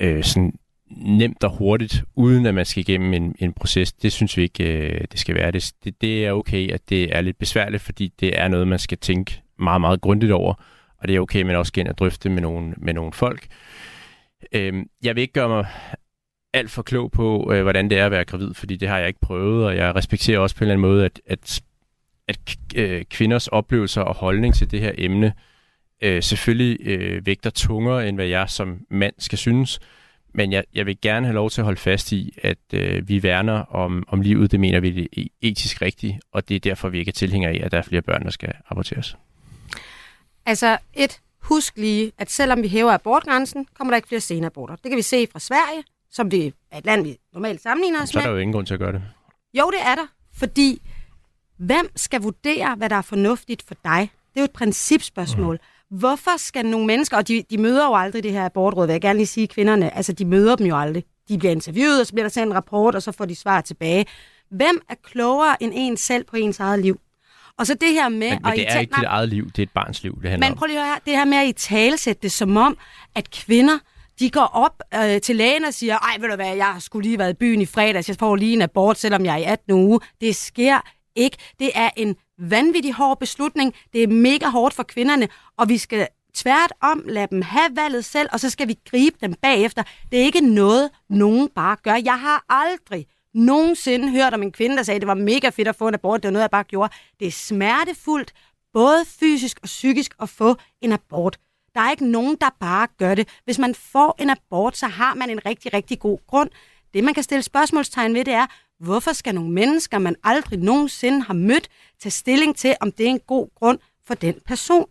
øh, 0.00 0.24
sådan 0.24 0.52
nemt 0.90 1.44
og 1.44 1.50
hurtigt, 1.50 2.04
uden 2.14 2.46
at 2.46 2.54
man 2.54 2.64
skal 2.64 2.80
igennem 2.80 3.14
en, 3.14 3.34
en 3.38 3.52
proces, 3.52 3.92
det 3.92 4.12
synes 4.12 4.36
vi 4.36 4.42
ikke, 4.42 4.64
øh, 4.64 5.04
det 5.12 5.20
skal 5.20 5.34
være. 5.34 5.50
Det, 5.50 5.72
det, 5.84 6.00
det 6.00 6.26
er 6.26 6.32
okay, 6.32 6.72
at 6.72 6.80
det 6.88 7.16
er 7.16 7.20
lidt 7.20 7.38
besværligt, 7.38 7.82
fordi 7.82 8.12
det 8.20 8.38
er 8.40 8.48
noget, 8.48 8.68
man 8.68 8.78
skal 8.78 8.98
tænke 8.98 9.42
meget, 9.58 9.80
meget 9.80 10.00
grundigt 10.00 10.32
over, 10.32 10.54
og 10.98 11.08
det 11.08 11.16
er 11.16 11.20
okay, 11.20 11.42
men 11.42 11.56
også 11.56 11.72
igen 11.74 11.86
at 11.86 11.98
drøfte 11.98 12.28
med 12.28 12.42
nogle, 12.42 12.74
med 12.76 12.94
nogle 12.94 13.12
folk. 13.12 13.46
Øh, 14.52 14.74
jeg 15.02 15.14
vil 15.14 15.20
ikke 15.20 15.32
gøre 15.32 15.48
mig 15.48 15.66
alt 16.52 16.70
for 16.70 16.82
klog 16.82 17.12
på, 17.12 17.52
øh, 17.52 17.62
hvordan 17.62 17.90
det 17.90 17.98
er 17.98 18.06
at 18.06 18.10
være 18.10 18.24
gravid, 18.24 18.54
fordi 18.54 18.76
det 18.76 18.88
har 18.88 18.98
jeg 18.98 19.08
ikke 19.08 19.20
prøvet, 19.20 19.66
og 19.66 19.76
jeg 19.76 19.94
respekterer 19.94 20.38
også 20.38 20.56
på 20.56 20.64
en 20.64 20.70
eller 20.70 20.74
anden 20.74 20.90
måde, 20.90 21.04
at, 21.04 21.20
at, 21.26 21.60
at 22.28 22.56
øh, 22.74 23.04
kvinders 23.04 23.48
oplevelser 23.48 24.02
og 24.02 24.14
holdning 24.14 24.54
til 24.54 24.70
det 24.70 24.80
her 24.80 24.92
emne 24.98 25.32
øh, 26.02 26.22
selvfølgelig 26.22 26.86
øh, 26.86 27.26
vægter 27.26 27.50
tungere, 27.50 28.08
end 28.08 28.16
hvad 28.16 28.26
jeg 28.26 28.50
som 28.50 28.78
mand 28.90 29.14
skal 29.18 29.38
synes. 29.38 29.80
Men 30.34 30.52
jeg, 30.52 30.64
jeg 30.74 30.86
vil 30.86 31.00
gerne 31.00 31.26
have 31.26 31.34
lov 31.34 31.50
til 31.50 31.60
at 31.60 31.64
holde 31.64 31.80
fast 31.80 32.12
i, 32.12 32.34
at 32.42 32.58
øh, 32.74 33.08
vi 33.08 33.22
værner 33.22 33.52
om, 33.54 34.04
om 34.08 34.20
livet. 34.20 34.50
Det 34.50 34.60
mener 34.60 34.80
vi 34.80 35.08
er 35.16 35.24
etisk 35.40 35.82
rigtigt, 35.82 36.16
og 36.32 36.48
det 36.48 36.54
er 36.54 36.60
derfor, 36.60 36.88
vi 36.88 36.98
ikke 36.98 37.08
er 37.08 37.12
tilhængere 37.12 37.52
af, 37.52 37.60
at 37.64 37.72
der 37.72 37.78
er 37.78 37.82
flere 37.82 38.02
børn, 38.02 38.24
der 38.24 38.30
skal 38.30 38.52
aborteres. 38.70 39.16
Altså 40.46 40.78
et, 40.94 41.20
husk 41.38 41.76
lige, 41.76 42.12
at 42.18 42.30
selvom 42.30 42.62
vi 42.62 42.68
hæver 42.68 42.92
abortgrænsen, 42.92 43.66
kommer 43.74 43.92
der 43.92 43.96
ikke 43.96 44.08
flere 44.08 44.20
senaborter. 44.20 44.76
Det 44.76 44.90
kan 44.90 44.96
vi 44.96 45.02
se 45.02 45.26
fra 45.32 45.38
Sverige, 45.38 45.82
som 46.12 46.30
det 46.30 46.54
er 46.70 46.78
et 46.78 46.84
land, 46.84 47.02
vi 47.02 47.16
normalt 47.32 47.62
sammenligner 47.62 48.02
os 48.02 48.08
Så 48.08 48.18
er 48.18 48.22
med. 48.22 48.28
der 48.28 48.34
jo 48.34 48.40
ingen 48.40 48.52
grund 48.52 48.66
til 48.66 48.74
at 48.74 48.80
gøre 48.80 48.92
det. 48.92 49.02
Jo, 49.54 49.70
det 49.70 49.80
er 49.82 49.94
der, 49.94 50.06
fordi 50.38 50.82
hvem 51.58 51.90
skal 51.96 52.20
vurdere, 52.22 52.74
hvad 52.74 52.88
der 52.88 52.96
er 52.96 53.02
fornuftigt 53.02 53.62
for 53.68 53.74
dig? 53.84 54.10
Det 54.34 54.36
er 54.36 54.40
jo 54.40 54.44
et 54.44 54.50
principspørgsmål. 54.50 55.54
Mm. 55.90 55.98
Hvorfor 55.98 56.36
skal 56.36 56.66
nogle 56.66 56.86
mennesker, 56.86 57.16
og 57.16 57.28
de, 57.28 57.44
de 57.50 57.58
møder 57.58 57.86
jo 57.86 57.94
aldrig 57.94 58.22
det 58.22 58.32
her 58.32 58.44
abortråd, 58.44 58.86
vil 58.86 58.92
jeg 58.92 59.00
gerne 59.00 59.16
lige 59.16 59.26
sige 59.26 59.46
kvinderne, 59.46 59.96
altså 59.96 60.12
de 60.12 60.24
møder 60.24 60.56
dem 60.56 60.66
jo 60.66 60.78
aldrig. 60.78 61.04
De 61.28 61.38
bliver 61.38 61.52
interviewet, 61.52 62.00
og 62.00 62.06
så 62.06 62.12
bliver 62.12 62.24
der 62.24 62.30
sendt 62.30 62.46
en 62.46 62.54
rapport, 62.54 62.94
og 62.94 63.02
så 63.02 63.12
får 63.12 63.24
de 63.24 63.34
svar 63.34 63.60
tilbage. 63.60 64.06
Hvem 64.50 64.82
er 64.88 64.94
klogere 65.02 65.62
end 65.62 65.72
en 65.74 65.96
selv 65.96 66.24
på 66.24 66.36
ens 66.36 66.60
eget 66.60 66.80
liv? 66.80 67.00
Og 67.58 67.66
så 67.66 67.74
det 67.74 67.92
her 67.92 68.08
med... 68.08 68.18
Men, 68.18 68.38
men 68.42 68.52
det 68.52 68.72
er 68.72 68.78
ikke 68.78 68.96
dit 68.96 69.04
eget 69.04 69.28
liv, 69.28 69.46
det 69.46 69.58
er 69.58 69.62
et 69.62 69.70
barns 69.70 70.02
liv, 70.02 70.18
det 70.22 70.30
handler 70.30 70.48
men 70.48 70.56
prøv 70.58 70.66
lige 70.66 70.78
at 70.78 70.84
høre 70.84 70.94
her. 70.94 71.00
Det 71.06 71.16
her 71.16 71.24
med 71.24 71.38
at 71.38 71.48
i 71.48 71.52
talesætte 71.52 72.22
det 72.22 72.32
som 72.32 72.56
om, 72.56 72.78
at 73.14 73.30
kvinder, 73.30 73.78
de 74.20 74.30
går 74.30 74.50
op 74.52 74.82
øh, 74.94 75.20
til 75.20 75.36
lægen 75.36 75.64
og 75.64 75.74
siger, 75.74 75.98
ej, 75.98 76.16
ved 76.20 76.28
du 76.28 76.34
hvad, 76.34 76.56
jeg 76.56 76.76
skulle 76.78 77.08
lige 77.08 77.18
været 77.18 77.30
i 77.30 77.34
byen 77.34 77.60
i 77.60 77.66
fredags, 77.66 78.08
jeg 78.08 78.16
får 78.16 78.36
lige 78.36 78.52
en 78.52 78.62
abort, 78.62 78.98
selvom 78.98 79.24
jeg 79.24 79.34
er 79.34 79.38
i 79.38 79.44
18 79.44 79.72
uge. 79.72 80.00
Det 80.20 80.36
sker 80.36 80.80
ikke. 81.14 81.36
Det 81.58 81.70
er 81.74 81.90
en 81.96 82.16
vanvittig 82.38 82.92
hård 82.92 83.18
beslutning. 83.18 83.74
Det 83.92 84.02
er 84.02 84.08
mega 84.08 84.46
hårdt 84.48 84.74
for 84.74 84.82
kvinderne, 84.82 85.28
og 85.56 85.68
vi 85.68 85.78
skal 85.78 86.08
tvært 86.34 86.72
om 86.82 87.02
lade 87.06 87.26
dem 87.30 87.42
have 87.42 87.76
valget 87.76 88.04
selv, 88.04 88.28
og 88.32 88.40
så 88.40 88.50
skal 88.50 88.68
vi 88.68 88.78
gribe 88.90 89.16
dem 89.20 89.34
bagefter. 89.34 89.82
Det 90.10 90.20
er 90.20 90.24
ikke 90.24 90.40
noget, 90.40 90.90
nogen 91.08 91.48
bare 91.48 91.76
gør. 91.82 91.94
Jeg 92.04 92.20
har 92.20 92.44
aldrig 92.48 93.06
nogensinde 93.34 94.10
hørt 94.10 94.34
om 94.34 94.42
en 94.42 94.52
kvinde, 94.52 94.76
der 94.76 94.82
sagde, 94.82 94.96
at 94.96 95.02
det 95.02 95.08
var 95.08 95.14
mega 95.14 95.48
fedt 95.48 95.68
at 95.68 95.76
få 95.76 95.88
en 95.88 95.94
abort. 95.94 96.22
Det 96.22 96.28
var 96.28 96.32
noget, 96.32 96.42
jeg 96.42 96.50
bare 96.50 96.64
gjorde. 96.64 96.92
Det 97.20 97.26
er 97.26 97.32
smertefuldt, 97.32 98.32
både 98.72 99.04
fysisk 99.20 99.58
og 99.62 99.66
psykisk, 99.66 100.14
at 100.20 100.28
få 100.28 100.56
en 100.80 100.92
abort. 100.92 101.38
Der 101.74 101.80
er 101.80 101.90
ikke 101.90 102.10
nogen, 102.10 102.36
der 102.40 102.48
bare 102.60 102.88
gør 102.98 103.14
det. 103.14 103.28
Hvis 103.44 103.58
man 103.58 103.74
får 103.74 104.16
en 104.18 104.30
abort, 104.30 104.76
så 104.76 104.86
har 104.86 105.14
man 105.14 105.30
en 105.30 105.46
rigtig, 105.46 105.74
rigtig 105.74 105.98
god 105.98 106.18
grund. 106.26 106.50
Det, 106.94 107.04
man 107.04 107.14
kan 107.14 107.22
stille 107.22 107.42
spørgsmålstegn 107.42 108.14
ved, 108.14 108.24
det 108.24 108.34
er, 108.34 108.46
hvorfor 108.80 109.12
skal 109.12 109.34
nogle 109.34 109.50
mennesker, 109.50 109.98
man 109.98 110.16
aldrig 110.24 110.58
nogensinde 110.58 111.22
har 111.22 111.34
mødt, 111.34 111.68
tage 112.00 112.10
stilling 112.10 112.56
til, 112.56 112.74
om 112.80 112.92
det 112.92 113.06
er 113.06 113.10
en 113.10 113.20
god 113.26 113.48
grund 113.54 113.78
for 114.06 114.14
den 114.14 114.34
person? 114.46 114.86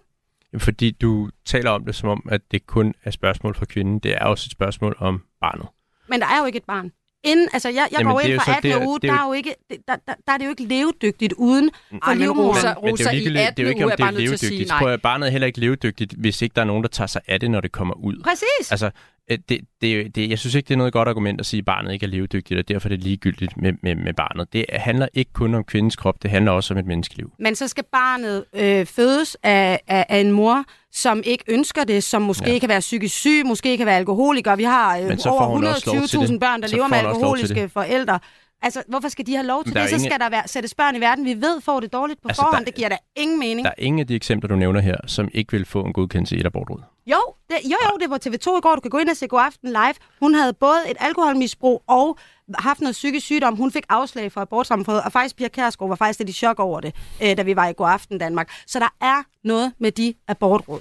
Fordi 0.57 0.91
du 0.91 1.29
taler 1.45 1.71
om 1.71 1.85
det 1.85 1.95
som 1.95 2.09
om, 2.09 2.27
at 2.31 2.41
det 2.51 2.67
kun 2.67 2.93
er 3.03 3.11
spørgsmål 3.11 3.55
for 3.55 3.65
kvinden. 3.65 3.99
Det 3.99 4.11
er 4.13 4.25
også 4.25 4.47
et 4.47 4.51
spørgsmål 4.51 4.95
om 4.99 5.23
barnet. 5.41 5.67
Men 6.07 6.19
der 6.19 6.27
er 6.27 6.39
jo 6.39 6.45
ikke 6.45 6.57
et 6.57 6.63
barn. 6.63 6.91
Inden, 7.23 7.47
altså 7.53 7.69
jeg, 7.69 7.75
jeg 7.91 7.99
Jamen, 7.99 8.11
går 8.13 8.19
ind 8.19 8.39
så 8.39 8.51
18 8.51 8.71
der- 8.71 8.87
uge, 8.87 8.99
det 9.01 9.09
er 9.09 9.13
der 9.13 9.21
er 9.21 9.27
jo 9.27 9.33
ikke, 9.33 9.55
det- 9.69 9.77
der, 9.87 9.95
der, 10.07 10.13
der 10.27 10.33
er 10.33 10.37
det 10.37 10.45
jo 10.45 10.49
ikke 10.49 10.63
levedygtigt 10.63 11.33
uden 11.33 11.69
for 11.91 11.97
Ej, 12.07 12.13
men 12.13 12.17
livmoderen. 12.17 12.49
Rosa, 12.55 12.67
Men 12.67 12.75
det 12.75 12.87
er 12.87 12.91
Rosa 12.91 13.03
jo 13.03 13.09
i 13.09 13.13
ligegyldigt. 13.15 13.39
18 13.47 13.57
det 13.57 13.63
er 13.63 13.67
jo 13.67 13.69
ikke, 13.69 13.83
om 13.85 13.91
det 13.91 13.99
er 13.99 14.03
bare 14.03 14.11
nødt 14.11 14.25
til 14.27 14.33
at 14.33 14.39
sige 14.39 14.49
levedygtigt. 14.49 14.69
nej. 14.69 14.79
Prøv 14.79 14.93
at 14.93 15.01
barnet 15.01 15.27
er 15.27 15.31
heller 15.31 15.47
ikke 15.47 15.59
levedygtigt, 15.59 16.13
hvis 16.17 16.41
ikke 16.41 16.53
der 16.53 16.61
er 16.61 16.65
nogen, 16.65 16.83
der 16.83 16.89
tager 16.89 17.07
sig 17.07 17.21
af 17.27 17.39
det, 17.39 17.51
når 17.51 17.61
det 17.61 17.71
kommer 17.71 17.93
ud. 17.93 18.23
Præcis. 18.23 18.71
Altså, 18.71 18.89
øh, 19.31 19.37
det, 19.49 19.59
det, 19.81 20.15
det, 20.15 20.29
jeg 20.29 20.39
synes 20.39 20.55
ikke, 20.55 20.67
det 20.67 20.73
er 20.73 20.77
noget 20.77 20.93
godt 20.93 21.07
argument 21.07 21.39
at 21.39 21.45
sige, 21.45 21.59
at 21.59 21.65
barnet 21.65 21.93
ikke 21.93 22.03
er 22.05 22.09
levedygtigt, 22.09 22.57
og 22.59 22.67
derfor 22.67 22.87
er 22.89 22.95
det 22.95 23.03
ligegyldigt 23.03 23.57
med, 23.57 23.73
med, 23.83 23.95
med 23.95 24.13
barnet. 24.13 24.53
Det 24.53 24.65
handler 24.73 25.07
ikke 25.13 25.33
kun 25.33 25.53
om 25.55 25.63
kvindens 25.63 25.95
krop, 25.95 26.23
det 26.23 26.31
handler 26.31 26.51
også 26.51 26.73
om 26.73 26.77
et 26.77 26.85
menneskeliv. 26.85 27.31
Men 27.39 27.55
så 27.55 27.67
skal 27.67 27.83
barnet 27.91 28.45
øh, 28.55 28.85
fødes 28.85 29.37
af, 29.43 29.79
af, 29.87 30.05
af 30.09 30.17
en 30.19 30.31
mor, 30.31 30.63
som 30.93 31.21
ikke 31.25 31.43
ønsker 31.47 31.83
det, 31.83 32.03
som 32.03 32.21
måske 32.21 32.51
Ja. 32.53 32.59
kan 32.59 32.69
være 32.69 32.79
psykisk 32.79 33.15
syg, 33.15 33.41
måske 33.45 33.77
kan 33.77 33.85
være 33.85 33.97
alkoholiker. 33.97 34.55
Vi 34.55 34.63
har 34.63 34.97
øh, 34.97 35.17
over 35.27 35.45
hun 35.45 35.65
også 35.65 35.93
lov 35.95 36.07
til 36.07 36.17
120.000 36.17 36.31
det. 36.31 36.39
børn, 36.39 36.61
der 36.61 36.67
Så 36.67 36.75
lever 36.75 36.87
med 36.87 36.97
alkoholiske 36.97 37.69
forældre. 37.69 38.19
Altså, 38.61 38.83
hvorfor 38.87 39.09
skal 39.09 39.27
de 39.27 39.35
have 39.35 39.47
lov 39.47 39.63
til 39.63 39.73
det? 39.73 39.89
Så 39.89 39.95
ingen- 39.95 40.09
skal 40.09 40.19
der 40.19 40.29
være, 40.29 40.43
sættes 40.45 40.73
børn 40.75 40.95
i 40.95 40.99
verden, 40.99 41.25
vi 41.25 41.33
ved 41.33 41.61
får 41.61 41.79
det 41.79 41.93
dårligt 41.93 42.21
på 42.21 42.27
altså, 42.27 42.41
forhånd. 42.41 42.57
der- 42.59 42.65
Det 42.65 42.75
giver 42.75 42.89
da 42.89 42.97
ingen 43.15 43.39
mening. 43.39 43.63
Der 43.65 43.69
er 43.69 43.83
ingen 43.83 43.99
af 43.99 44.07
de 44.07 44.15
eksempler, 44.15 44.47
du 44.47 44.55
nævner 44.55 44.79
her, 44.81 44.95
som 45.07 45.29
ikke 45.33 45.51
vil 45.51 45.65
få 45.65 45.81
en 45.83 45.93
godkendelse 45.93 46.37
i 46.37 46.39
et 46.39 46.45
abortråd. 46.45 46.81
Jo, 47.07 47.17
det, 47.49 47.57
jo, 47.65 47.77
jo, 47.91 47.97
det 48.01 48.09
var 48.09 48.17
TV2 48.17 48.57
i 48.57 48.61
går. 48.61 48.75
Du 48.75 48.81
kan 48.81 48.89
gå 48.91 48.97
ind 48.97 49.09
og 49.09 49.17
se 49.17 49.27
God 49.27 49.39
Aften 49.45 49.69
live. 49.69 49.93
Hun 50.19 50.33
havde 50.35 50.53
både 50.53 50.79
et 50.91 50.97
alkoholmisbrug 50.99 51.83
og 51.87 52.17
haft 52.57 52.81
noget 52.81 52.93
psykisk 52.93 53.25
sygdom. 53.25 53.55
Hun 53.55 53.71
fik 53.71 53.83
afslag 53.89 54.31
for 54.31 54.41
abortsamfundet, 54.41 55.03
og 55.03 55.11
faktisk 55.11 55.35
Pia 55.35 55.47
Kærsgaard 55.47 55.89
var 55.89 55.95
faktisk 55.95 56.19
lidt 56.19 56.29
i 56.29 56.33
chok 56.33 56.59
over 56.59 56.79
det, 56.79 56.95
øh, 57.23 57.37
da 57.37 57.41
vi 57.41 57.55
var 57.55 57.67
i 57.67 57.73
God 57.77 57.89
Aften 57.89 58.17
Danmark. 58.17 58.51
Så 58.67 58.79
der 58.79 58.93
er 59.01 59.23
noget 59.43 59.73
med 59.79 59.91
de 59.91 60.13
abortråd. 60.27 60.79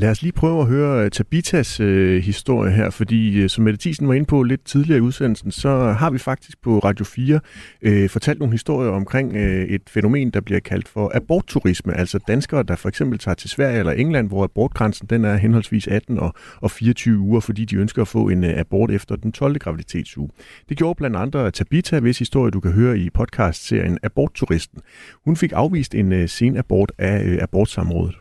Lad 0.00 0.10
os 0.10 0.22
lige 0.22 0.32
prøve 0.32 0.60
at 0.60 0.66
høre 0.66 1.04
øh, 1.04 1.10
Tabitas 1.10 1.80
øh, 1.80 2.22
historie 2.22 2.72
her, 2.72 2.90
fordi 2.90 3.42
øh, 3.42 3.48
som 3.48 3.64
Mette 3.64 3.78
Thiesen 3.80 4.08
var 4.08 4.14
inde 4.14 4.26
på 4.26 4.42
lidt 4.42 4.64
tidligere 4.64 4.98
i 4.98 5.00
udsendelsen, 5.00 5.50
så 5.50 5.92
har 5.92 6.10
vi 6.10 6.18
faktisk 6.18 6.62
på 6.62 6.78
Radio 6.78 7.04
4 7.04 7.40
øh, 7.82 8.08
fortalt 8.08 8.38
nogle 8.38 8.54
historier 8.54 8.90
omkring 8.90 9.36
øh, 9.36 9.64
et 9.64 9.82
fænomen, 9.88 10.30
der 10.30 10.40
bliver 10.40 10.60
kaldt 10.60 10.88
for 10.88 11.12
abortturisme, 11.14 11.96
altså 11.96 12.18
danskere, 12.28 12.62
der 12.62 12.76
for 12.76 12.88
eksempel 12.88 13.18
tager 13.18 13.34
til 13.34 13.50
Sverige 13.50 13.78
eller 13.78 13.92
England, 13.92 14.28
hvor 14.28 14.44
abortgrænsen 14.44 15.06
den 15.06 15.24
er 15.24 15.36
henholdsvis 15.36 15.86
18 15.86 16.18
og, 16.18 16.34
og 16.56 16.70
24 16.70 17.18
uger, 17.18 17.40
fordi 17.40 17.64
de 17.64 17.76
ønsker 17.76 18.02
at 18.02 18.08
få 18.08 18.28
en 18.28 18.44
øh, 18.44 18.58
abort 18.58 18.90
efter 18.90 19.16
den 19.16 19.32
12. 19.32 19.58
graviditetsuge. 19.58 20.30
Det 20.68 20.76
gjorde 20.76 20.96
blandt 20.96 21.16
andre 21.16 21.50
Tabita, 21.50 22.00
hvis 22.00 22.18
historie 22.18 22.50
du 22.50 22.60
kan 22.60 22.72
høre 22.72 22.98
i 22.98 23.10
podcastserien 23.10 23.98
Abortturisten. 24.02 24.80
Hun 25.24 25.36
fik 25.36 25.52
afvist 25.54 25.94
en 25.94 26.12
øh, 26.12 26.28
sen 26.28 26.56
abort 26.56 26.92
af 26.98 27.24
øh, 27.24 27.38
abortsamrådet. 27.42 28.19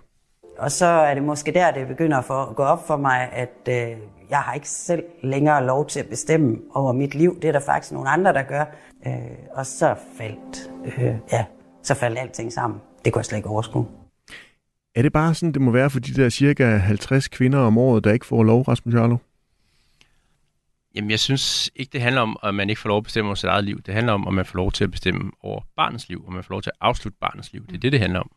Og 0.59 0.71
så 0.71 0.85
er 0.85 1.13
det 1.13 1.23
måske 1.23 1.51
der, 1.51 1.71
det 1.71 1.87
begynder 1.87 2.21
for 2.21 2.33
at 2.33 2.55
gå 2.55 2.63
op 2.63 2.87
for 2.87 2.97
mig, 2.97 3.29
at 3.31 3.69
øh, 3.69 3.97
jeg 4.29 4.39
har 4.39 4.53
ikke 4.53 4.69
selv 4.69 5.03
længere 5.23 5.65
lov 5.65 5.87
til 5.87 5.99
at 5.99 6.05
bestemme 6.09 6.57
over 6.73 6.93
mit 6.93 7.15
liv. 7.15 7.41
Det 7.41 7.47
er 7.47 7.51
der 7.51 7.59
faktisk 7.59 7.91
nogle 7.91 8.09
andre, 8.09 8.33
der 8.33 8.43
gør. 8.43 8.65
Øh, 9.07 9.13
og 9.53 9.65
så 9.65 9.95
faldt, 10.17 10.71
øh, 10.85 11.15
ja, 11.31 11.45
så 11.83 11.95
faldt 11.95 12.19
alting 12.19 12.53
sammen. 12.53 12.79
Det 13.05 13.13
kunne 13.13 13.19
jeg 13.19 13.25
slet 13.25 13.37
ikke 13.37 13.49
overskue. 13.49 13.87
Er 14.95 15.01
det 15.01 15.13
bare 15.13 15.33
sådan, 15.33 15.53
det 15.53 15.61
må 15.61 15.71
være 15.71 15.89
for 15.89 15.99
de 15.99 16.13
der 16.13 16.29
cirka 16.29 16.77
50 16.77 17.27
kvinder 17.27 17.59
om 17.59 17.77
året, 17.77 18.03
der 18.03 18.11
ikke 18.11 18.25
får 18.25 18.43
lov, 18.43 18.61
Rasmus 18.61 18.95
Jarlov? 18.95 19.21
Jamen, 20.95 21.11
jeg 21.11 21.19
synes 21.19 21.69
ikke, 21.75 21.89
det 21.93 22.01
handler 22.01 22.21
om, 22.21 22.37
at 22.43 22.55
man 22.55 22.69
ikke 22.69 22.81
får 22.81 22.89
lov 22.89 22.97
at 22.97 23.03
bestemme 23.03 23.27
over 23.27 23.35
sit 23.35 23.49
eget 23.49 23.63
liv. 23.63 23.81
Det 23.81 23.93
handler 23.93 24.13
om, 24.13 24.27
at 24.27 24.33
man 24.33 24.45
får 24.45 24.57
lov 24.57 24.71
til 24.71 24.83
at 24.83 24.91
bestemme 24.91 25.31
over 25.43 25.61
barnets 25.75 26.09
liv, 26.09 26.23
og 26.27 26.33
man 26.33 26.43
får 26.43 26.53
lov 26.53 26.61
til 26.61 26.69
at 26.69 26.77
afslutte 26.81 27.17
barnets 27.21 27.53
liv. 27.53 27.65
Det 27.67 27.75
er 27.75 27.79
det, 27.79 27.91
det 27.91 27.99
handler 27.99 28.19
om. 28.19 28.31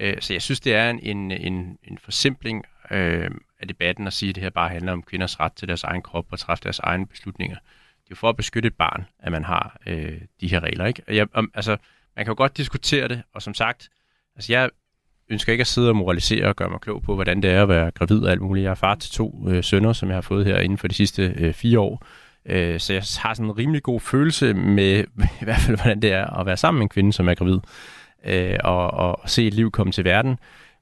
Øh, 0.00 0.16
så 0.20 0.32
jeg 0.32 0.42
synes, 0.42 0.60
det 0.60 0.74
er 0.74 0.90
en, 0.90 1.00
en, 1.00 1.30
en, 1.30 1.78
en 1.84 1.98
forsimpling 1.98 2.64
øh, 2.90 3.30
af 3.60 3.68
debatten 3.68 4.06
at 4.06 4.12
sige, 4.12 4.28
at 4.28 4.34
det 4.34 4.42
her 4.42 4.50
bare 4.50 4.68
handler 4.68 4.92
om 4.92 5.02
kvinders 5.02 5.40
ret 5.40 5.52
til 5.52 5.68
deres 5.68 5.84
egen 5.84 6.02
krop 6.02 6.26
og 6.30 6.38
træffe 6.38 6.64
deres 6.64 6.78
egne 6.78 7.06
beslutninger. 7.06 7.56
Det 7.56 8.06
er 8.06 8.10
jo 8.10 8.16
for 8.16 8.28
at 8.28 8.36
beskytte 8.36 8.66
et 8.66 8.74
barn, 8.74 9.06
at 9.18 9.32
man 9.32 9.44
har 9.44 9.76
øh, 9.86 10.20
de 10.40 10.48
her 10.48 10.60
regler. 10.60 10.86
Ikke? 10.86 11.02
Jeg, 11.08 11.26
om, 11.32 11.50
altså, 11.54 11.76
man 12.16 12.24
kan 12.24 12.32
jo 12.32 12.36
godt 12.36 12.56
diskutere 12.56 13.08
det, 13.08 13.22
og 13.34 13.42
som 13.42 13.54
sagt, 13.54 13.88
altså 14.36 14.52
jeg 14.52 14.70
ønsker 15.28 15.52
ikke 15.52 15.62
at 15.62 15.66
sidde 15.66 15.88
og 15.88 15.96
moralisere 15.96 16.46
og 16.46 16.56
gøre 16.56 16.70
mig 16.70 16.80
klog 16.80 17.02
på, 17.02 17.14
hvordan 17.14 17.42
det 17.42 17.50
er 17.50 17.62
at 17.62 17.68
være 17.68 17.90
gravid 17.90 18.22
og 18.22 18.30
alt 18.30 18.40
muligt. 18.40 18.64
Jeg 18.64 18.70
er 18.70 18.74
far 18.74 18.94
til 18.94 19.10
to 19.10 19.44
øh, 19.48 19.64
sønner, 19.64 19.92
som 19.92 20.08
jeg 20.08 20.16
har 20.16 20.22
fået 20.22 20.46
her 20.46 20.58
inden 20.58 20.78
for 20.78 20.88
de 20.88 20.94
sidste 20.94 21.34
øh, 21.36 21.54
fire 21.54 21.80
år. 21.80 22.06
Øh, 22.46 22.80
så 22.80 22.92
jeg 22.92 23.02
har 23.18 23.34
sådan 23.34 23.46
en 23.46 23.58
rimelig 23.58 23.82
god 23.82 24.00
følelse 24.00 24.54
med 24.54 25.04
i 25.40 25.44
hvert 25.44 25.60
fald, 25.60 25.76
hvordan 25.76 26.02
det 26.02 26.12
er 26.12 26.40
at 26.40 26.46
være 26.46 26.56
sammen 26.56 26.78
med 26.78 26.84
en 26.84 26.88
kvinde, 26.88 27.12
som 27.12 27.28
er 27.28 27.34
gravid, 27.34 27.58
øh, 28.26 28.56
og, 28.64 28.90
og 28.90 29.30
se 29.30 29.46
et 29.46 29.54
liv 29.54 29.70
komme 29.70 29.92
til 29.92 30.04
verden. 30.04 30.38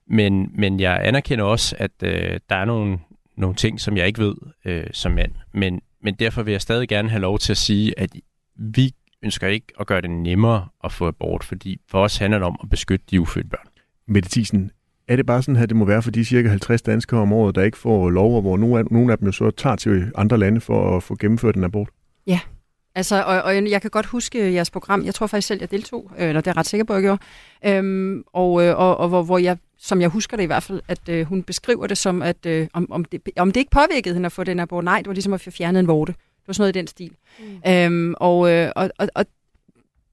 Men, 0.07 0.51
men 0.55 0.81
jeg 0.81 1.01
anerkender 1.03 1.45
også, 1.45 1.77
at 1.79 1.91
øh, 2.03 2.41
der 2.51 2.57
er 2.57 2.65
nogle, 2.65 2.99
nogle 3.37 3.57
ting, 3.57 3.81
som 3.81 3.97
jeg 3.97 4.07
ikke 4.07 4.21
ved 4.21 4.35
øh, 4.65 4.87
som 4.93 5.13
mand. 5.13 5.33
Men, 5.53 5.81
men 6.03 6.15
derfor 6.15 6.43
vil 6.43 6.53
jeg 6.53 6.61
stadig 6.61 6.89
gerne 6.89 7.11
have 7.11 7.21
lov 7.21 7.39
til 7.39 7.53
at 7.53 7.57
sige, 7.57 7.99
at 7.99 8.11
vi 8.57 8.95
ønsker 9.23 9.49
ikke 9.49 9.67
at 9.81 9.87
gøre 9.87 10.01
det 10.01 10.11
nemmere 10.11 10.69
at 10.85 10.93
få 10.93 11.07
abort, 11.09 11.45
fordi 11.45 11.81
for 11.89 12.05
os 12.05 12.17
handler 12.17 12.39
det 12.39 12.47
om 12.47 12.57
at 12.63 12.71
beskytte 12.71 13.07
de 13.11 13.21
ufødte 13.21 13.49
børn. 13.49 13.69
Mette 14.07 14.31
Thiesen, 14.33 14.71
er 15.09 15.17
det 15.17 15.27
bare 15.27 15.43
sådan 15.43 15.57
her, 15.57 15.67
det 15.67 15.77
må 15.77 15.85
være 15.85 16.03
for 16.03 16.11
de 16.11 16.25
cirka 16.25 16.49
50 16.49 16.83
danskere 16.83 17.21
om 17.21 17.33
året, 17.33 17.55
der 17.55 17.63
ikke 17.63 17.79
får 17.79 18.11
lov, 18.11 18.37
og 18.37 18.43
hvor 18.43 18.57
nogle 18.57 18.79
af, 18.79 18.85
nogle 18.91 19.13
af 19.13 19.19
dem 19.19 19.27
jo 19.27 19.33
så 19.33 19.51
tager 19.51 19.77
til 19.77 20.13
andre 20.15 20.39
lande 20.39 20.61
for 20.61 20.97
at 20.97 21.03
få 21.03 21.17
gennemført 21.17 21.57
en 21.57 21.65
abort? 21.65 21.89
Ja, 22.27 22.41
Altså, 22.99 23.23
og, 23.23 23.43
og 23.43 23.71
jeg 23.71 23.83
kan 23.83 23.91
godt 23.91 24.07
huske 24.07 24.53
jeres 24.53 24.71
program. 24.71 25.05
Jeg 25.05 25.15
tror 25.15 25.27
faktisk 25.27 25.49
selv, 25.49 25.61
jeg 25.61 25.71
deltog, 25.71 26.11
øh, 26.19 26.29
eller 26.29 26.41
det 26.41 26.47
er 26.47 26.51
jeg 26.51 26.57
ret 26.57 26.67
sikker 26.67 26.85
på, 26.85 26.93
at 26.93 26.97
jeg 26.97 27.03
gjorde. 27.03 27.23
Øhm, 27.67 28.25
og, 28.33 28.63
øh, 28.63 28.79
og, 28.79 28.97
og 28.97 29.09
hvor, 29.09 29.23
hvor 29.23 29.39
jeg, 29.39 29.59
som 29.79 30.01
jeg 30.01 30.09
husker 30.09 30.37
det 30.37 30.45
i 30.45 30.47
hvert 30.47 30.63
fald, 30.63 30.81
at 30.89 31.09
øh, 31.09 31.27
hun 31.27 31.43
beskriver 31.43 31.87
det 31.87 31.99
som, 31.99 32.23
at 32.23 32.47
øh, 32.47 32.69
om, 32.73 32.93
om, 32.93 33.05
det, 33.05 33.21
om 33.37 33.53
det 33.53 33.61
ikke 33.61 33.71
påvirkede 33.71 34.15
hende 34.15 34.27
at 34.27 34.33
få 34.33 34.45
den 34.45 34.61
abort. 34.61 34.85
Nej, 34.85 34.99
det 34.99 35.07
var 35.07 35.13
ligesom 35.13 35.33
at 35.33 35.41
få 35.41 35.51
fjernet 35.51 35.81
en 35.81 35.87
vorte. 35.87 36.13
Det 36.13 36.47
var 36.47 36.53
sådan 36.53 36.63
noget 36.63 36.77
i 36.77 36.79
den 36.79 36.87
stil. 36.87 37.13
Mm. 37.39 37.71
Øhm, 37.73 38.15
og, 38.17 38.51
øh, 38.51 38.73
og, 38.77 38.91
og, 38.99 39.09
og 39.15 39.27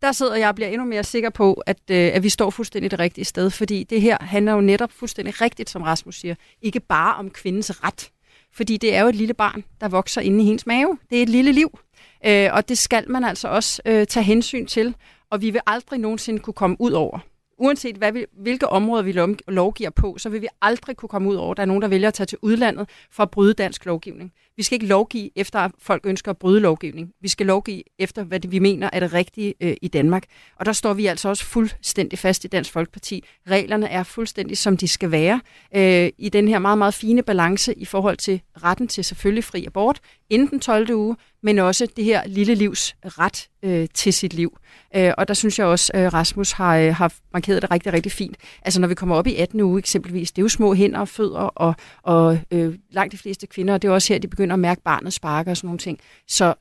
der 0.01 0.11
sidder 0.11 0.36
jeg 0.36 0.49
og 0.49 0.55
bliver 0.55 0.69
endnu 0.69 0.86
mere 0.86 1.03
sikker 1.03 1.29
på, 1.29 1.53
at, 1.53 1.79
øh, 1.91 2.11
at 2.13 2.23
vi 2.23 2.29
står 2.29 2.49
fuldstændig 2.49 2.91
det 2.91 2.99
rigtige 2.99 3.25
sted, 3.25 3.49
fordi 3.49 3.83
det 3.83 4.01
her 4.01 4.17
handler 4.21 4.53
jo 4.53 4.61
netop 4.61 4.91
fuldstændig 4.91 5.41
rigtigt, 5.41 5.69
som 5.69 5.81
Rasmus 5.81 6.19
siger, 6.19 6.36
ikke 6.61 6.79
bare 6.79 7.15
om 7.15 7.29
kvindens 7.29 7.83
ret, 7.83 8.11
fordi 8.53 8.77
det 8.77 8.95
er 8.95 9.01
jo 9.01 9.07
et 9.07 9.15
lille 9.15 9.33
barn, 9.33 9.63
der 9.81 9.88
vokser 9.88 10.21
inde 10.21 10.43
i 10.43 10.45
hendes 10.45 10.67
mave. 10.67 10.97
Det 11.09 11.17
er 11.17 11.23
et 11.23 11.29
lille 11.29 11.51
liv, 11.51 11.79
øh, 12.28 12.49
og 12.53 12.69
det 12.69 12.78
skal 12.78 13.11
man 13.11 13.23
altså 13.23 13.47
også 13.47 13.82
øh, 13.86 14.07
tage 14.07 14.23
hensyn 14.23 14.65
til, 14.65 14.95
og 15.30 15.41
vi 15.41 15.49
vil 15.49 15.61
aldrig 15.67 15.99
nogensinde 15.99 16.39
kunne 16.39 16.53
komme 16.53 16.76
ud 16.80 16.91
over 16.91 17.19
uanset 17.57 17.95
hvad 17.95 18.11
vi, 18.11 18.26
hvilke 18.34 18.67
områder 18.67 19.03
vi 19.03 19.11
lovgiver 19.47 19.89
på, 19.89 20.15
så 20.17 20.30
vil 20.30 20.41
vi 20.41 20.47
aldrig 20.61 20.95
kunne 20.95 21.09
komme 21.09 21.30
ud 21.30 21.36
over, 21.36 21.51
at 21.51 21.57
der 21.57 21.63
er 21.63 21.67
nogen, 21.67 21.82
der 21.82 21.88
vælger 21.88 22.07
at 22.07 22.13
tage 22.13 22.28
til 22.28 22.38
udlandet 22.41 22.89
for 23.11 23.23
at 23.23 23.32
bryde 23.32 23.53
dansk 23.53 23.86
lovgivning. 23.86 24.32
Vi 24.57 24.63
skal 24.63 24.76
ikke 24.76 24.86
lovgive 24.86 25.30
efter, 25.36 25.59
at 25.59 25.71
folk 25.80 26.05
ønsker 26.05 26.32
at 26.32 26.38
bryde 26.38 26.59
lovgivning. 26.59 27.11
Vi 27.21 27.28
skal 27.28 27.45
lovgive 27.45 27.84
efter, 27.99 28.23
hvad 28.23 28.39
det, 28.39 28.51
vi 28.51 28.59
mener 28.59 28.89
er 28.93 28.99
det 28.99 29.13
rigtige 29.13 29.53
øh, 29.61 29.76
i 29.82 29.88
Danmark. 29.88 30.23
Og 30.55 30.65
der 30.65 30.71
står 30.71 30.93
vi 30.93 31.05
altså 31.05 31.30
også 31.30 31.45
fuldstændig 31.45 32.19
fast 32.19 32.45
i 32.45 32.47
Dansk 32.47 32.71
Folkeparti. 32.71 33.23
Reglerne 33.49 33.88
er 33.88 34.03
fuldstændig, 34.03 34.57
som 34.57 34.78
de 34.78 34.88
skal 34.88 35.11
være, 35.11 35.41
øh, 35.76 36.09
i 36.17 36.30
den 36.30 36.47
her 36.47 36.59
meget, 36.59 36.78
meget 36.78 36.93
fine 36.93 37.23
balance 37.23 37.73
i 37.73 37.86
forhold 37.86 38.17
til 38.17 38.41
retten 38.63 38.88
til 38.88 39.03
selvfølgelig 39.03 39.43
fri 39.43 39.65
abort 39.65 39.99
inden 40.30 40.49
den 40.49 40.59
12. 40.59 40.93
uge, 40.93 41.15
men 41.43 41.59
også 41.59 41.88
det 41.95 42.03
her 42.03 42.28
lille 42.28 42.55
livs 42.55 42.95
ret 43.05 43.49
øh, 43.63 43.88
til 43.93 44.13
sit 44.13 44.34
liv. 44.34 44.57
Øh, 44.95 45.13
og 45.17 45.28
der 45.28 45.34
synes 45.34 45.59
jeg 45.59 45.67
også, 45.67 45.91
øh, 45.95 46.13
Rasmus 46.13 46.51
har, 46.51 46.78
øh, 46.78 46.95
har 46.95 47.13
markeret 47.34 47.61
det 47.61 47.71
rigtig, 47.71 47.93
rigtig 47.93 48.11
fint. 48.11 48.38
Altså 48.61 48.82
når 48.82 48.88
vi 48.88 48.95
kommer 48.95 49.15
op 49.15 49.28
i 49.28 49.36
18. 49.36 49.61
uge 49.61 49.80
eksempelvis, 49.80 50.32
det 50.32 50.41
er 50.41 50.43
jo 50.43 50.49
små 50.49 50.73
hænder 50.73 50.99
og 50.99 51.07
fødder, 51.07 51.39
og, 51.39 51.76
og 52.03 52.39
øh, 52.51 52.76
langt 52.91 53.11
de 53.11 53.17
fleste 53.17 53.47
kvinder, 53.47 53.73
og 53.73 53.82
det 53.82 53.88
er 53.88 53.91
også 53.91 54.13
her, 54.13 54.19
de 54.19 54.28
begynder 54.28 54.53
at 54.53 54.59
mærke 54.59 54.82
barnet 54.82 55.13
sparker 55.13 55.51
og 55.51 55.57
sådan 55.57 55.67
nogle 55.67 55.80
ting. 55.80 55.99
Så 56.28 56.53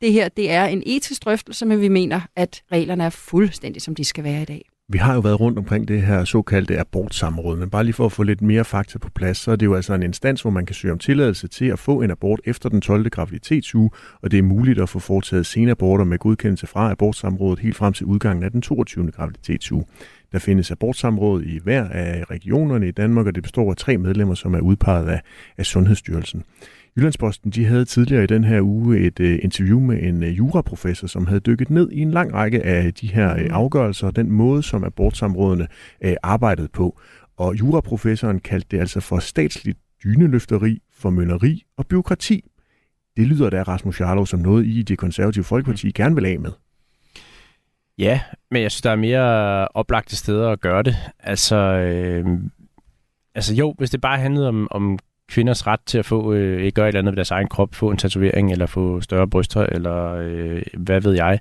det 0.00 0.12
her, 0.12 0.28
det 0.28 0.50
er 0.50 0.64
en 0.64 0.82
etisk 0.86 1.24
drøftelse, 1.24 1.66
men 1.66 1.80
vi 1.80 1.88
mener, 1.88 2.20
at 2.36 2.62
reglerne 2.72 3.04
er 3.04 3.10
fuldstændig, 3.10 3.82
som 3.82 3.94
de 3.94 4.04
skal 4.04 4.24
være 4.24 4.42
i 4.42 4.44
dag. 4.44 4.70
Vi 4.92 4.98
har 4.98 5.14
jo 5.14 5.20
været 5.20 5.40
rundt 5.40 5.58
omkring 5.58 5.88
det 5.88 6.02
her 6.02 6.24
såkaldte 6.24 6.78
abortsamråd, 6.78 7.56
men 7.56 7.70
bare 7.70 7.84
lige 7.84 7.92
for 7.92 8.06
at 8.06 8.12
få 8.12 8.22
lidt 8.22 8.42
mere 8.42 8.64
fakta 8.64 8.98
på 8.98 9.10
plads, 9.14 9.38
så 9.38 9.50
er 9.50 9.56
det 9.56 9.66
jo 9.66 9.74
altså 9.74 9.94
en 9.94 10.02
instans, 10.02 10.42
hvor 10.42 10.50
man 10.50 10.66
kan 10.66 10.74
søge 10.74 10.92
om 10.92 10.98
tilladelse 10.98 11.48
til 11.48 11.64
at 11.64 11.78
få 11.78 12.02
en 12.02 12.10
abort 12.10 12.40
efter 12.44 12.68
den 12.68 12.80
12. 12.80 13.10
graviditetsuge, 13.10 13.90
og 14.22 14.30
det 14.30 14.38
er 14.38 14.42
muligt 14.42 14.80
at 14.80 14.88
få 14.88 14.98
foretaget 14.98 15.46
senaborter 15.46 16.04
med 16.04 16.18
godkendelse 16.18 16.66
fra 16.66 16.90
abortsamrådet 16.90 17.58
helt 17.58 17.76
frem 17.76 17.92
til 17.92 18.06
udgangen 18.06 18.44
af 18.44 18.50
den 18.50 18.62
22. 18.62 19.10
graviditetsuge. 19.10 19.84
Der 20.32 20.38
findes 20.38 20.70
abortsamråd 20.70 21.42
i 21.42 21.58
hver 21.62 21.88
af 21.88 22.24
regionerne 22.30 22.88
i 22.88 22.90
Danmark, 22.90 23.26
og 23.26 23.34
det 23.34 23.42
består 23.42 23.70
af 23.70 23.76
tre 23.76 23.98
medlemmer, 23.98 24.34
som 24.34 24.54
er 24.54 24.60
udpeget 24.60 25.08
af, 25.08 25.20
af 25.58 25.66
Sundhedsstyrelsen. 25.66 26.42
Jyllandsposten 26.96 27.50
de 27.50 27.64
havde 27.64 27.84
tidligere 27.84 28.24
i 28.24 28.26
den 28.26 28.44
her 28.44 28.60
uge 28.60 28.98
et 28.98 29.20
uh, 29.20 29.44
interview 29.44 29.80
med 29.80 30.02
en 30.02 30.22
uh, 30.22 30.38
juraprofessor, 30.38 31.06
som 31.06 31.26
havde 31.26 31.40
dykket 31.40 31.70
ned 31.70 31.90
i 31.92 32.00
en 32.00 32.10
lang 32.10 32.34
række 32.34 32.62
af 32.62 32.94
de 32.94 33.06
her 33.06 33.34
uh, 33.34 33.40
afgørelser 33.50 34.06
og 34.06 34.16
den 34.16 34.30
måde, 34.30 34.62
som 34.62 34.84
abortsamrådene 34.84 35.66
uh, 36.04 36.12
arbejdede 36.22 36.68
på. 36.68 37.00
Og 37.36 37.58
juraprofessoren 37.58 38.40
kaldte 38.40 38.68
det 38.70 38.80
altså 38.80 39.00
for 39.00 39.18
statsligt 39.18 39.78
dyneløfteri, 40.04 40.82
formønneri 40.92 41.62
og 41.76 41.86
byråkrati. 41.86 42.44
Det 43.16 43.28
lyder 43.28 43.50
da, 43.50 43.62
Rasmus 43.62 44.00
Jarlov, 44.00 44.26
som 44.26 44.40
noget 44.40 44.66
i 44.66 44.82
det 44.82 44.98
konservative 44.98 45.44
Folkeparti 45.44 45.86
mm. 45.86 45.92
gerne 45.92 46.14
vil 46.14 46.26
af 46.26 46.40
med. 46.40 46.50
Ja, 47.98 48.20
men 48.50 48.62
jeg 48.62 48.70
synes, 48.70 48.82
der 48.82 48.90
er 48.90 48.96
mere 48.96 49.68
oplagte 49.68 50.16
steder 50.16 50.50
at 50.50 50.60
gøre 50.60 50.82
det. 50.82 50.96
Altså, 51.18 51.56
øh, 51.56 52.26
altså 53.34 53.54
jo, 53.54 53.74
hvis 53.78 53.90
det 53.90 54.00
bare 54.00 54.18
handlede 54.18 54.48
om, 54.48 54.68
om 54.70 54.98
kvinders 55.30 55.66
ret 55.66 55.80
til 55.86 55.98
at 55.98 56.04
få, 56.04 56.32
øh, 56.32 56.62
ikke 56.62 56.74
gøre 56.74 56.84
et 56.84 56.88
eller 56.88 56.98
andet 56.98 57.12
ved 57.12 57.16
deres 57.16 57.30
egen 57.30 57.48
krop, 57.48 57.74
få 57.74 57.90
en 57.90 57.96
tatovering, 57.96 58.52
eller 58.52 58.66
få 58.66 59.00
større 59.00 59.28
bryster, 59.28 59.60
eller 59.60 60.14
øh, 60.14 60.62
hvad 60.74 61.00
ved 61.00 61.12
jeg, 61.12 61.38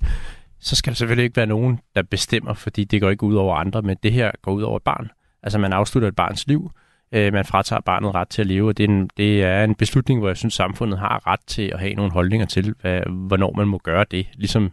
så 0.59 0.75
skal 0.75 0.91
der 0.91 0.95
selvfølgelig 0.95 1.23
ikke 1.23 1.37
være 1.37 1.45
nogen, 1.45 1.79
der 1.95 2.01
bestemmer, 2.01 2.53
fordi 2.53 2.83
det 2.83 3.01
går 3.01 3.09
ikke 3.09 3.23
ud 3.23 3.35
over 3.35 3.55
andre, 3.55 3.81
men 3.81 3.97
det 4.03 4.11
her 4.11 4.31
går 4.41 4.51
ud 4.51 4.61
over 4.61 4.77
et 4.77 4.83
barn. 4.83 5.11
Altså 5.43 5.59
man 5.59 5.73
afslutter 5.73 6.07
et 6.07 6.15
barns 6.15 6.47
liv, 6.47 6.71
øh, 7.11 7.33
man 7.33 7.45
fratager 7.45 7.81
barnet 7.81 8.15
ret 8.15 8.29
til 8.29 8.41
at 8.41 8.47
leve, 8.47 8.69
og 8.69 8.77
det 8.77 8.83
er, 8.83 8.87
en, 8.87 9.09
det 9.17 9.43
er 9.43 9.63
en 9.63 9.75
beslutning, 9.75 10.19
hvor 10.19 10.29
jeg 10.29 10.37
synes, 10.37 10.53
samfundet 10.53 10.99
har 10.99 11.27
ret 11.27 11.39
til 11.47 11.71
at 11.73 11.79
have 11.79 11.93
nogle 11.93 12.11
holdninger 12.11 12.45
til, 12.45 12.75
hvad, 12.81 13.01
hvornår 13.09 13.53
man 13.57 13.67
må 13.67 13.77
gøre 13.77 14.05
det. 14.11 14.27
Ligesom 14.33 14.71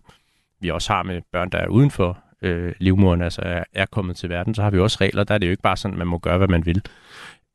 vi 0.61 0.71
også 0.71 0.93
har 0.93 1.03
med 1.03 1.21
børn, 1.33 1.51
der 1.51 1.59
er 1.59 1.69
uden 1.69 1.91
for 1.91 2.19
øh, 2.43 2.73
livmoderen, 2.79 3.23
altså 3.23 3.43
er, 3.45 3.65
er 3.75 3.87
kommet 3.87 4.17
til 4.17 4.29
verden, 4.29 4.55
så 4.55 4.63
har 4.63 4.71
vi 4.71 4.79
også 4.79 4.99
regler. 5.01 5.25
Der 5.25 5.35
er 5.35 5.39
det 5.39 5.47
jo 5.47 5.51
ikke 5.51 5.63
bare 5.63 5.77
sådan, 5.77 5.95
at 5.95 5.99
man 5.99 6.07
må 6.07 6.19
gøre, 6.19 6.39
hvad 6.39 6.49
man 6.49 6.67
vil 6.67 6.83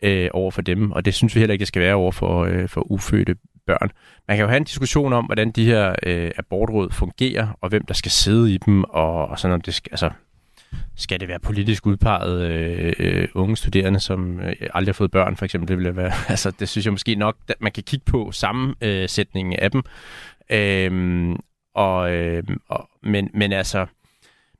øh, 0.01 0.29
over 0.33 0.51
for 0.51 0.61
dem, 0.61 0.91
og 0.91 1.05
det 1.05 1.13
synes 1.13 1.35
vi 1.35 1.39
heller 1.39 1.53
ikke, 1.53 1.61
det 1.61 1.67
skal 1.67 1.81
være 1.81 1.95
over 1.95 2.11
for, 2.11 2.45
øh, 2.45 2.69
for 2.69 2.91
ufødte 2.91 3.35
børn. 3.67 3.91
Man 4.27 4.37
kan 4.37 4.43
jo 4.43 4.47
have 4.47 4.57
en 4.57 4.63
diskussion 4.63 5.13
om, 5.13 5.25
hvordan 5.25 5.51
de 5.51 5.65
her 5.65 5.95
øh, 6.03 6.31
abortråd 6.37 6.91
fungerer, 6.91 7.57
og 7.61 7.69
hvem 7.69 7.85
der 7.85 7.93
skal 7.93 8.11
sidde 8.11 8.53
i 8.53 8.57
dem, 8.57 8.83
og, 8.83 9.27
og 9.27 9.39
sådan 9.39 9.53
om 9.53 9.61
det 9.61 9.73
skal, 9.73 9.89
altså, 9.91 10.09
skal 10.95 11.19
det 11.19 11.27
være 11.27 11.39
politisk 11.39 11.85
udpeget 11.85 12.41
øh, 12.41 12.93
øh, 12.99 13.27
unge 13.33 13.57
studerende, 13.57 13.99
som 13.99 14.39
øh, 14.39 14.55
aldrig 14.73 14.93
har 14.93 14.97
fået 14.97 15.11
børn, 15.11 15.37
for 15.37 15.45
eksempel? 15.45 15.67
Det, 15.67 15.77
vil 15.77 15.95
være, 15.95 16.11
altså, 16.29 16.51
det 16.51 16.69
synes 16.69 16.85
jeg 16.85 16.93
måske 16.93 17.15
nok, 17.15 17.37
at 17.47 17.55
man 17.59 17.71
kan 17.71 17.83
kigge 17.83 18.05
på 18.05 18.31
sammensætningen 18.31 19.53
øh, 19.53 19.59
af 19.61 19.71
dem. 19.71 19.83
Øh, 20.49 21.35
og, 21.75 22.13
øh, 22.13 22.43
og, 22.69 22.89
men, 23.03 23.29
men 23.33 23.51
altså, 23.51 23.85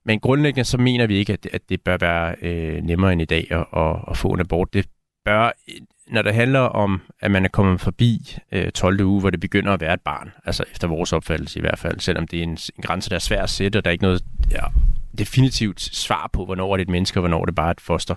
men 0.05 0.19
grundlæggende 0.19 0.63
så 0.63 0.77
mener 0.77 1.07
vi 1.07 1.15
ikke, 1.15 1.33
at, 1.33 1.47
at 1.53 1.61
det 1.69 1.81
bør 1.81 1.97
være 1.97 2.35
øh, 2.41 2.83
nemmere 2.83 3.13
end 3.13 3.21
i 3.21 3.25
dag 3.25 3.47
at, 3.51 3.65
at, 3.77 3.95
at 4.07 4.17
få 4.17 4.27
en 4.27 4.39
abort. 4.39 4.73
Det 4.73 4.85
bør, 5.25 5.51
når 6.07 6.21
det 6.21 6.33
handler 6.33 6.59
om, 6.59 7.01
at 7.19 7.31
man 7.31 7.45
er 7.45 7.49
kommet 7.49 7.81
forbi 7.81 8.37
øh, 8.51 8.71
12. 8.71 9.01
uge, 9.01 9.19
hvor 9.19 9.29
det 9.29 9.39
begynder 9.39 9.73
at 9.73 9.81
være 9.81 9.93
et 9.93 10.01
barn, 10.01 10.31
altså 10.45 10.63
efter 10.71 10.87
vores 10.87 11.13
opfattelse 11.13 11.59
i 11.59 11.61
hvert 11.61 11.79
fald, 11.79 11.99
selvom 11.99 12.27
det 12.27 12.39
er 12.39 12.43
en, 12.43 12.49
en 12.49 12.81
grænse, 12.81 13.09
der 13.09 13.15
er 13.15 13.19
svær 13.19 13.43
at 13.43 13.49
sætte, 13.49 13.77
og 13.77 13.85
der 13.85 13.89
er 13.89 13.91
ikke 13.91 14.03
noget 14.03 14.23
ja, 14.51 14.63
definitivt 15.17 15.81
svar 15.81 16.29
på, 16.33 16.45
hvornår 16.45 16.73
er 16.73 16.77
det 16.77 16.81
et 16.81 16.89
menneske, 16.89 17.19
og 17.19 17.21
hvornår 17.21 17.41
er 17.41 17.45
det 17.45 17.55
bare 17.55 17.71
et 17.71 17.81
foster, 17.81 18.15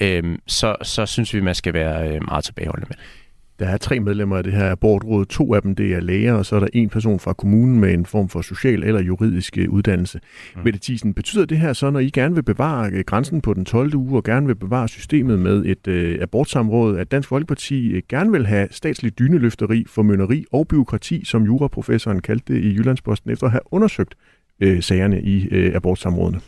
øh, 0.00 0.38
så, 0.46 0.76
så 0.82 1.06
synes 1.06 1.34
vi, 1.34 1.40
man 1.40 1.54
skal 1.54 1.74
være 1.74 2.08
øh, 2.08 2.20
meget 2.28 2.44
tilbageholdende 2.44 2.88
med 2.88 2.96
det. 2.96 3.23
Der 3.58 3.66
er 3.66 3.76
tre 3.76 4.00
medlemmer 4.00 4.36
af 4.36 4.44
det 4.44 4.52
her 4.52 4.70
abortråd. 4.70 5.26
To 5.26 5.54
af 5.54 5.62
dem 5.62 5.74
det 5.74 5.94
er 5.94 6.00
læger, 6.00 6.32
og 6.32 6.46
så 6.46 6.56
er 6.56 6.60
der 6.60 6.68
en 6.72 6.88
person 6.88 7.20
fra 7.20 7.32
kommunen 7.32 7.80
med 7.80 7.94
en 7.94 8.06
form 8.06 8.28
for 8.28 8.42
social 8.42 8.84
eller 8.84 9.02
juridisk 9.02 9.58
øh, 9.58 9.70
uddannelse. 9.70 10.20
Mm. 10.56 10.60
Mette 10.64 10.80
Thiesen, 10.82 11.14
betyder 11.14 11.44
det 11.44 11.58
her 11.58 11.72
så, 11.72 11.90
når 11.90 12.00
I 12.00 12.10
gerne 12.10 12.34
vil 12.34 12.42
bevare 12.42 12.90
øh, 12.92 13.04
grænsen 13.04 13.40
på 13.40 13.54
den 13.54 13.64
12. 13.64 13.94
uge 13.94 14.16
og 14.16 14.24
gerne 14.24 14.46
vil 14.46 14.54
bevare 14.54 14.88
systemet 14.88 15.38
med 15.38 15.64
et 15.64 15.88
øh, 15.88 16.18
abortsamråd, 16.22 16.96
at 16.98 17.10
Dansk 17.10 17.28
Folkeparti 17.28 17.88
øh, 17.88 18.02
gerne 18.08 18.32
vil 18.32 18.46
have 18.46 18.68
statslig 18.70 19.18
dyneløfteri, 19.18 19.84
formønneri 19.88 20.44
og 20.52 20.68
byråkrati, 20.68 21.24
som 21.24 21.44
juraprofessoren 21.44 22.22
kaldte 22.22 22.54
det 22.54 22.60
i 22.60 22.74
Jyllandsposten, 22.74 23.30
efter 23.30 23.46
at 23.46 23.50
have 23.52 23.62
undersøgt 23.70 24.14
øh, 24.60 24.82
sagerne 24.82 25.22
i 25.22 25.48
øh, 25.48 25.74
abortsamrådene? 25.74 26.40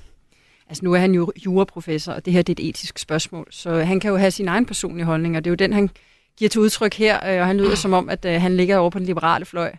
Altså 0.69 0.85
nu 0.85 0.93
er 0.93 0.99
han 0.99 1.15
jo 1.15 1.33
juraprofessor, 1.47 2.13
og 2.13 2.25
det 2.25 2.33
her 2.33 2.43
det 2.43 2.61
er 2.61 2.65
et 2.65 2.69
etisk 2.69 2.99
spørgsmål, 2.99 3.47
så 3.51 3.79
han 3.79 4.01
kan 4.01 4.11
jo 4.11 4.17
have 4.17 4.31
sin 4.31 4.49
egen 4.49 4.67
personlige 4.67 5.05
holdning, 5.05 5.37
og 5.37 5.45
det 5.45 5.51
er 5.51 5.53
jo 5.53 5.57
den, 5.57 5.73
han 5.73 5.91
giver 6.37 6.49
til 6.49 6.61
udtryk 6.61 6.95
her, 6.95 7.35
øh, 7.35 7.41
og 7.41 7.47
han 7.47 7.57
lyder 7.57 7.75
som 7.75 7.93
om, 7.93 8.09
at 8.09 8.25
øh, 8.25 8.41
han 8.41 8.57
ligger 8.57 8.77
over 8.77 8.91
på 8.91 8.99
den 8.99 9.07
liberale 9.07 9.45
fløj. 9.45 9.73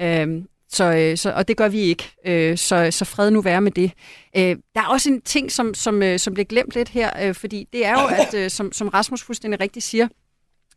Øh, 0.00 0.42
så, 0.68 0.84
øh, 0.84 1.16
så, 1.16 1.32
og 1.32 1.48
det 1.48 1.56
gør 1.56 1.68
vi 1.68 1.80
ikke. 1.80 2.10
Øh, 2.26 2.58
så, 2.58 2.88
så 2.90 3.04
fred 3.04 3.30
nu 3.30 3.40
være 3.40 3.60
med 3.60 3.72
det. 3.72 3.92
Øh, 4.36 4.56
der 4.74 4.80
er 4.80 4.86
også 4.86 5.10
en 5.10 5.20
ting, 5.20 5.52
som, 5.52 5.74
som, 5.74 6.02
øh, 6.02 6.18
som 6.18 6.34
bliver 6.34 6.44
glemt 6.44 6.74
lidt 6.74 6.88
her, 6.88 7.28
øh, 7.28 7.34
fordi 7.34 7.68
det 7.72 7.86
er 7.86 7.92
jo, 7.92 8.06
at 8.06 8.34
øh, 8.34 8.50
som, 8.50 8.72
som 8.72 8.88
Rasmus 8.88 9.22
fuldstændig 9.22 9.60
rigtigt 9.60 9.84
siger, 9.84 10.08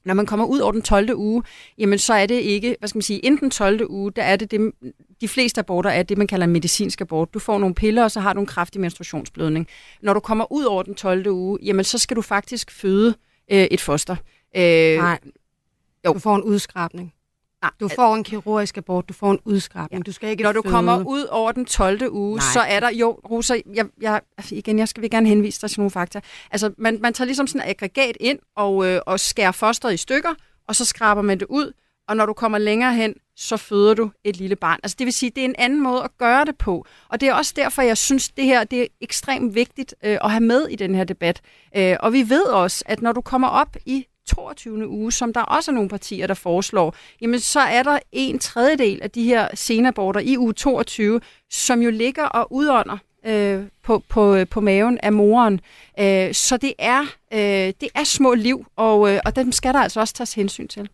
når 0.06 0.14
man 0.14 0.26
kommer 0.26 0.46
ud 0.46 0.60
over 0.60 0.72
den 0.72 0.82
12. 0.82 1.16
uge, 1.16 1.44
jamen 1.78 2.00
så 2.00 2.14
er 2.14 2.26
det 2.26 2.36
ikke, 2.36 2.76
hvad 2.80 2.90
skal 2.90 2.98
man 2.98 3.04
sige, 3.04 3.20
inden 3.20 3.40
den 3.40 3.52
12. 3.52 3.86
uge, 3.90 4.12
der 4.12 4.24
er 4.24 4.36
det, 4.36 4.52
det 4.52 4.72
de 5.22 5.28
fleste 5.28 5.60
aborter 5.60 5.90
er 5.90 6.04
det, 6.04 6.18
man 6.18 6.28
kalder 6.28 6.46
en 6.46 6.54
medicinsk 6.54 7.02
abort. 7.02 7.34
Du 7.34 7.40
får 7.40 7.58
nogle 7.58 7.76
piller, 7.76 8.04
og 8.04 8.12
så 8.12 8.20
har 8.20 8.34
du 8.34 8.40
en 8.40 8.46
kraftig 8.46 8.82
menstruationsblødning. 8.82 9.68
Når 10.02 10.14
du 10.14 10.20
kommer 10.20 10.52
ud 10.52 10.64
over 10.64 10.84
den 10.84 10.96
12. 10.96 11.28
uge, 11.28 11.60
jamen 11.64 11.86
så 11.86 11.98
skal 11.98 12.18
du 12.18 12.22
faktisk 12.22 12.72
føde 12.72 13.16
øh, 13.52 13.64
et 13.72 13.82
foster. 13.82 14.16
Øh, 14.56 14.98
Nej, 14.98 15.20
jo. 16.06 16.14
du 16.14 16.20
får 16.20 16.36
en 16.36 16.44
udskrabning. 16.44 17.14
Nej, 17.62 17.72
du 17.80 17.88
får 17.88 18.16
en 18.16 18.24
kirurgisk 18.24 18.78
abort, 18.78 19.10
du 19.10 19.14
får 19.14 19.32
en 19.32 19.40
udskrabning. 19.46 20.00
Ja. 20.00 20.04
Du 20.04 20.12
skal 20.12 20.30
ikke 20.30 20.44
Når 20.44 20.52
du 20.52 20.62
føde. 20.62 20.72
kommer 20.72 21.04
ud 21.06 21.24
over 21.24 21.52
den 21.52 21.66
12. 21.66 22.12
uge, 22.12 22.36
Nej. 22.38 22.46
så 22.54 22.60
er 22.60 22.80
der 22.80 22.90
jo, 22.90 23.12
Rosa, 23.32 23.58
jeg, 23.74 23.86
jeg, 24.02 24.22
igen, 24.52 24.80
jeg 24.80 24.88
skal 24.88 25.02
vil 25.02 25.10
gerne 25.10 25.28
henvise 25.30 25.62
dig 25.62 25.70
til 25.70 25.80
nogle 25.80 25.92
fakta. 25.92 26.22
Altså, 26.52 26.72
man, 26.78 27.00
man 27.02 27.14
tager 27.14 27.26
ligesom 27.26 27.48
sådan 27.48 27.62
et 27.62 27.70
aggregat 27.70 28.18
ind 28.20 28.40
og, 28.56 28.86
øh, 28.88 29.02
og 29.06 29.20
skærer 29.20 29.52
fosteret 29.52 29.94
i 29.94 29.98
stykker, 29.98 30.34
og 30.68 30.76
så 30.76 30.86
skraber 30.86 31.22
man 31.22 31.40
det 31.40 31.48
ud, 31.50 31.72
og 32.08 32.18
når 32.18 32.26
du 32.26 32.34
kommer 32.34 32.58
længere 32.58 32.94
hen, 32.94 33.14
så 33.36 33.58
føder 33.58 33.94
du 33.94 34.12
et 34.24 34.38
lille 34.38 34.56
barn. 34.56 34.80
Altså 34.84 34.96
det 35.00 35.06
vil 35.06 35.14
sige, 35.14 35.30
det 35.30 35.42
er 35.42 35.46
en 35.46 35.56
anden 35.58 35.84
måde 35.84 36.04
at 36.04 36.18
gøre 36.18 36.46
det 36.46 36.58
på. 36.58 36.86
Og 37.10 37.22
det 37.22 37.30
er 37.30 37.34
også 37.34 37.54
derfor, 37.56 37.82
jeg 37.82 37.98
synes, 37.98 38.30
det 38.30 38.46
her 38.46 38.64
det 38.64 38.82
er 38.82 38.88
ekstremt 39.02 39.56
vigtigt 39.56 39.96
øh, 40.04 40.18
at 40.24 40.32
have 40.32 40.44
med 40.44 40.68
i 40.68 40.76
den 40.76 40.96
her 40.96 41.04
debat. 41.04 41.42
Øh, 41.78 41.98
og 42.00 42.14
vi 42.14 42.30
ved 42.30 42.44
også, 42.46 42.84
at 42.88 43.02
når 43.02 43.12
du 43.12 43.22
kommer 43.22 43.48
op 43.48 43.76
i 43.86 44.06
22. 44.28 44.88
uge, 44.88 45.12
som 45.12 45.34
der 45.34 45.42
også 45.42 45.72
er 45.72 45.76
nogle 45.76 45.90
partier, 45.90 46.28
der 46.28 46.34
foreslår, 46.34 46.96
jamen 47.22 47.40
så 47.40 47.60
er 47.60 47.84
der 47.84 48.00
en 48.12 48.40
tredjedel 48.40 49.00
af 49.02 49.12
de 49.12 49.24
her 49.24 49.48
senaborter 49.54 50.20
i 50.20 50.38
uge 50.38 50.54
22, 50.54 51.22
som 51.50 51.82
jo 51.82 51.90
ligger 51.90 52.26
og 52.26 52.54
udånder 52.54 52.98
øh, 53.26 53.64
på, 53.84 54.04
på, 54.10 54.46
på 54.52 54.62
maven 54.62 55.00
af 55.04 55.14
moren. 55.14 55.60
Øh, 56.00 56.34
så 56.34 56.58
det 56.58 56.74
er, 56.80 57.02
øh, 57.34 57.74
det 57.82 57.90
er 57.96 58.04
små 58.04 58.34
liv, 58.34 58.66
og, 58.76 59.14
øh, 59.14 59.20
og 59.26 59.36
dem 59.36 59.52
skal 59.52 59.74
der 59.74 59.80
altså 59.80 60.00
også 60.00 60.14
tages 60.14 60.34
hensyn 60.34 60.68
til. 60.68 60.90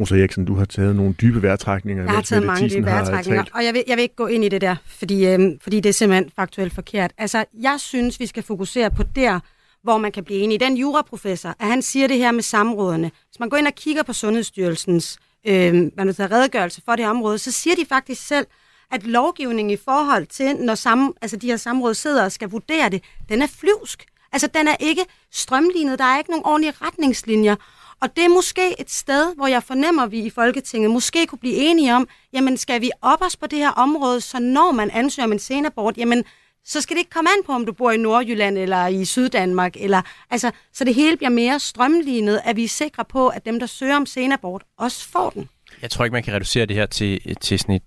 Rosa 0.00 0.16
Eriksen, 0.18 0.44
du 0.44 0.54
har 0.54 0.64
taget 0.64 0.96
nogle 0.96 1.12
dybe 1.12 1.42
vejrtrækninger. 1.42 2.04
Jeg 2.04 2.12
har 2.12 2.22
taget 2.22 2.46
mange 2.46 2.70
dybe 2.70 2.86
vejrtrækninger, 2.86 3.44
og 3.54 3.64
jeg 3.64 3.74
vil, 3.74 3.82
jeg 3.88 3.96
vil 3.96 4.02
ikke 4.02 4.14
gå 4.14 4.26
ind 4.26 4.44
i 4.44 4.48
det 4.48 4.60
der, 4.60 4.76
fordi, 4.86 5.26
øhm, 5.26 5.58
fordi 5.60 5.80
det 5.80 5.88
er 5.88 5.92
simpelthen 5.92 6.30
faktuelt 6.36 6.72
forkert. 6.72 7.12
Altså, 7.18 7.44
jeg 7.60 7.76
synes, 7.78 8.20
vi 8.20 8.26
skal 8.26 8.42
fokusere 8.42 8.90
på 8.90 9.02
der, 9.02 9.40
hvor 9.84 9.98
man 9.98 10.12
kan 10.12 10.24
blive 10.24 10.40
enig. 10.40 10.60
Den 10.60 10.76
juraprofessor, 10.76 11.48
at 11.48 11.66
han 11.66 11.82
siger 11.82 12.08
det 12.08 12.18
her 12.18 12.32
med 12.32 12.42
samrådene. 12.42 13.10
Hvis 13.28 13.40
man 13.40 13.48
går 13.48 13.56
ind 13.56 13.66
og 13.66 13.74
kigger 13.74 14.02
på 14.02 14.12
Sundhedsstyrelsens 14.12 15.18
øh, 15.46 15.74
man 15.96 16.06
vil 16.06 16.14
redegørelse 16.14 16.82
for 16.84 16.96
det 16.96 17.06
område, 17.06 17.38
så 17.38 17.52
siger 17.52 17.76
de 17.76 17.86
faktisk 17.86 18.26
selv, 18.26 18.46
at 18.92 19.06
lovgivningen 19.06 19.70
i 19.70 19.76
forhold 19.76 20.26
til, 20.26 20.56
når 20.56 20.74
sammen, 20.74 21.12
altså 21.22 21.36
de 21.36 21.46
her 21.46 21.56
samråd 21.56 21.94
sidder 21.94 22.24
og 22.24 22.32
skal 22.32 22.50
vurdere 22.50 22.88
det, 22.88 23.02
den 23.28 23.42
er 23.42 23.46
flyvsk. 23.46 24.04
Altså, 24.32 24.46
den 24.46 24.68
er 24.68 24.76
ikke 24.80 25.04
strømlignet. 25.32 25.98
Der 25.98 26.04
er 26.04 26.18
ikke 26.18 26.30
nogen 26.30 26.44
ordentlige 26.44 26.74
retningslinjer. 26.82 27.56
Og 28.00 28.16
det 28.16 28.24
er 28.24 28.28
måske 28.28 28.80
et 28.80 28.90
sted, 28.90 29.34
hvor 29.34 29.46
jeg 29.46 29.62
fornemmer, 29.62 30.02
at 30.02 30.10
vi 30.10 30.20
i 30.20 30.30
Folketinget 30.30 30.90
måske 30.90 31.26
kunne 31.26 31.38
blive 31.38 31.54
enige 31.54 31.94
om, 31.94 32.08
jamen 32.32 32.56
skal 32.56 32.80
vi 32.80 32.90
op 33.02 33.22
os 33.22 33.36
på 33.36 33.46
det 33.46 33.58
her 33.58 33.70
område, 33.70 34.20
så 34.20 34.38
når 34.38 34.72
man 34.72 34.90
ansøger 34.90 35.26
om 35.26 35.32
en 35.32 35.38
senabort, 35.38 35.98
jamen 35.98 36.24
så 36.64 36.80
skal 36.80 36.96
det 36.96 37.00
ikke 37.00 37.10
komme 37.10 37.30
an 37.30 37.44
på, 37.46 37.52
om 37.52 37.66
du 37.66 37.72
bor 37.72 37.90
i 37.90 37.96
Nordjylland 37.96 38.58
eller 38.58 38.86
i 38.86 39.04
Syddanmark, 39.04 39.76
eller, 39.76 40.02
altså, 40.30 40.50
så 40.72 40.84
det 40.84 40.94
hele 40.94 41.16
bliver 41.16 41.30
mere 41.30 41.60
strømlignet, 41.60 42.40
at 42.44 42.56
vi 42.56 42.64
er 42.64 42.68
sikre 42.68 43.04
på, 43.04 43.28
at 43.28 43.46
dem, 43.46 43.60
der 43.60 43.66
søger 43.66 43.96
om 43.96 44.06
senabort, 44.06 44.64
også 44.78 45.08
får 45.08 45.30
den. 45.30 45.48
Jeg 45.82 45.90
tror 45.90 46.04
ikke, 46.04 46.12
man 46.12 46.22
kan 46.22 46.34
reducere 46.34 46.66
det 46.66 46.76
her 46.76 46.86
til, 46.86 47.36
til 47.36 47.58
sådan 47.58 47.74
et, 47.74 47.82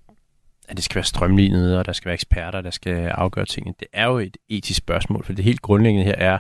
at 0.67 0.77
det 0.77 0.85
skal 0.85 0.95
være 0.95 1.05
strømlignet, 1.05 1.77
og 1.77 1.85
der 1.85 1.93
skal 1.93 2.05
være 2.05 2.13
eksperter, 2.13 2.61
der 2.61 2.71
skal 2.71 3.07
afgøre 3.07 3.45
tingene. 3.45 3.75
Det 3.79 3.87
er 3.93 4.05
jo 4.05 4.17
et 4.17 4.37
etisk 4.49 4.77
spørgsmål, 4.77 5.25
for 5.25 5.33
det 5.33 5.45
helt 5.45 5.61
grundlæggende 5.61 6.05
her 6.05 6.15
er, 6.15 6.39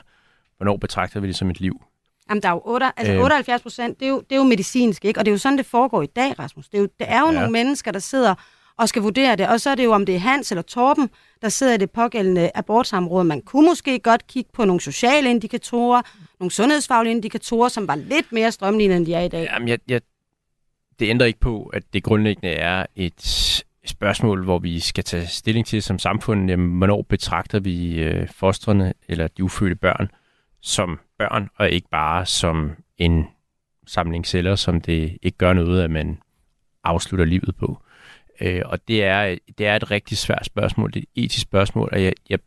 hvornår 0.57 0.77
betragter 0.77 1.19
vi 1.19 1.27
det 1.27 1.35
som 1.35 1.49
et 1.49 1.59
liv? 1.59 1.81
Jamen, 2.29 2.41
der 2.41 2.49
er 2.49 2.53
jo 2.53 2.61
8, 2.65 2.91
altså 2.97 3.13
78 3.13 3.61
procent, 3.61 3.99
det, 3.99 4.05
er 4.05 4.09
jo, 4.09 4.19
det 4.19 4.31
er 4.31 4.35
jo 4.35 4.43
medicinsk, 4.43 5.05
ikke? 5.05 5.19
Og 5.19 5.25
det 5.25 5.31
er 5.31 5.33
jo 5.33 5.37
sådan, 5.37 5.57
det 5.57 5.65
foregår 5.65 6.01
i 6.01 6.05
dag, 6.05 6.39
Rasmus. 6.39 6.69
Det 6.69 6.77
er 6.77 6.81
jo, 6.81 6.87
det 6.99 7.09
er 7.09 7.19
jo 7.19 7.25
ja. 7.25 7.31
nogle 7.31 7.51
mennesker, 7.51 7.91
der 7.91 7.99
sidder 7.99 8.35
og 8.77 8.89
skal 8.89 9.01
vurdere 9.01 9.35
det. 9.35 9.47
Og 9.47 9.61
så 9.61 9.69
er 9.69 9.75
det 9.75 9.83
jo, 9.83 9.91
om 9.91 10.05
det 10.05 10.15
er 10.15 10.19
Hans 10.19 10.51
eller 10.51 10.61
Torben, 10.61 11.09
der 11.41 11.49
sidder 11.49 11.73
i 11.73 11.77
det 11.77 11.91
pågældende 11.91 12.51
abortsamråd. 12.55 13.23
Man 13.23 13.41
kunne 13.41 13.67
måske 13.67 13.99
godt 13.99 14.27
kigge 14.27 14.49
på 14.53 14.65
nogle 14.65 14.81
sociale 14.81 15.29
indikatorer, 15.29 16.01
nogle 16.39 16.51
sundhedsfaglige 16.51 17.15
indikatorer, 17.15 17.69
som 17.69 17.87
var 17.87 17.95
lidt 17.95 18.31
mere 18.31 18.51
strømlignende, 18.51 18.97
end 18.97 19.05
de 19.05 19.13
er 19.13 19.21
i 19.21 19.27
dag. 19.27 19.49
Jamen, 19.53 19.67
jeg, 19.67 19.79
jeg, 19.87 20.01
det 20.99 21.09
ændrer 21.09 21.27
ikke 21.27 21.39
på, 21.39 21.63
at 21.63 21.83
det 21.93 22.03
grundlæggende 22.03 22.49
er 22.49 22.85
et 22.95 23.63
spørgsmål, 23.85 24.43
hvor 24.43 24.59
vi 24.59 24.79
skal 24.79 25.03
tage 25.03 25.27
stilling 25.27 25.65
til 25.65 25.83
som 25.83 25.99
samfund, 25.99 26.49
jamen, 26.49 26.77
hvornår 26.77 27.01
betragter 27.01 27.59
vi 27.59 27.99
øh, 27.99 28.27
fostrene 28.29 28.93
eller 29.07 29.27
de 29.27 29.43
ufødte 29.43 29.75
børn 29.75 30.09
som 30.61 30.99
børn, 31.17 31.49
og 31.55 31.69
ikke 31.69 31.89
bare 31.89 32.25
som 32.25 32.71
en 32.97 33.25
samling 33.87 34.27
celler, 34.27 34.55
som 34.55 34.81
det 34.81 35.17
ikke 35.21 35.37
gør 35.37 35.53
noget, 35.53 35.83
at 35.83 35.91
man 35.91 36.17
afslutter 36.83 37.25
livet 37.25 37.55
på. 37.59 37.81
Øh, 38.41 38.61
og 38.65 38.79
det 38.87 39.03
er, 39.03 39.37
det 39.57 39.67
er 39.67 39.75
et 39.75 39.91
rigtig 39.91 40.17
svært 40.17 40.45
spørgsmål, 40.45 40.93
det 40.93 40.99
er 40.99 41.03
et 41.15 41.23
etisk 41.23 41.41
spørgsmål, 41.41 41.89
og 41.91 42.03
jeg, 42.03 42.13
jeg 42.29 42.39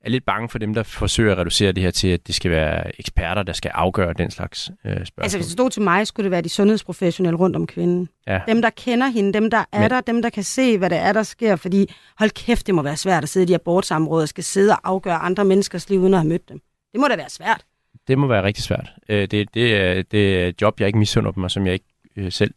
er 0.00 0.10
lidt 0.10 0.24
bange 0.24 0.48
for 0.48 0.58
dem, 0.58 0.74
der 0.74 0.82
forsøger 0.82 1.32
at 1.32 1.38
reducere 1.38 1.72
det 1.72 1.82
her 1.82 1.90
til, 1.90 2.08
at 2.08 2.26
det 2.26 2.34
skal 2.34 2.50
være 2.50 3.00
eksperter, 3.00 3.42
der 3.42 3.52
skal 3.52 3.70
afgøre 3.74 4.12
den 4.12 4.30
slags 4.30 4.70
øh, 4.84 4.92
spørgsmål. 4.92 5.22
Altså 5.22 5.38
hvis 5.38 5.46
det 5.46 5.52
stod 5.52 5.70
til 5.70 5.82
mig, 5.82 6.06
skulle 6.06 6.24
det 6.24 6.30
være 6.30 6.42
de 6.42 6.48
sundhedsprofessionelle 6.48 7.38
rundt 7.38 7.56
om 7.56 7.66
kvinden. 7.66 8.08
Ja. 8.26 8.40
Dem, 8.48 8.62
der 8.62 8.70
kender 8.70 9.06
hende, 9.06 9.32
dem, 9.32 9.50
der 9.50 9.64
er 9.72 9.80
Men... 9.80 9.90
der, 9.90 10.00
dem, 10.00 10.22
der 10.22 10.30
kan 10.30 10.44
se, 10.44 10.78
hvad 10.78 10.90
det 10.90 10.98
er, 10.98 11.12
der 11.12 11.22
sker. 11.22 11.56
Fordi 11.56 11.94
hold 12.18 12.30
kæft, 12.30 12.66
det 12.66 12.74
må 12.74 12.82
være 12.82 12.96
svært 12.96 13.22
at 13.22 13.28
sidde 13.28 13.44
i 13.44 13.46
de 13.46 13.54
abortsamråder 13.54 14.22
og 14.22 14.28
skal 14.28 14.44
sidde 14.44 14.72
og 14.72 14.78
afgøre 14.84 15.16
andre 15.16 15.44
menneskers 15.44 15.90
liv, 15.90 16.00
uden 16.00 16.14
at 16.14 16.20
have 16.20 16.28
mødt 16.28 16.48
dem. 16.48 16.60
Det 16.92 17.00
må 17.00 17.08
da 17.08 17.16
være 17.16 17.30
svært. 17.30 17.64
Det 18.08 18.18
må 18.18 18.26
være 18.26 18.42
rigtig 18.42 18.64
svært. 18.64 18.92
Øh, 19.08 19.28
det, 19.30 19.54
det, 19.54 19.76
er, 19.76 20.02
det 20.02 20.42
er 20.42 20.46
et 20.46 20.62
job, 20.62 20.80
jeg 20.80 20.86
ikke 20.86 20.98
misunder 20.98 21.30
dem, 21.30 21.44
og 21.44 21.50
som 21.50 21.66
jeg 21.66 21.72
ikke 21.74 21.86
øh, 22.16 22.32
selv 22.32 22.54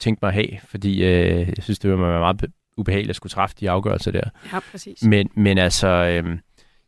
tænke 0.00 0.18
mig 0.22 0.28
at 0.28 0.34
have, 0.34 0.60
fordi 0.68 1.04
øh, 1.04 1.48
jeg 1.56 1.62
synes, 1.62 1.78
det 1.78 1.90
var 1.90 1.96
meget 1.96 2.44
ubehageligt 2.76 3.10
at 3.10 3.16
skulle 3.16 3.30
træffe 3.30 3.56
de 3.60 3.70
afgørelser 3.70 4.10
der. 4.10 4.30
Ja, 4.52 4.58
præcis. 4.70 5.02
Men, 5.02 5.30
men 5.34 5.58
altså, 5.58 5.88
øh, 5.88 6.38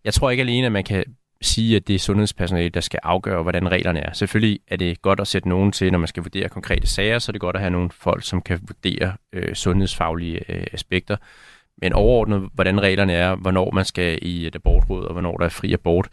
jeg 0.04 0.14
tror 0.14 0.30
ikke 0.30 0.40
alene, 0.40 0.66
at 0.66 0.72
man 0.72 0.84
kan 0.84 1.04
sige, 1.42 1.76
at 1.76 1.88
det 1.88 1.94
er 1.94 1.98
sundhedspersonale, 1.98 2.68
der 2.68 2.80
skal 2.80 3.00
afgøre, 3.02 3.42
hvordan 3.42 3.72
reglerne 3.72 4.00
er. 4.00 4.12
Selvfølgelig 4.12 4.60
er 4.68 4.76
det 4.76 5.02
godt 5.02 5.20
at 5.20 5.26
sætte 5.26 5.48
nogen 5.48 5.72
til, 5.72 5.92
når 5.92 5.98
man 5.98 6.08
skal 6.08 6.22
vurdere 6.22 6.48
konkrete 6.48 6.86
sager, 6.86 7.18
så 7.18 7.30
er 7.30 7.32
det 7.32 7.40
godt 7.40 7.56
at 7.56 7.62
have 7.62 7.70
nogle 7.70 7.90
folk, 7.90 8.24
som 8.24 8.42
kan 8.42 8.60
vurdere 8.62 9.16
øh, 9.32 9.54
sundhedsfaglige 9.54 10.52
øh, 10.52 10.66
aspekter. 10.72 11.16
Men 11.82 11.92
overordnet, 11.92 12.48
hvordan 12.54 12.82
reglerne 12.82 13.12
er, 13.12 13.34
hvornår 13.34 13.70
man 13.70 13.84
skal 13.84 14.18
i 14.22 14.46
et 14.46 14.54
abortråd, 14.54 15.04
og 15.04 15.12
hvornår 15.12 15.36
der 15.36 15.44
er 15.44 15.48
fri 15.48 15.72
abort, 15.72 16.08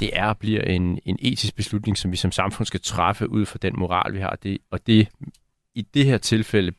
det 0.00 0.10
er 0.12 0.26
og 0.26 0.38
bliver 0.38 0.62
en, 0.62 0.98
en 1.04 1.18
etisk 1.22 1.56
beslutning, 1.56 1.98
som 1.98 2.12
vi 2.12 2.16
som 2.16 2.32
samfund 2.32 2.66
skal 2.66 2.80
træffe 2.80 3.30
ud 3.30 3.46
fra 3.46 3.58
den 3.62 3.74
moral, 3.76 4.14
vi 4.14 4.20
har. 4.20 4.38
Det, 4.42 4.58
og 4.70 4.86
det 4.86 5.08
i 5.76 5.82
det 5.82 6.04
her 6.04 6.18
tilfælde 6.18 6.72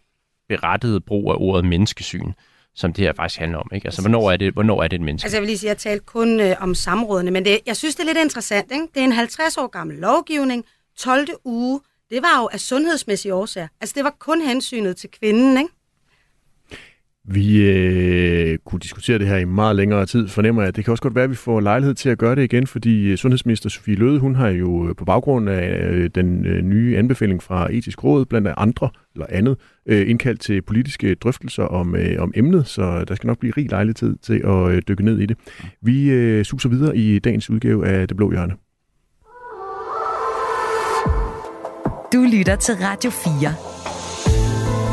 berettiget 0.50 1.06
brug 1.06 1.32
af 1.32 1.36
ordet 1.40 1.66
menneskesyn, 1.66 2.32
som 2.76 2.94
det 2.94 3.06
her 3.06 3.14
faktisk 3.14 3.40
handler 3.40 3.58
om. 3.58 3.70
Ikke? 3.74 3.88
Altså, 3.88 4.02
hvornår 4.02 4.32
er, 4.32 4.38
det, 4.38 4.54
hvornår 4.54 4.84
er 4.84 4.88
det 4.88 4.96
et 4.96 5.02
menneske? 5.02 5.26
Altså, 5.26 5.38
jeg 5.38 5.42
vil 5.42 5.48
lige 5.48 5.58
sige, 5.58 5.70
at 5.70 5.86
jeg 5.86 5.92
talte 5.92 6.06
kun 6.06 6.40
øh, 6.40 6.56
om 6.60 6.76
samrådene, 6.76 7.32
men 7.32 7.46
det, 7.46 7.60
jeg 7.66 7.78
synes, 7.78 7.96
det 7.96 8.02
er 8.04 8.06
lidt 8.06 8.18
interessant. 8.18 8.72
Ikke? 8.72 8.88
Det 8.94 9.00
er 9.00 9.04
en 9.04 9.12
50 9.12 9.58
år 9.58 9.68
gammel 9.68 9.98
lovgivning, 9.98 10.66
12. 10.98 11.28
uge. 11.44 11.82
Det 12.10 12.22
var 12.22 12.42
jo 12.42 12.50
af 12.54 12.60
sundhedsmæssige 12.60 13.34
årsager. 13.34 13.68
Altså, 13.82 13.94
det 13.96 14.04
var 14.04 14.16
kun 14.20 14.42
hensynet 14.42 14.98
til 14.98 15.10
kvinden, 15.10 15.58
ikke? 15.58 15.70
Vi 17.30 17.70
øh, 17.72 18.58
kunne 18.66 18.80
diskutere 18.80 19.20
det 19.20 19.28
her 19.28 19.38
i 19.38 19.46
meget 19.46 19.76
længere 19.76 20.06
tid, 20.06 20.28
fornemmer 20.28 20.64
jeg. 20.64 20.76
Det 20.76 20.84
kan 20.84 20.92
også 20.92 21.02
godt 21.02 21.16
være, 21.16 21.24
at 21.24 21.30
vi 21.30 21.36
får 21.36 21.60
lejlighed 21.60 21.94
til 21.96 22.10
at 22.10 22.18
gøre 22.18 22.36
det 22.36 22.44
igen, 22.44 22.68
fordi 22.68 23.12
øh, 23.12 23.18
sundhedsminister 23.18 23.70
Sofie 23.70 23.96
Løde, 23.96 24.20
hun 24.20 24.36
har 24.36 24.48
jo 24.48 24.90
øh, 24.90 24.96
på 24.96 25.06
baggrund 25.06 25.50
af 25.50 25.90
øh, 25.92 26.10
den 26.16 26.46
øh, 26.46 26.62
nye 26.62 26.98
anbefaling 26.98 27.44
fra 27.44 27.74
Etisk 27.74 28.04
Råd, 28.04 28.26
blandt 28.26 28.48
andre 28.58 28.90
eller 29.16 29.26
andet, 29.30 29.58
øh, 29.86 30.10
indkaldt 30.10 30.42
til 30.42 30.62
politiske 30.62 31.16
drøftelser 31.16 31.64
om, 31.64 31.96
øh, 31.96 32.22
om 32.22 32.32
emnet, 32.36 32.68
så 32.68 33.06
der 33.08 33.16
skal 33.16 33.28
nok 33.28 33.40
blive 33.40 33.54
rig 33.58 33.70
lejlighed 33.70 34.16
til 34.22 34.42
at 34.46 34.76
øh, 34.76 34.82
dykke 34.88 35.06
ned 35.06 35.20
i 35.20 35.26
det. 35.26 35.38
Vi 35.82 36.10
øh, 36.10 36.46
suser 36.46 36.70
videre 36.70 36.98
i 36.98 37.20
dagens 37.20 37.50
udgave 37.50 37.88
af 37.88 38.08
Det 38.08 38.18
Blå 38.18 38.32
Hjørne. 38.32 38.54
Du 42.14 42.26
lytter 42.38 42.56
til 42.56 42.76
Radio 42.76 43.10
4. 43.10 43.77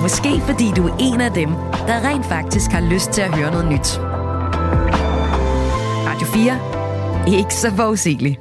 Måske 0.05 0.41
fordi 0.41 0.65
du 0.77 0.83
er 0.87 0.97
en 1.01 1.21
af 1.21 1.33
dem, 1.33 1.49
der 1.89 2.09
rent 2.09 2.27
faktisk 2.27 2.71
har 2.71 2.93
lyst 2.93 3.11
til 3.11 3.23
at 3.23 3.35
høre 3.37 3.51
noget 3.51 3.69
nyt. 3.73 3.99
Radio 6.09 6.27
4. 6.27 7.39
Ikke 7.39 7.55
så 7.55 7.71
forudsigeligt. 7.77 8.41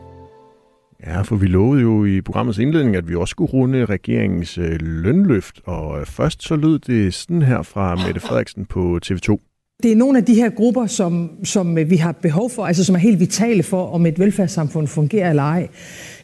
Ja, 1.06 1.22
for 1.22 1.36
vi 1.36 1.48
lovede 1.48 1.82
jo 1.82 2.06
i 2.06 2.22
programmets 2.22 2.58
indledning, 2.60 2.96
at 2.96 3.10
vi 3.10 3.16
også 3.16 3.32
skulle 3.32 3.54
runde 3.54 3.86
regeringens 3.86 4.58
øh, 4.58 4.78
lønløft, 4.82 5.62
og 5.66 6.00
øh, 6.00 6.06
først 6.06 6.44
så 6.44 6.56
lød 6.56 6.80
det 6.80 7.14
sådan 7.14 7.42
her 7.42 7.62
fra 7.62 7.96
Mette 8.06 8.20
Frederiksen 8.20 8.66
på 8.66 9.00
TV2. 9.06 9.38
Det 9.84 9.92
er 9.92 9.96
nogle 9.96 10.18
af 10.18 10.26
de 10.26 10.36
her 10.36 10.50
grupper, 10.50 10.86
som, 10.88 11.30
som 11.44 11.76
vi 11.76 11.96
har 11.96 12.12
behov 12.12 12.50
for, 12.50 12.66
altså 12.66 12.84
som 12.84 12.96
er 12.96 13.00
helt 13.00 13.20
vitale 13.20 13.64
for, 13.64 13.86
om 13.94 14.06
et 14.06 14.20
velfærdssamfund 14.20 14.88
fungerer 14.88 15.30
eller 15.30 15.44
ej. 15.44 15.68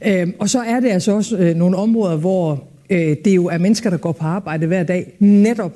Øhm, 0.08 0.34
og 0.40 0.50
så 0.50 0.60
er 0.60 0.80
det 0.80 0.90
altså 0.90 1.12
også 1.12 1.38
øh, 1.38 1.56
nogle 1.56 1.78
områder, 1.78 2.18
hvor 2.18 2.70
øh, 2.90 3.16
det 3.26 3.36
jo 3.36 3.46
er 3.46 3.58
mennesker, 3.58 3.90
der 3.90 3.98
går 3.98 4.12
på 4.12 4.26
arbejde 4.26 4.68
hver 4.68 4.84
dag, 4.84 5.14
netop 5.20 5.74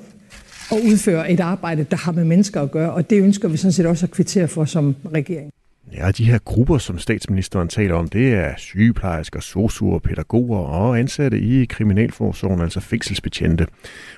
og 0.71 0.77
udføre 0.85 1.31
et 1.31 1.39
arbejde, 1.39 1.85
der 1.91 1.97
har 1.97 2.11
med 2.11 2.23
mennesker 2.23 2.61
at 2.61 2.71
gøre, 2.71 2.91
og 2.91 3.09
det 3.09 3.21
ønsker 3.21 3.47
vi 3.47 3.57
sådan 3.57 3.71
set 3.71 3.85
også 3.85 4.05
at 4.05 4.11
kvittere 4.11 4.47
for 4.47 4.65
som 4.65 4.95
regering. 5.13 5.51
Ja, 5.97 6.11
de 6.11 6.25
her 6.25 6.37
grupper, 6.37 6.77
som 6.77 6.99
statsministeren 6.99 7.67
taler 7.67 7.95
om, 7.95 8.07
det 8.07 8.33
er 8.33 8.53
sygeplejersker, 8.57 9.39
sosuer, 9.39 9.99
pædagoger 9.99 10.59
og 10.59 10.99
ansatte 10.99 11.39
i 11.39 11.65
Kriminalforsorgen, 11.65 12.61
altså 12.61 12.79
fængselsbetjente. 12.79 13.67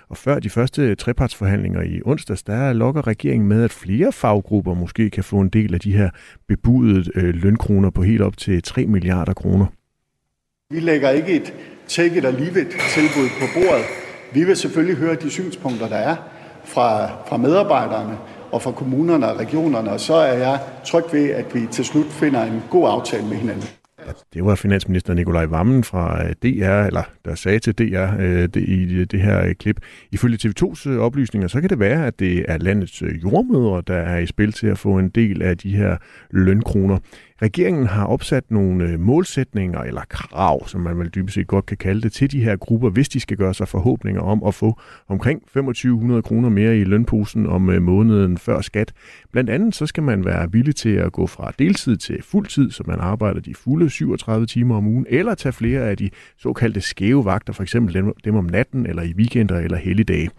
Og 0.10 0.18
før 0.18 0.40
de 0.40 0.50
første 0.50 0.96
trepartsforhandlinger 0.96 1.82
i 1.82 2.02
onsdags, 2.06 2.44
der 2.44 2.74
lokker 2.74 3.08
regeringen 3.08 3.48
med, 3.48 3.64
at 3.64 3.72
flere 3.72 4.12
faggrupper 4.12 4.74
måske 4.74 5.10
kan 5.10 5.24
få 5.24 5.40
en 5.40 5.50
del 5.50 5.74
af 5.74 5.80
de 5.80 5.98
her 5.98 6.10
bebudede 6.48 7.12
øh, 7.16 7.36
lønkroner 7.36 7.90
på 7.90 8.04
helt 8.04 8.22
op 8.22 8.38
til 8.38 8.64
3 8.64 8.86
milliarder 8.86 9.34
kroner. 9.34 9.66
Vi 10.70 10.80
lægger 10.80 11.10
ikke 11.10 11.36
et 11.36 11.54
take 11.88 12.18
it 12.18 12.26
or 12.26 12.32
leave 12.32 12.62
it 12.62 12.68
tilbud 12.94 13.30
på 13.40 13.46
bordet. 13.54 13.86
Vi 14.34 14.44
vil 14.44 14.56
selvfølgelig 14.56 14.98
høre 14.98 15.16
de 15.16 15.30
synspunkter, 15.30 15.88
der 15.88 15.96
er 15.96 16.16
fra, 16.64 17.08
fra 17.28 17.38
medarbejderne, 17.38 18.18
og 18.52 18.62
fra 18.62 18.72
kommunerne 18.72 19.28
og 19.32 19.40
regionerne, 19.40 19.92
og 19.92 20.00
så 20.00 20.14
er 20.14 20.34
jeg 20.34 20.60
tryg 20.86 21.04
ved, 21.12 21.30
at 21.30 21.56
vi 21.56 21.68
til 21.72 21.86
slut 21.86 22.06
finder 22.06 22.44
en 22.44 22.64
god 22.70 22.90
aftale 22.90 23.24
med 23.28 23.38
hinanden. 23.38 23.68
Det 24.34 24.46
var 24.46 24.56
finansminister 24.56 25.14
Nikolaj 25.14 25.46
Vammen 25.46 25.84
fra 25.84 26.24
øh, 26.24 26.30
DR, 26.44 26.86
eller 26.86 27.04
der 27.26 27.36
sagde 27.36 27.60
til 27.60 27.74
DR 27.74 28.20
øh, 28.20 28.44
det, 28.44 28.56
i 28.56 28.94
øh, 28.94 29.06
det 29.12 29.22
her 29.22 29.42
øh, 29.42 29.56
klip. 29.56 29.80
Ifølge 30.12 30.38
TV2's 30.44 30.90
oplysninger, 30.90 31.48
så 31.48 31.62
kan 31.62 31.70
det 31.70 31.80
være, 31.80 32.08
at 32.08 32.20
det 32.20 32.46
er 32.48 32.58
landets 32.58 33.02
jordmødre, 33.24 33.84
der 33.88 33.98
er 33.98 34.18
i 34.18 34.26
spil 34.26 34.52
til 34.52 34.68
at 34.68 34.78
få 34.78 34.98
en 35.00 35.10
del 35.10 35.42
af 35.42 35.58
de 35.58 35.76
her 35.76 35.98
lønkroner. 36.32 36.98
Regeringen 37.42 37.88
har 37.88 38.06
opsat 38.06 38.52
nogle 38.52 38.84
øh, 38.84 39.00
målsætninger 39.00 39.80
eller 39.80 40.02
krav, 40.10 40.68
som 40.68 40.82
man 40.82 41.00
vel 41.00 41.10
dybest 41.10 41.36
set 41.36 41.48
godt 41.48 41.66
kan 41.66 41.78
kalde 41.78 42.02
det, 42.02 42.12
til 42.12 42.32
de 42.32 42.44
her 42.44 42.56
grupper, 42.56 42.90
hvis 42.90 43.10
de 43.10 43.20
skal 43.20 43.38
gøre 43.38 43.54
sig 43.54 43.68
forhåbninger 43.68 44.22
om 44.22 44.44
at 44.44 44.54
få 44.54 44.80
omkring 45.08 45.42
2500 45.42 46.22
kroner 46.22 46.50
mere 46.50 46.78
i 46.78 46.84
lønposen 46.84 47.46
om 47.46 47.70
øh, 47.70 47.82
måneden 47.82 48.38
før 48.38 48.62
skat. 48.62 48.94
Blandt 49.32 49.50
andet 49.50 49.76
så 49.76 49.86
skal 49.86 50.04
man 50.04 50.26
være 50.26 50.52
villig 50.52 50.76
til 50.76 50.96
at 50.96 51.12
gå 51.12 51.28
fra 51.28 51.52
deltid 51.60 51.98
til 51.98 52.24
fuldtid, 52.24 52.72
så 52.72 52.84
man 52.88 53.00
arbejder 53.00 53.40
de 53.40 53.56
fulde 53.56 53.90
37 53.90 54.46
timer 54.46 54.76
om 54.76 54.88
ugen, 54.88 55.06
eller 55.10 55.36
tage 55.36 55.54
flere 55.54 55.82
af 55.82 55.98
de 55.98 56.10
såkaldte 56.38 56.82
skæve 56.82 57.26
vagter, 57.26 57.54
for 57.54 57.64
eksempel 57.64 57.94
dem, 57.94 58.14
dem 58.26 58.36
om 58.36 58.46
natten 58.46 58.86
eller 58.86 59.04
i 59.04 59.14
weekender 59.18 59.60
eller 59.60 59.78
helligdage. 59.78 60.30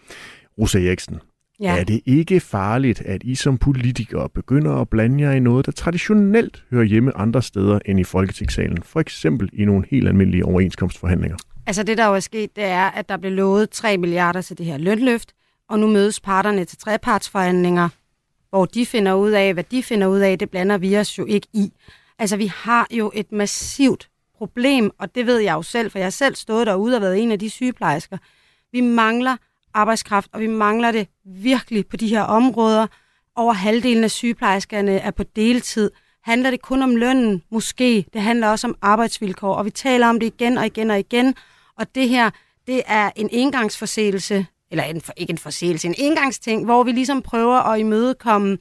Rosa 0.59 0.79
Eriksen, 0.79 1.21
Ja. 1.61 1.81
Er 1.81 1.85
det 1.85 2.01
ikke 2.07 2.41
farligt, 2.41 3.01
at 3.01 3.23
I 3.23 3.35
som 3.35 3.59
politikere 3.59 4.29
begynder 4.29 4.75
at 4.75 4.89
blande 4.89 5.25
jer 5.25 5.33
i 5.33 5.41
noget, 5.41 5.67
der 5.67 5.73
traditionelt 5.73 6.65
hører 6.71 6.85
hjemme 6.85 7.17
andre 7.17 7.43
steder 7.43 7.79
end 7.85 8.01
i 8.01 8.05
Folketingssalen? 8.05 8.83
For 8.83 9.01
eksempel 9.01 9.51
i 9.53 9.65
nogle 9.65 9.85
helt 9.91 10.09
almindelige 10.09 10.45
overenskomstforhandlinger. 10.45 11.37
Altså 11.67 11.83
det, 11.83 11.99
der 11.99 12.07
jo 12.07 12.15
er 12.15 12.21
sket, 12.21 12.57
det 12.57 12.65
er, 12.65 12.85
at 12.85 13.09
der 13.09 13.17
blev 13.17 13.33
lovet 13.33 13.71
3 13.71 13.99
milliarder 13.99 14.41
til 14.41 14.59
det 14.59 14.67
her 14.67 14.79
lønløft, 14.79 15.33
og 15.69 15.79
nu 15.79 15.87
mødes 15.87 16.21
parterne 16.21 16.65
til 16.65 16.79
trepartsforhandlinger, 16.79 17.89
hvor 18.51 18.65
de 18.65 18.87
finder 18.87 19.15
ud 19.15 19.31
af, 19.31 19.55
hvad 19.55 19.65
de 19.65 19.83
finder 19.83 20.07
ud 20.07 20.19
af, 20.19 20.39
det 20.39 20.51
blander 20.51 20.79
vi 20.79 20.97
os 20.97 21.19
jo 21.19 21.25
ikke 21.25 21.47
i. 21.53 21.73
Altså 22.19 22.37
vi 22.37 22.47
har 22.47 22.87
jo 22.91 23.13
et 23.15 23.33
massivt 23.33 24.09
problem, 24.39 24.91
og 24.99 25.15
det 25.15 25.27
ved 25.27 25.39
jeg 25.39 25.53
jo 25.53 25.63
selv, 25.63 25.91
for 25.91 25.99
jeg 25.99 26.07
har 26.07 26.11
selv 26.11 26.35
stået 26.35 26.67
derude 26.67 26.97
og 26.97 27.03
været 27.03 27.23
en 27.23 27.33
af 27.33 27.39
de 27.39 27.51
sygeplejersker. 27.51 28.19
Vi 28.73 28.81
mangler 28.81 29.37
arbejdskraft, 29.77 30.31
og 30.33 30.41
vi 30.41 30.47
mangler 30.47 30.93
det 30.93 31.09
virkelig 31.24 31.87
på 31.87 31.97
de 31.97 32.09
her 32.09 32.22
områder. 32.22 32.87
Over 33.37 33.53
halvdelen 33.53 34.05
af 34.05 34.11
sygeplejerskerne 34.11 34.99
er 34.99 35.11
på 35.11 35.22
deltid. 35.37 35.91
Handler 36.24 36.51
det 36.51 36.62
kun 36.62 36.83
om 36.83 36.97
lønnen? 36.97 37.43
Måske. 37.51 38.05
Det 38.12 38.22
handler 38.22 38.49
også 38.49 38.66
om 38.66 38.77
arbejdsvilkår, 38.83 39.55
og 39.55 39.64
vi 39.64 39.70
taler 39.70 40.07
om 40.07 40.20
det 40.20 40.27
igen 40.27 40.59
og 40.59 40.66
igen 40.66 40.91
og 40.91 40.99
igen. 40.99 41.35
Og 41.79 41.95
det 41.95 42.09
her, 42.09 42.31
det 42.66 42.83
er 42.87 43.11
en 43.16 43.29
engangsforseelse, 43.33 44.47
eller 44.70 44.85
en, 44.85 45.03
ikke 45.16 45.31
en 45.31 45.39
forseelse, 45.39 45.89
en 45.89 45.95
engangsting, 45.99 46.64
hvor 46.64 46.83
vi 46.83 46.93
ligesom 46.93 47.22
prøver 47.22 47.57
at 47.57 47.81
imødekomme, 47.81 48.59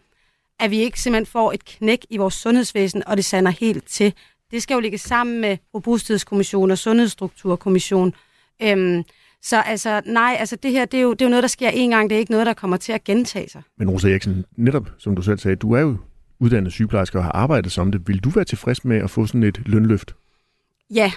at 0.59 0.71
vi 0.71 0.77
ikke 0.77 1.01
simpelthen 1.01 1.25
får 1.25 1.51
et 1.51 1.65
knæk 1.65 2.05
i 2.09 2.17
vores 2.17 2.33
sundhedsvæsen, 2.33 3.07
og 3.07 3.17
det 3.17 3.25
sander 3.25 3.51
helt 3.51 3.87
til. 3.87 4.13
Det 4.51 4.63
skal 4.63 4.73
jo 4.73 4.79
ligge 4.79 4.97
sammen 4.97 5.41
med 5.41 5.57
Robusthedskommission 5.73 6.71
og 6.71 6.77
Sundhedsstrukturkommission. 6.77 8.13
Øhm, 8.61 9.03
så 9.45 9.61
altså, 9.61 10.01
nej, 10.05 10.35
altså 10.39 10.55
det 10.63 10.71
her, 10.71 10.85
det 10.85 10.97
er, 10.97 11.01
jo, 11.01 11.11
det 11.11 11.21
er 11.21 11.25
jo 11.25 11.29
noget, 11.29 11.43
der 11.43 11.47
sker 11.47 11.69
en 11.69 11.89
gang. 11.89 12.09
Det 12.09 12.15
er 12.15 12.19
ikke 12.19 12.31
noget, 12.31 12.45
der 12.45 12.53
kommer 12.53 12.77
til 12.77 12.91
at 12.91 13.03
gentage 13.03 13.49
sig. 13.49 13.61
Men 13.77 13.89
Rosa 13.89 14.09
Eriksen, 14.09 14.45
netop 14.57 14.89
som 14.97 15.15
du 15.15 15.21
selv 15.21 15.39
sagde, 15.39 15.55
du 15.55 15.73
er 15.73 15.81
jo 15.81 15.97
uddannet 16.39 16.71
sygeplejerske 16.71 17.17
og 17.17 17.23
har 17.23 17.31
arbejdet 17.31 17.71
som 17.71 17.91
det. 17.91 18.07
Vil 18.07 18.23
du 18.23 18.29
være 18.29 18.45
tilfreds 18.45 18.85
med 18.85 18.97
at 18.97 19.09
få 19.09 19.25
sådan 19.25 19.43
et 19.43 19.61
lønløft? 19.65 20.15
Ja, 20.93 21.11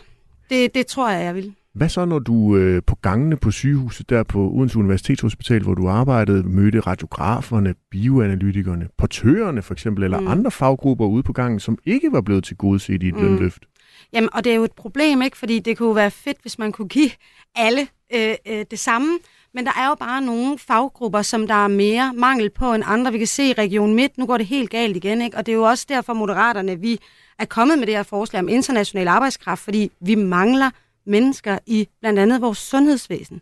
det, 0.51 0.75
det 0.75 0.87
tror 0.87 1.11
jeg, 1.11 1.25
jeg 1.25 1.35
vil. 1.35 1.55
Hvad 1.75 1.89
så, 1.89 2.05
når 2.05 2.19
du 2.19 2.57
øh, 2.57 2.83
på 2.87 2.95
gangene 2.95 3.37
på 3.37 3.51
sygehuset 3.51 4.11
der 4.11 4.23
på 4.23 4.51
Odense 4.51 4.79
Universitetshospital, 4.79 5.63
hvor 5.63 5.75
du 5.75 5.89
arbejdede, 5.89 6.43
mødte 6.43 6.81
radiograferne, 6.81 7.75
bioanalytikerne, 7.91 8.89
portørerne 8.99 9.63
for 9.63 9.75
eksempel, 9.75 10.05
eller 10.05 10.21
mm. 10.21 10.27
andre 10.27 10.51
faggrupper 10.51 11.07
ude 11.07 11.23
på 11.23 11.33
gangen, 11.33 11.61
som 11.61 11.79
ikke 11.85 12.13
var 12.13 12.21
blevet 12.21 12.45
til 12.45 12.57
gode 12.57 12.79
set 12.79 13.03
i 13.03 13.09
et 13.09 13.15
mm. 13.15 13.23
lønløft? 13.23 13.65
Jamen, 14.13 14.31
og 14.33 14.45
det 14.45 14.53
er 14.53 14.57
jo 14.57 14.65
et 14.65 14.73
problem, 14.73 15.23
ikke? 15.23 15.37
Fordi 15.37 15.59
det 15.59 15.79
kunne 15.79 15.97
være 15.97 16.11
fedt, 16.11 16.39
hvis 16.43 16.59
man 16.59 16.73
kunne 16.73 16.89
give 16.89 17.11
alle 17.55 17.89
øh, 18.15 18.35
øh, 18.47 18.65
det 18.71 18.79
samme. 18.79 19.19
Men 19.55 19.67
der 19.67 19.73
er 19.77 19.89
jo 19.89 19.95
bare 19.95 20.23
nogle 20.23 20.59
faggrupper, 20.59 21.23
som 21.23 21.47
der 21.47 21.65
er 21.65 21.69
mere 21.69 22.13
mangel 22.15 22.51
på 22.51 22.75
end 22.75 22.85
andre. 22.87 23.13
Vi 23.13 23.19
kan 23.19 23.27
se 23.27 23.45
i 23.45 23.53
Region 23.53 23.95
Midt, 23.95 24.19
nu 24.19 24.27
går 24.27 24.37
det 24.37 24.47
helt 24.47 24.71
galt 24.71 24.97
igen, 24.97 25.23
ikke? 25.23 25.37
Og 25.37 25.47
det 25.47 25.53
er 25.53 25.57
jo 25.57 25.63
også 25.63 25.87
derfor, 25.89 26.13
Moderaterne, 26.13 26.81
vi 26.81 27.01
er 27.39 27.45
kommet 27.45 27.79
med 27.79 27.87
det 27.87 27.95
her 27.95 28.03
forslag 28.03 28.41
om 28.41 28.49
international 28.49 29.09
arbejdskraft, 29.09 29.63
fordi 29.63 29.91
vi 30.01 30.15
mangler 30.15 30.71
mennesker 31.07 31.59
i 31.67 31.89
blandt 32.01 32.19
andet 32.19 32.41
vores 32.41 32.59
sundhedsvæsen. 32.59 33.41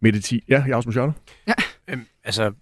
Mette 0.00 0.40
Ja, 0.48 0.64
Jasmus 0.68 0.96
Ja. 0.96 1.54
Øhm, 1.88 2.06
altså, 2.24 2.52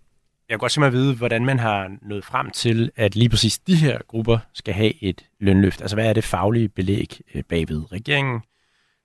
jeg 0.49 0.55
kan 0.55 0.59
godt 0.59 0.72
simpelthen 0.72 1.01
vide, 1.03 1.14
hvordan 1.14 1.45
man 1.45 1.59
har 1.59 1.90
nået 2.03 2.24
frem 2.24 2.51
til, 2.51 2.90
at 2.97 3.16
lige 3.16 3.28
præcis 3.28 3.59
de 3.59 3.76
her 3.76 3.99
grupper 4.09 4.38
skal 4.53 4.74
have 4.74 5.03
et 5.05 5.26
lønløft. 5.40 5.80
Altså, 5.80 5.97
hvad 5.97 6.09
er 6.09 6.12
det 6.12 6.24
faglige 6.24 6.68
belæg 6.68 7.20
øh, 7.34 7.42
bagved? 7.42 7.92
Regeringen 7.92 8.40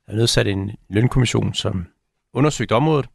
har 0.08 0.16
nedsat 0.16 0.48
en 0.48 0.72
lønkommission, 0.90 1.54
som 1.54 1.88
undersøgte 2.34 2.76
området, 2.76 3.06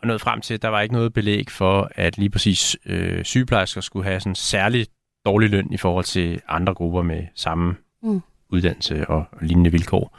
og 0.00 0.06
nået 0.06 0.20
frem 0.20 0.40
til, 0.40 0.54
at 0.54 0.62
der 0.62 0.68
var 0.68 0.80
ikke 0.80 0.94
noget 0.94 1.12
belæg 1.12 1.50
for, 1.50 1.90
at 1.94 2.18
lige 2.18 2.30
præcis 2.30 2.76
øh, 2.86 3.24
sygeplejersker 3.24 3.80
skulle 3.80 4.04
have 4.04 4.20
sådan 4.20 4.34
særlig 4.34 4.86
dårlig 5.24 5.50
løn 5.50 5.72
i 5.72 5.76
forhold 5.76 6.04
til 6.04 6.40
andre 6.48 6.74
grupper 6.74 7.02
med 7.02 7.26
samme 7.34 7.76
mm. 8.02 8.22
uddannelse 8.48 9.06
og 9.08 9.24
lignende 9.40 9.72
vilkår. 9.72 10.18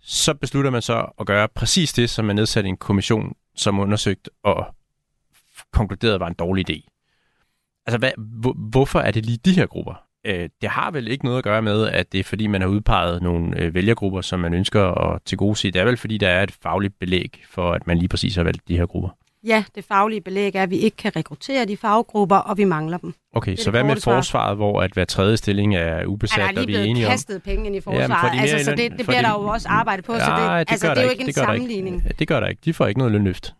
Så 0.00 0.34
beslutter 0.34 0.70
man 0.70 0.82
så 0.82 1.06
at 1.20 1.26
gøre 1.26 1.48
præcis 1.48 1.92
det, 1.92 2.10
som 2.10 2.24
man 2.24 2.36
nedsatte 2.36 2.68
en 2.68 2.76
kommission, 2.76 3.34
som 3.56 3.78
undersøgte 3.78 4.30
og 4.42 4.74
konkluderede 5.72 6.20
var 6.20 6.26
en 6.26 6.34
dårlig 6.34 6.70
idé. 6.70 6.88
Altså, 7.86 7.98
hvad, 7.98 8.10
hvorfor 8.70 9.00
er 9.00 9.10
det 9.10 9.26
lige 9.26 9.38
de 9.44 9.52
her 9.52 9.66
grupper? 9.66 9.94
Øh, 10.26 10.48
det 10.60 10.68
har 10.70 10.90
vel 10.90 11.08
ikke 11.08 11.24
noget 11.24 11.38
at 11.38 11.44
gøre 11.44 11.62
med, 11.62 11.88
at 11.88 12.12
det 12.12 12.20
er 12.20 12.24
fordi, 12.24 12.46
man 12.46 12.60
har 12.60 12.68
udpeget 12.68 13.22
nogle 13.22 13.60
øh, 13.60 13.74
vælgergrupper, 13.74 14.20
som 14.20 14.40
man 14.40 14.54
ønsker 14.54 14.82
at 14.84 15.22
tilgodese. 15.24 15.70
Det 15.70 15.80
er 15.80 15.84
vel 15.84 15.96
fordi, 15.96 16.18
der 16.18 16.28
er 16.28 16.42
et 16.42 16.52
fagligt 16.62 16.98
belæg 16.98 17.42
for, 17.50 17.72
at 17.72 17.86
man 17.86 17.98
lige 17.98 18.08
præcis 18.08 18.36
har 18.36 18.42
valgt 18.42 18.68
de 18.68 18.76
her 18.76 18.86
grupper. 18.86 19.10
Ja, 19.44 19.64
det 19.74 19.84
faglige 19.84 20.20
belæg 20.20 20.54
er, 20.54 20.62
at 20.62 20.70
vi 20.70 20.76
ikke 20.76 20.96
kan 20.96 21.16
rekruttere 21.16 21.64
de 21.64 21.76
faggrupper, 21.76 22.36
og 22.36 22.58
vi 22.58 22.64
mangler 22.64 22.98
dem. 22.98 23.14
Okay, 23.32 23.50
det 23.50 23.60
så 23.60 23.70
hvad 23.70 23.84
med 23.84 23.96
forsvaret, 23.96 24.56
hvor 24.56 24.82
at 24.82 24.92
hver 24.92 25.04
tredje 25.04 25.36
stilling 25.36 25.76
er 25.76 26.06
ubesat, 26.06 26.58
og 26.58 26.66
vi 26.66 26.74
er 26.74 26.80
enige 26.80 27.06
om? 27.06 27.10
kastet 27.10 27.42
penge 27.42 27.66
ind 27.66 27.76
i 27.76 27.80
forsvaret, 27.80 28.32
Jamen, 28.32 28.48
de 28.48 28.52
altså, 28.52 28.64
så 28.64 28.70
det, 28.70 28.92
det 28.98 29.06
bliver 29.06 29.20
de... 29.20 29.26
der 29.26 29.32
jo 29.32 29.46
også 29.46 29.68
arbejde 29.68 30.02
på, 30.02 30.12
ja, 30.12 30.18
så 30.18 30.30
det, 30.30 30.66
det, 30.68 30.72
altså, 30.72 30.90
det 30.90 30.98
er 30.98 31.02
jo 31.02 31.10
ikke 31.10 31.20
en 31.20 31.26
det 31.26 31.34
sammenligning. 31.34 31.96
Ikke. 31.96 32.16
Det 32.18 32.28
gør 32.28 32.40
der 32.40 32.46
ikke. 32.46 32.60
De 32.64 32.74
får 32.74 32.86
ikke 32.86 32.98
noget 32.98 33.12
lønløft. 33.12 33.54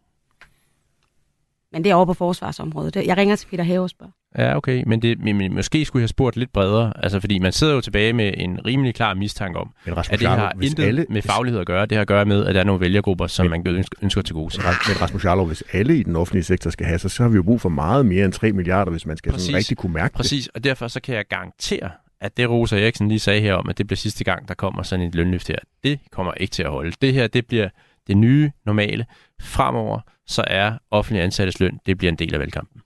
Men 1.72 1.84
det 1.84 1.90
er 1.90 1.94
over 1.94 2.04
på 2.04 2.14
forsvarsområdet. 2.14 2.96
Jeg 2.96 3.16
ringer 3.16 3.36
til 3.36 3.46
Peter 3.46 3.64
Have 3.64 3.80
og 3.80 3.90
spørger. 3.90 4.12
Ja, 4.38 4.56
okay, 4.56 4.82
men, 4.86 5.02
det, 5.02 5.18
men 5.18 5.54
måske 5.54 5.84
skulle 5.84 6.00
jeg 6.00 6.02
have 6.02 6.08
spurgt 6.08 6.36
lidt 6.36 6.52
bredere, 6.52 6.92
altså 6.96 7.20
fordi 7.20 7.38
man 7.38 7.52
sidder 7.52 7.74
jo 7.74 7.80
tilbage 7.80 8.12
med 8.12 8.34
en 8.36 8.66
rimelig 8.66 8.94
klar 8.94 9.14
mistanke 9.14 9.58
om, 9.58 9.70
at 9.86 10.20
det 10.20 10.28
har 10.28 10.52
intet 10.62 10.84
alle, 10.84 11.06
med 11.10 11.22
faglighed 11.22 11.60
at 11.60 11.66
gøre. 11.66 11.86
Det 11.86 11.96
har 11.96 12.02
at 12.02 12.08
gøre 12.08 12.24
med, 12.24 12.46
at 12.46 12.54
der 12.54 12.60
er 12.60 12.64
nogle 12.64 12.80
vælgergrupper, 12.80 13.26
som 13.26 13.46
men, 13.46 13.62
man 13.64 13.74
ønsker, 13.74 13.98
ønsker 14.02 14.22
til 14.22 14.34
gode. 14.34 14.58
Men 14.58 15.02
Rasmus 15.02 15.24
Jarlov, 15.24 15.46
hvis 15.46 15.64
alle 15.72 15.98
i 15.98 16.02
den 16.02 16.16
offentlige 16.16 16.44
sektor 16.44 16.70
skal 16.70 16.86
have, 16.86 16.98
så, 16.98 17.08
så 17.08 17.22
har 17.22 17.30
vi 17.30 17.36
jo 17.36 17.42
brug 17.42 17.60
for 17.60 17.68
meget 17.68 18.06
mere 18.06 18.24
end 18.24 18.32
3 18.32 18.52
milliarder, 18.52 18.90
hvis 18.90 19.06
man 19.06 19.16
skal 19.16 19.32
præcis, 19.32 19.46
sådan 19.46 19.56
rigtig 19.56 19.76
kunne 19.76 19.92
mærke 19.92 20.14
præcis, 20.14 20.30
det. 20.30 20.36
Præcis, 20.36 20.48
og 20.54 20.64
derfor 20.64 20.88
så 20.88 21.00
kan 21.00 21.14
jeg 21.14 21.24
garantere, 21.26 21.90
at 22.20 22.36
det 22.36 22.50
Rosa 22.50 22.80
Eriksen 22.80 23.08
lige 23.08 23.18
sagde 23.18 23.40
her 23.40 23.54
om, 23.54 23.68
at 23.68 23.78
det 23.78 23.86
bliver 23.86 23.96
sidste 23.96 24.24
gang, 24.24 24.48
der 24.48 24.54
kommer 24.54 24.82
sådan 24.82 25.06
et 25.06 25.14
lønløft 25.14 25.48
her, 25.48 25.58
det 25.84 25.98
kommer 26.12 26.32
ikke 26.32 26.52
til 26.52 26.62
at 26.62 26.70
holde. 26.70 26.92
Det 27.00 27.14
her, 27.14 27.26
det 27.26 27.46
bliver 27.46 27.68
det 28.06 28.16
nye 28.16 28.50
normale. 28.66 29.06
Fremover, 29.40 30.00
så 30.28 30.44
er 30.46 30.72
offentlig 30.90 31.22
ansattes 31.22 31.60
løn, 31.60 31.80
det 31.86 31.98
bliver 31.98 32.12
en 32.12 32.18
del 32.18 32.34
af 32.34 32.40
valgkampen. 32.40 32.80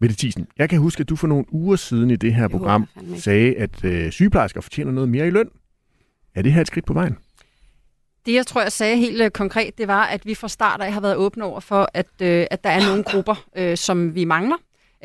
Mette 0.00 0.16
Thiesen, 0.16 0.46
jeg 0.58 0.68
kan 0.68 0.78
huske, 0.78 1.00
at 1.00 1.08
du 1.08 1.16
for 1.16 1.26
nogle 1.26 1.44
uger 1.52 1.76
siden 1.76 2.10
i 2.10 2.16
det 2.16 2.34
her 2.34 2.48
program 2.48 2.88
sagde, 3.16 3.54
at 3.54 3.84
øh, 3.84 4.12
sygeplejersker 4.12 4.60
fortjener 4.60 4.92
noget 4.92 5.08
mere 5.08 5.26
i 5.26 5.30
løn. 5.30 5.48
Er 6.34 6.42
det 6.42 6.52
her 6.52 6.60
et 6.60 6.66
skridt 6.66 6.86
på 6.86 6.92
vejen? 6.92 7.16
Det, 8.26 8.34
jeg 8.34 8.46
tror, 8.46 8.62
jeg 8.62 8.72
sagde 8.72 8.96
helt 8.96 9.22
øh, 9.22 9.30
konkret, 9.30 9.78
det 9.78 9.88
var, 9.88 10.04
at 10.04 10.26
vi 10.26 10.34
fra 10.34 10.48
start 10.48 10.80
af 10.80 10.92
har 10.92 11.00
været 11.00 11.16
åbne 11.16 11.44
over 11.44 11.60
for, 11.60 11.88
at, 11.94 12.06
øh, 12.22 12.46
at 12.50 12.64
der 12.64 12.70
er 12.70 12.86
nogle 12.86 13.02
grupper, 13.04 13.44
øh, 13.56 13.76
som 13.76 14.14
vi 14.14 14.24
mangler, 14.24 14.56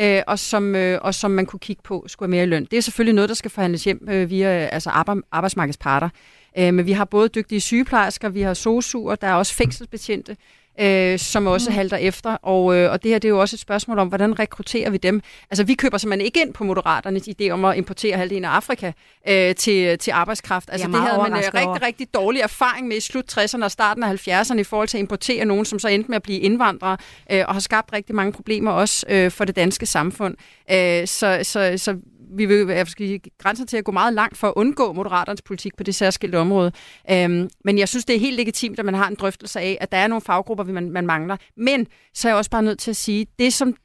øh, 0.01 0.21
og, 0.27 0.39
som, 0.39 0.75
øh, 0.75 0.99
og 1.01 1.15
som 1.15 1.31
man 1.31 1.45
kunne 1.45 1.59
kigge 1.59 1.81
på 1.83 2.05
skulle 2.07 2.27
have 2.27 2.31
mere 2.31 2.43
i 2.43 2.47
løn. 2.47 2.67
Det 2.71 2.77
er 2.77 2.81
selvfølgelig 2.81 3.15
noget, 3.15 3.29
der 3.29 3.35
skal 3.35 3.51
forhandles 3.51 3.83
hjem 3.83 4.07
øh, 4.09 4.29
via 4.29 4.47
altså 4.47 4.89
arbejdsmarkedsparter. 5.31 6.09
Øh, 6.57 6.73
men 6.73 6.85
vi 6.85 6.91
har 6.91 7.05
både 7.05 7.29
dygtige 7.29 7.61
sygeplejersker, 7.61 8.29
vi 8.29 8.41
har 8.41 8.53
sosuer, 8.53 9.15
der 9.15 9.27
er 9.27 9.33
også 9.33 9.55
fængselsbetjente, 9.55 10.37
øh, 10.79 11.19
som 11.19 11.47
også 11.47 11.69
mm. 11.69 11.75
halter 11.75 11.97
efter. 11.97 12.29
Og, 12.29 12.75
øh, 12.75 12.91
og 12.91 13.03
det 13.03 13.11
her 13.11 13.19
det 13.19 13.27
er 13.27 13.29
jo 13.29 13.39
også 13.39 13.55
et 13.55 13.59
spørgsmål 13.59 13.99
om, 13.99 14.07
hvordan 14.07 14.39
rekrutterer 14.39 14.89
vi 14.89 14.97
dem? 14.97 15.21
Altså, 15.49 15.63
vi 15.63 15.73
køber 15.73 15.97
simpelthen 15.97 16.25
ikke 16.25 16.41
ind 16.41 16.53
på 16.53 16.63
Moderaternes 16.63 17.27
idé 17.27 17.49
om 17.49 17.65
at 17.65 17.77
importere 17.77 18.17
halvdelen 18.17 18.45
af 18.45 18.49
Afrika 18.49 18.91
øh, 19.27 19.55
til, 19.55 19.99
til 19.99 20.11
arbejdskraft. 20.11 20.69
Altså, 20.71 20.87
det 20.87 20.95
havde 20.95 21.17
man 21.17 21.31
øh, 21.31 21.37
rigtig, 21.37 21.67
over. 21.67 21.81
rigtig 21.81 22.13
dårlig 22.13 22.41
erfaring 22.41 22.87
med 22.87 22.97
i 22.97 22.99
slut 22.99 23.37
60'erne 23.37 23.63
og 23.63 23.71
starten 23.71 24.03
af 24.03 24.27
70'erne 24.27 24.57
i 24.57 24.63
forhold 24.63 24.87
til 24.87 24.97
at 24.97 25.01
importere 25.01 25.45
nogen, 25.45 25.65
som 25.65 25.79
så 25.79 25.87
endte 25.87 26.09
med 26.09 26.15
at 26.15 26.23
blive 26.23 26.39
indvandrere 26.39 26.97
øh, 27.31 27.43
og 27.47 27.53
har 27.53 27.61
skabt 27.61 27.93
rigtig 27.93 28.15
mange 28.15 28.33
problemer 28.33 28.71
også 28.71 29.05
øh, 29.09 29.31
for 29.31 29.45
det 29.45 29.55
danske 29.55 29.85
samfund. 29.85 30.35
Øh, 30.71 31.07
så, 31.07 31.39
så, 31.43 31.73
så 31.77 31.97
vi 32.37 32.45
vil 32.45 32.67
jeg 32.67 32.87
skal 32.87 33.21
grænser 33.37 33.65
til 33.65 33.77
at 33.77 33.83
gå 33.83 33.91
meget 33.91 34.13
langt 34.13 34.37
for 34.37 34.47
at 34.47 34.53
undgå 34.55 34.93
moderaternes 34.93 35.41
politik 35.41 35.77
på 35.77 35.83
det 35.83 35.95
særskilte 35.95 36.35
område. 36.35 36.71
Øhm, 37.11 37.49
men 37.65 37.77
jeg 37.77 37.89
synes, 37.89 38.05
det 38.05 38.15
er 38.15 38.19
helt 38.19 38.35
legitimt, 38.35 38.79
at 38.79 38.85
man 38.85 38.93
har 38.93 39.07
en 39.07 39.15
drøftelse 39.15 39.59
af, 39.59 39.77
at 39.81 39.91
der 39.91 39.97
er 39.97 40.07
nogle 40.07 40.21
faggrupper, 40.21 40.63
man, 40.63 40.91
man 40.91 41.05
mangler. 41.05 41.37
Men 41.57 41.87
så 42.13 42.27
er 42.27 42.31
jeg 42.31 42.37
også 42.37 42.51
bare 42.51 42.63
nødt 42.63 42.79
til 42.79 42.91
at 42.91 42.97
sige, 42.97 43.27
det 43.39 43.53
som 43.53 43.75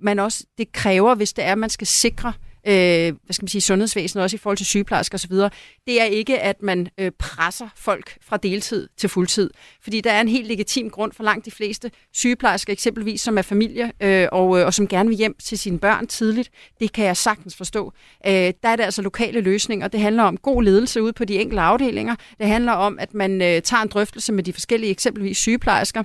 man 0.00 0.18
også 0.18 0.44
det 0.58 0.72
kræver, 0.72 1.14
hvis 1.14 1.32
det 1.32 1.44
er, 1.44 1.52
at 1.52 1.58
man 1.58 1.70
skal 1.70 1.86
sikre 1.86 2.28
øh, 2.28 2.45
Øh, 2.68 3.14
hvad 3.24 3.32
skal 3.32 3.42
man 3.42 3.48
sige, 3.48 3.62
sundhedsvæsenet, 3.62 4.22
også 4.22 4.36
i 4.36 4.38
forhold 4.38 4.56
til 4.56 4.66
sygeplejersker 4.66 5.18
osv., 5.18 5.32
det 5.86 6.00
er 6.00 6.04
ikke, 6.04 6.38
at 6.38 6.62
man 6.62 6.88
øh, 6.98 7.10
presser 7.18 7.68
folk 7.76 8.18
fra 8.22 8.36
deltid 8.36 8.88
til 8.96 9.08
fuldtid. 9.08 9.50
Fordi 9.82 10.00
der 10.00 10.12
er 10.12 10.20
en 10.20 10.28
helt 10.28 10.48
legitim 10.48 10.90
grund 10.90 11.12
for 11.12 11.22
langt 11.22 11.46
de 11.46 11.50
fleste 11.50 11.90
sygeplejersker, 12.12 12.72
eksempelvis 12.72 13.20
som 13.20 13.38
er 13.38 13.42
familie, 13.42 13.92
øh, 14.00 14.28
og, 14.32 14.58
øh, 14.60 14.66
og 14.66 14.74
som 14.74 14.88
gerne 14.88 15.08
vil 15.08 15.18
hjem 15.18 15.34
til 15.44 15.58
sine 15.58 15.78
børn 15.78 16.06
tidligt. 16.06 16.50
Det 16.80 16.92
kan 16.92 17.04
jeg 17.04 17.16
sagtens 17.16 17.56
forstå. 17.56 17.92
Øh, 18.26 18.32
der 18.32 18.68
er 18.68 18.76
det 18.76 18.84
altså 18.84 19.02
lokale 19.02 19.40
løsninger. 19.40 19.88
Det 19.88 20.00
handler 20.00 20.22
om 20.22 20.36
god 20.36 20.62
ledelse 20.62 21.02
ude 21.02 21.12
på 21.12 21.24
de 21.24 21.38
enkelte 21.38 21.62
afdelinger. 21.62 22.14
Det 22.38 22.46
handler 22.46 22.72
om, 22.72 22.98
at 22.98 23.14
man 23.14 23.42
øh, 23.42 23.62
tager 23.62 23.82
en 23.82 23.88
drøftelse 23.88 24.32
med 24.32 24.42
de 24.42 24.52
forskellige, 24.52 24.90
eksempelvis 24.90 25.38
sygeplejersker, 25.38 26.02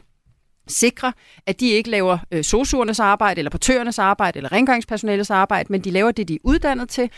sikre, 0.68 1.14
at 1.46 1.60
de 1.60 1.70
ikke 1.70 1.90
laver 1.90 2.18
øh, 2.32 2.44
sosuernes 2.44 3.00
arbejde, 3.00 3.40
eller 3.40 3.50
portørernes 3.52 4.00
arbejde, 4.00 4.38
eller 4.38 4.52
rengøringspersonalets 4.52 5.30
arbejde, 5.30 5.72
men 5.72 5.82
de 5.82 5.92
laver 5.92 6.12
det, 6.12 6.28
de 6.28 6.36
er 6.36 6.40
uddannet 6.44 6.90
til, 6.90 7.10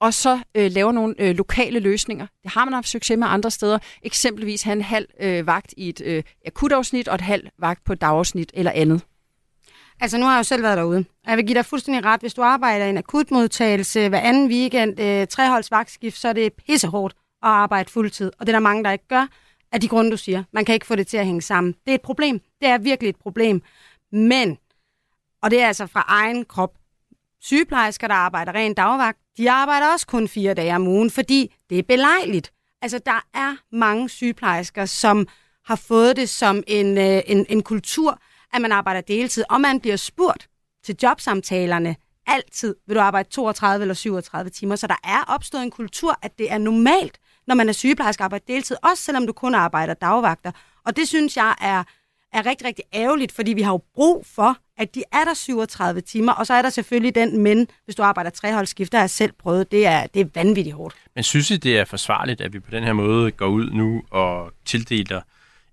og 0.00 0.14
så 0.14 0.38
øh, 0.54 0.70
laver 0.72 0.92
nogle 0.92 1.14
øh, 1.18 1.36
lokale 1.36 1.78
løsninger. 1.80 2.26
Det 2.42 2.50
har 2.50 2.64
man 2.64 2.74
haft 2.74 2.88
succes 2.88 3.18
med 3.18 3.26
andre 3.30 3.50
steder. 3.50 3.78
Eksempelvis 4.02 4.62
have 4.62 4.72
en 4.72 4.82
halv 4.82 5.06
øh, 5.20 5.46
vagt 5.46 5.74
i 5.76 5.88
et 5.88 6.00
øh, 6.04 6.22
akutafsnit, 6.46 7.08
og 7.08 7.14
et 7.14 7.20
halv 7.20 7.46
vagt 7.58 7.84
på 7.84 7.92
et 7.92 8.00
dagafsnit 8.00 8.50
eller 8.54 8.72
andet. 8.74 9.00
Altså, 10.00 10.18
nu 10.18 10.24
har 10.24 10.32
jeg 10.32 10.38
jo 10.38 10.42
selv 10.42 10.62
været 10.62 10.76
derude. 10.76 11.04
Jeg 11.26 11.36
vil 11.36 11.46
give 11.46 11.54
dig 11.54 11.64
fuldstændig 11.64 12.04
ret. 12.04 12.20
Hvis 12.20 12.34
du 12.34 12.42
arbejder 12.42 12.86
i 12.86 12.90
en 12.90 12.98
akutmodtagelse 12.98 14.08
hver 14.08 14.20
anden 14.20 14.48
weekend, 14.48 15.00
øh, 15.00 15.26
treholds 15.26 15.70
vagtskift, 15.70 16.18
så 16.18 16.28
er 16.28 16.32
det 16.32 16.52
pissehårdt 16.52 17.14
at 17.42 17.48
arbejde 17.48 17.90
fuldtid. 17.90 18.30
Og 18.38 18.46
det 18.46 18.52
er 18.52 18.56
der 18.56 18.60
mange, 18.60 18.84
der 18.84 18.90
ikke 18.90 19.08
gør 19.08 19.26
af 19.72 19.80
de 19.80 19.88
grunde, 19.88 20.10
du 20.10 20.16
siger. 20.16 20.44
Man 20.52 20.64
kan 20.64 20.74
ikke 20.74 20.86
få 20.86 20.96
det 20.96 21.06
til 21.06 21.16
at 21.16 21.26
hænge 21.26 21.42
sammen. 21.42 21.72
Det 21.72 21.90
er 21.90 21.94
et 21.94 22.02
problem. 22.02 22.40
Det 22.60 22.68
er 22.68 22.78
virkelig 22.78 23.08
et 23.08 23.16
problem. 23.16 23.62
Men, 24.12 24.58
og 25.42 25.50
det 25.50 25.60
er 25.60 25.66
altså 25.66 25.86
fra 25.86 26.04
egen 26.08 26.44
krop, 26.44 26.74
sygeplejersker, 27.40 28.08
der 28.08 28.14
arbejder 28.14 28.54
rent 28.54 28.76
dagvagt, 28.76 29.18
de 29.36 29.50
arbejder 29.50 29.92
også 29.92 30.06
kun 30.06 30.28
fire 30.28 30.54
dage 30.54 30.74
om 30.76 30.86
ugen, 30.86 31.10
fordi 31.10 31.54
det 31.70 31.78
er 31.78 31.82
belejligt. 31.82 32.52
Altså, 32.82 32.98
der 33.06 33.24
er 33.34 33.56
mange 33.76 34.08
sygeplejersker, 34.08 34.86
som 34.86 35.28
har 35.64 35.76
fået 35.76 36.16
det 36.16 36.28
som 36.28 36.62
en, 36.66 36.98
øh, 36.98 37.22
en, 37.26 37.46
en 37.48 37.62
kultur, 37.62 38.18
at 38.52 38.62
man 38.62 38.72
arbejder 38.72 39.00
deltid, 39.00 39.44
og 39.50 39.60
man 39.60 39.80
bliver 39.80 39.96
spurgt 39.96 40.48
til 40.84 40.96
jobsamtalerne 41.02 41.96
altid, 42.26 42.74
vil 42.86 42.96
du 42.96 43.00
arbejde 43.00 43.28
32 43.28 43.82
eller 43.82 43.94
37 43.94 44.50
timer, 44.50 44.76
så 44.76 44.86
der 44.86 44.96
er 45.04 45.24
opstået 45.28 45.62
en 45.62 45.70
kultur, 45.70 46.18
at 46.22 46.38
det 46.38 46.52
er 46.52 46.58
normalt 46.58 47.18
når 47.48 47.54
man 47.54 47.68
er 47.68 47.72
sygeplejerske 47.72 48.24
arbejder 48.24 48.44
deltid, 48.48 48.76
også 48.82 49.02
selvom 49.02 49.26
du 49.26 49.32
kun 49.32 49.54
arbejder 49.54 49.94
dagvagter. 49.94 50.50
Og 50.86 50.96
det 50.96 51.08
synes 51.08 51.36
jeg 51.36 51.54
er, 51.60 51.84
er 52.32 52.46
rigtig, 52.46 52.66
rigtig 52.66 52.84
ærgerligt, 52.94 53.32
fordi 53.32 53.52
vi 53.52 53.62
har 53.62 53.72
jo 53.72 53.82
brug 53.94 54.26
for, 54.26 54.56
at 54.78 54.94
de 54.94 55.02
er 55.12 55.24
der 55.24 55.34
37 55.34 56.00
timer, 56.00 56.32
og 56.32 56.46
så 56.46 56.54
er 56.54 56.62
der 56.62 56.70
selvfølgelig 56.70 57.14
den 57.14 57.42
men, 57.42 57.68
hvis 57.84 57.96
du 57.96 58.02
arbejder 58.02 58.30
treholdsskift, 58.30 58.92
der 58.92 58.98
har 58.98 59.02
jeg 59.02 59.10
selv 59.10 59.32
prøvet, 59.32 59.72
det 59.72 59.86
er, 59.86 60.06
det 60.06 60.20
er 60.20 60.26
vanvittigt 60.34 60.76
hårdt. 60.76 60.96
Men 61.14 61.24
synes 61.24 61.50
I, 61.50 61.56
det 61.56 61.78
er 61.78 61.84
forsvarligt, 61.84 62.40
at 62.40 62.52
vi 62.52 62.60
på 62.60 62.70
den 62.70 62.84
her 62.84 62.92
måde 62.92 63.30
går 63.30 63.46
ud 63.46 63.70
nu 63.70 64.02
og 64.10 64.52
tildeler 64.64 65.20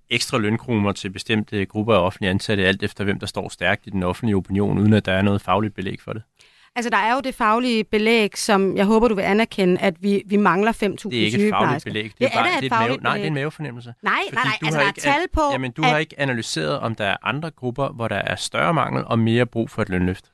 ekstra 0.10 0.38
lønkroner 0.38 0.92
til 0.92 1.10
bestemte 1.10 1.66
grupper 1.66 1.94
af 1.94 2.00
offentlige 2.00 2.30
ansatte, 2.30 2.66
alt 2.66 2.84
efter 2.84 3.04
hvem 3.04 3.20
der 3.20 3.28
står 3.28 3.50
stærkt 3.50 3.88
i 3.88 3.90
den 3.90 4.04
offentlige 4.04 4.36
opinion, 4.36 4.80
uden 4.80 4.94
at 4.94 5.06
der 5.06 5.12
er 5.12 5.22
noget 5.22 5.42
fagligt 5.42 5.76
belæg 5.76 6.02
for 6.02 6.14
det? 6.14 6.22
Altså, 6.76 6.90
der 6.90 6.98
er 6.98 7.14
jo 7.14 7.22
det 7.22 7.36
faglige 7.36 7.84
belæg, 7.84 8.38
som 8.38 8.78
jeg 8.78 8.86
håber, 8.86 9.08
du 9.08 9.16
vil 9.16 9.22
anerkende, 9.22 9.82
at 9.82 9.94
vi, 10.00 10.24
vi 10.26 10.38
mangler 10.38 10.72
5.000 10.72 10.78
sygeplejersker. 10.78 11.12
Det 11.12 11.22
er 11.22 11.24
ikke 11.24 11.48
et 11.48 11.54
fagligt 11.54 11.84
belæg. 11.84 12.12
Det 12.20 12.26
er, 12.26 12.28
det 12.28 12.66
er, 12.66 12.70
bare, 12.70 12.88
det 12.88 12.92
er 12.92 12.96
et 12.96 13.02
mave, 13.02 13.02
Nej, 13.02 13.14
det 13.14 13.24
er 13.24 13.28
en 13.28 13.34
mavefornemmelse. 13.34 13.94
Nej, 14.02 14.14
nej, 14.34 14.44
nej. 14.44 14.54
Altså, 14.64 14.80
der 14.80 14.86
er 14.86 14.92
tal 14.92 15.22
på... 15.34 15.42
Jamen, 15.52 15.72
du 15.72 15.82
at... 15.82 15.90
har 15.90 15.98
ikke 15.98 16.20
analyseret, 16.20 16.80
om 16.80 16.96
der 16.96 17.06
er 17.06 17.18
andre 17.24 17.52
grupper, 17.52 17.90
hvor 17.90 18.08
der 18.08 18.16
er 18.16 18.36
større 18.36 18.74
mangel 18.74 19.04
og 19.06 19.20
mere 19.20 19.46
brug 19.46 19.70
for 19.70 19.82
et 19.82 19.90
lønløft. 19.90 20.32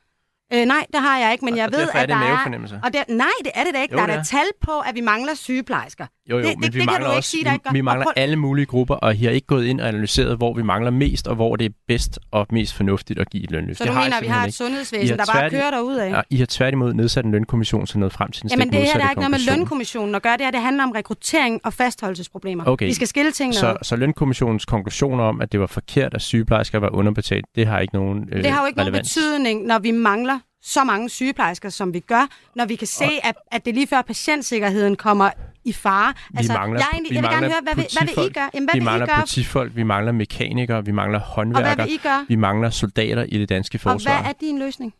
Øh, 0.54 0.66
nej, 0.66 0.86
det 0.94 1.02
har 1.02 1.20
jeg 1.20 1.32
ikke, 1.32 1.46
men 1.46 1.58
jeg 1.58 1.66
og 1.66 1.72
ved, 1.72 1.88
at 1.94 2.10
der 2.10 2.16
er... 2.16 2.80
Og 2.84 2.94
der, 2.94 3.04
nej, 3.10 3.28
det 3.44 3.52
er 3.56 3.64
det 3.64 3.74
da 3.74 3.82
ikke. 3.82 3.94
Jo, 3.94 3.98
der 3.98 4.04
er 4.04 4.16
der 4.16 4.24
tal 4.24 4.46
på, 4.62 4.72
at 4.80 4.96
vi 4.96 5.02
mangler 5.02 5.34
sygeplejersker. 5.34 6.06
Jo, 6.30 6.38
jo, 6.38 6.44
det, 6.44 6.56
men 6.58 6.64
det, 6.64 6.74
vi 6.74 6.80
det 6.80 6.86
mangler 6.86 7.10
også, 7.10 7.30
sige, 7.30 7.46
vi, 7.46 7.60
vi 7.72 7.82
mangler 7.82 8.06
alle 8.16 8.36
mulige 8.36 8.66
grupper, 8.66 8.96
og 8.96 9.16
I 9.16 9.24
har 9.24 9.32
ikke 9.32 9.48
gået 9.48 9.66
ind 9.66 9.82
og 9.82 9.88
analyseret, 9.88 10.38
hvor 10.38 10.54
vi 10.54 10.62
mangler 10.62 10.92
mest, 10.92 11.28
og 11.28 11.36
hvor 11.36 11.56
det 11.56 11.66
er 11.66 11.70
bedst 11.88 12.20
og 12.32 12.48
mest 12.52 12.74
fornuftigt 12.74 13.20
at 13.20 13.30
give 13.30 13.44
et 13.44 13.52
lønløft. 13.52 13.78
Så 13.78 13.84
du 13.84 13.90
det 13.90 13.98
mener, 13.98 14.18
at 14.18 14.24
vi 14.24 14.28
har 14.28 14.46
et 14.46 14.54
sundhedsvæsen, 14.54 15.18
der 15.18 15.26
bare 15.34 15.50
kører 15.50 15.72
derud 15.72 15.96
af? 15.96 16.12
Ja, 16.12 16.22
I 16.30 16.38
har 16.38 16.46
tværtimod 16.46 16.94
nedsat 16.94 17.26
en 17.26 17.32
lønkommission, 17.32 17.88
som 17.88 18.00
nåede 18.00 18.14
frem 18.14 18.32
til 18.32 18.42
den 18.42 18.50
Jamen 18.50 18.74
det 18.74 18.80
her 18.80 18.94
der 18.94 19.06
er 19.06 19.10
ikke 19.10 19.22
noget 19.22 19.32
med 19.32 19.56
lønkommissionen 19.56 20.16
at 20.16 20.22
gøre, 20.22 20.38
det 20.38 20.46
her 20.46 20.52
det 20.52 20.62
handler 20.62 20.84
om 20.84 20.92
rekruttering 20.92 21.62
og 21.64 21.74
fastholdelsesproblemer. 21.74 22.66
Okay. 22.66 22.86
Vi 22.86 22.94
skal 22.94 23.08
skille 23.08 23.32
tingene 23.32 23.56
så, 23.56 23.78
så 23.82 23.96
lønkommissionens 23.96 24.66
konklusioner 24.66 25.24
om, 25.24 25.42
at 25.42 25.52
det 25.52 25.60
var 25.60 25.68
forkert, 25.68 26.14
at 26.14 26.22
sygeplejersker 26.22 26.80
var 26.80 26.90
underbetalt, 26.90 27.46
det 27.56 27.68
har 27.68 27.80
ikke 27.80 27.94
nogen 27.94 28.30
øh, 28.32 28.44
Det 28.44 28.52
har 28.52 28.62
jo 28.62 28.68
ikke 28.68 28.82
relevans. 28.82 29.18
nogen 29.18 29.34
betydning, 29.34 29.66
når 29.66 29.80
vi 29.80 29.92
mangler 29.92 30.40
så 30.62 30.84
mange 30.84 31.10
sygeplejersker, 31.10 31.70
som 31.70 31.94
vi 31.94 32.00
gør, 32.00 32.28
når 32.56 32.66
vi 32.66 32.76
kan 32.76 32.88
se, 32.88 33.10
at, 33.24 33.36
at 33.52 33.66
det 33.66 33.74
lige 33.74 33.88
før 33.88 34.02
patientsikkerheden 34.02 34.96
kommer 34.96 35.30
i 35.66 35.74
fare. 35.74 36.14
Vi 36.32 36.38
altså, 36.38 36.54
mangler, 36.54 36.80
jeg, 36.80 36.88
egentlig, 36.94 37.12
vi 37.12 37.16
jeg 37.16 37.24
vil 37.24 37.30
gerne 37.30 37.48
høre, 37.48 37.62
hvad 37.64 37.76
vil, 37.76 37.88
hvad 37.98 38.16
vil 38.16 38.30
I 38.30 38.34
gøre? 38.34 38.50
Jamen, 38.54 38.68
hvad 38.68 38.74
vi 38.74 38.80
vil 38.80 38.84
mangler 38.84 39.06
I 39.06 39.10
gøre? 39.10 39.18
politifolk, 39.18 39.76
vi 39.76 39.84
mangler 39.84 40.12
mekanikere, 40.12 40.86
vi 40.86 40.92
mangler 40.92 41.20
håndværkere, 41.20 42.26
vi 42.28 42.36
mangler 42.36 42.70
soldater 42.70 43.24
i 43.24 43.38
det 43.38 43.50
danske 43.50 43.80
forsvar. 43.80 44.12
Og 44.12 44.22
hvad 44.22 44.30
er 44.30 44.34
din 44.42 44.60
løsning? 44.60 44.94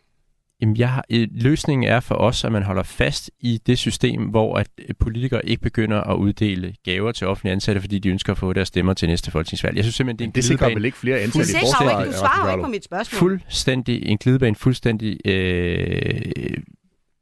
Jamen, 0.62 0.78
jeg 0.78 0.90
har, 0.90 1.06
øh, 1.10 1.28
løsningen 1.32 1.90
er 1.90 2.00
for 2.00 2.16
os, 2.16 2.44
at 2.44 2.52
man 2.52 2.64
holder 2.64 2.84
fast 2.84 3.32
i 3.40 3.60
det 3.66 3.78
system, 3.78 4.22
hvor 4.24 4.58
at 4.58 4.68
øh, 4.78 4.96
politikere 5.00 5.46
ikke 5.46 5.62
begynder 5.62 6.02
at 6.02 6.16
uddele 6.16 6.74
gaver 6.86 7.12
til 7.12 7.28
offentlige 7.28 7.52
ansatte, 7.54 7.82
fordi 7.82 8.00
de 8.00 8.10
ønsker 8.10 8.34
at 8.34 8.38
få 8.38 8.54
deres 8.54 8.68
stemmer 8.68 8.94
til 8.94 9.08
næste 9.08 9.32
folketingsvalg. 9.32 9.76
Jeg 9.76 9.84
synes 9.84 9.96
simpelthen, 9.96 10.20
det 10.20 10.26
er 10.26 10.28
en 10.28 10.36
det 10.36 10.44
sikrer 10.44 10.74
vel 10.74 10.86
ikke 10.86 10.98
flere 10.98 11.20
ansatte 11.20 11.52
i 11.52 11.56
forsvaret? 11.60 12.08
Du 12.08 12.12
svarer 12.12 12.52
jo 12.52 12.58
ikke 12.58 12.64
på 12.64 12.70
mit 12.70 12.86
spørgsmål. 12.86 13.20
Fuldstændig, 13.20 14.06
en 14.06 14.18
glidebane 14.18 14.56
fuldstændig 14.56 15.18
øh, 15.26 16.22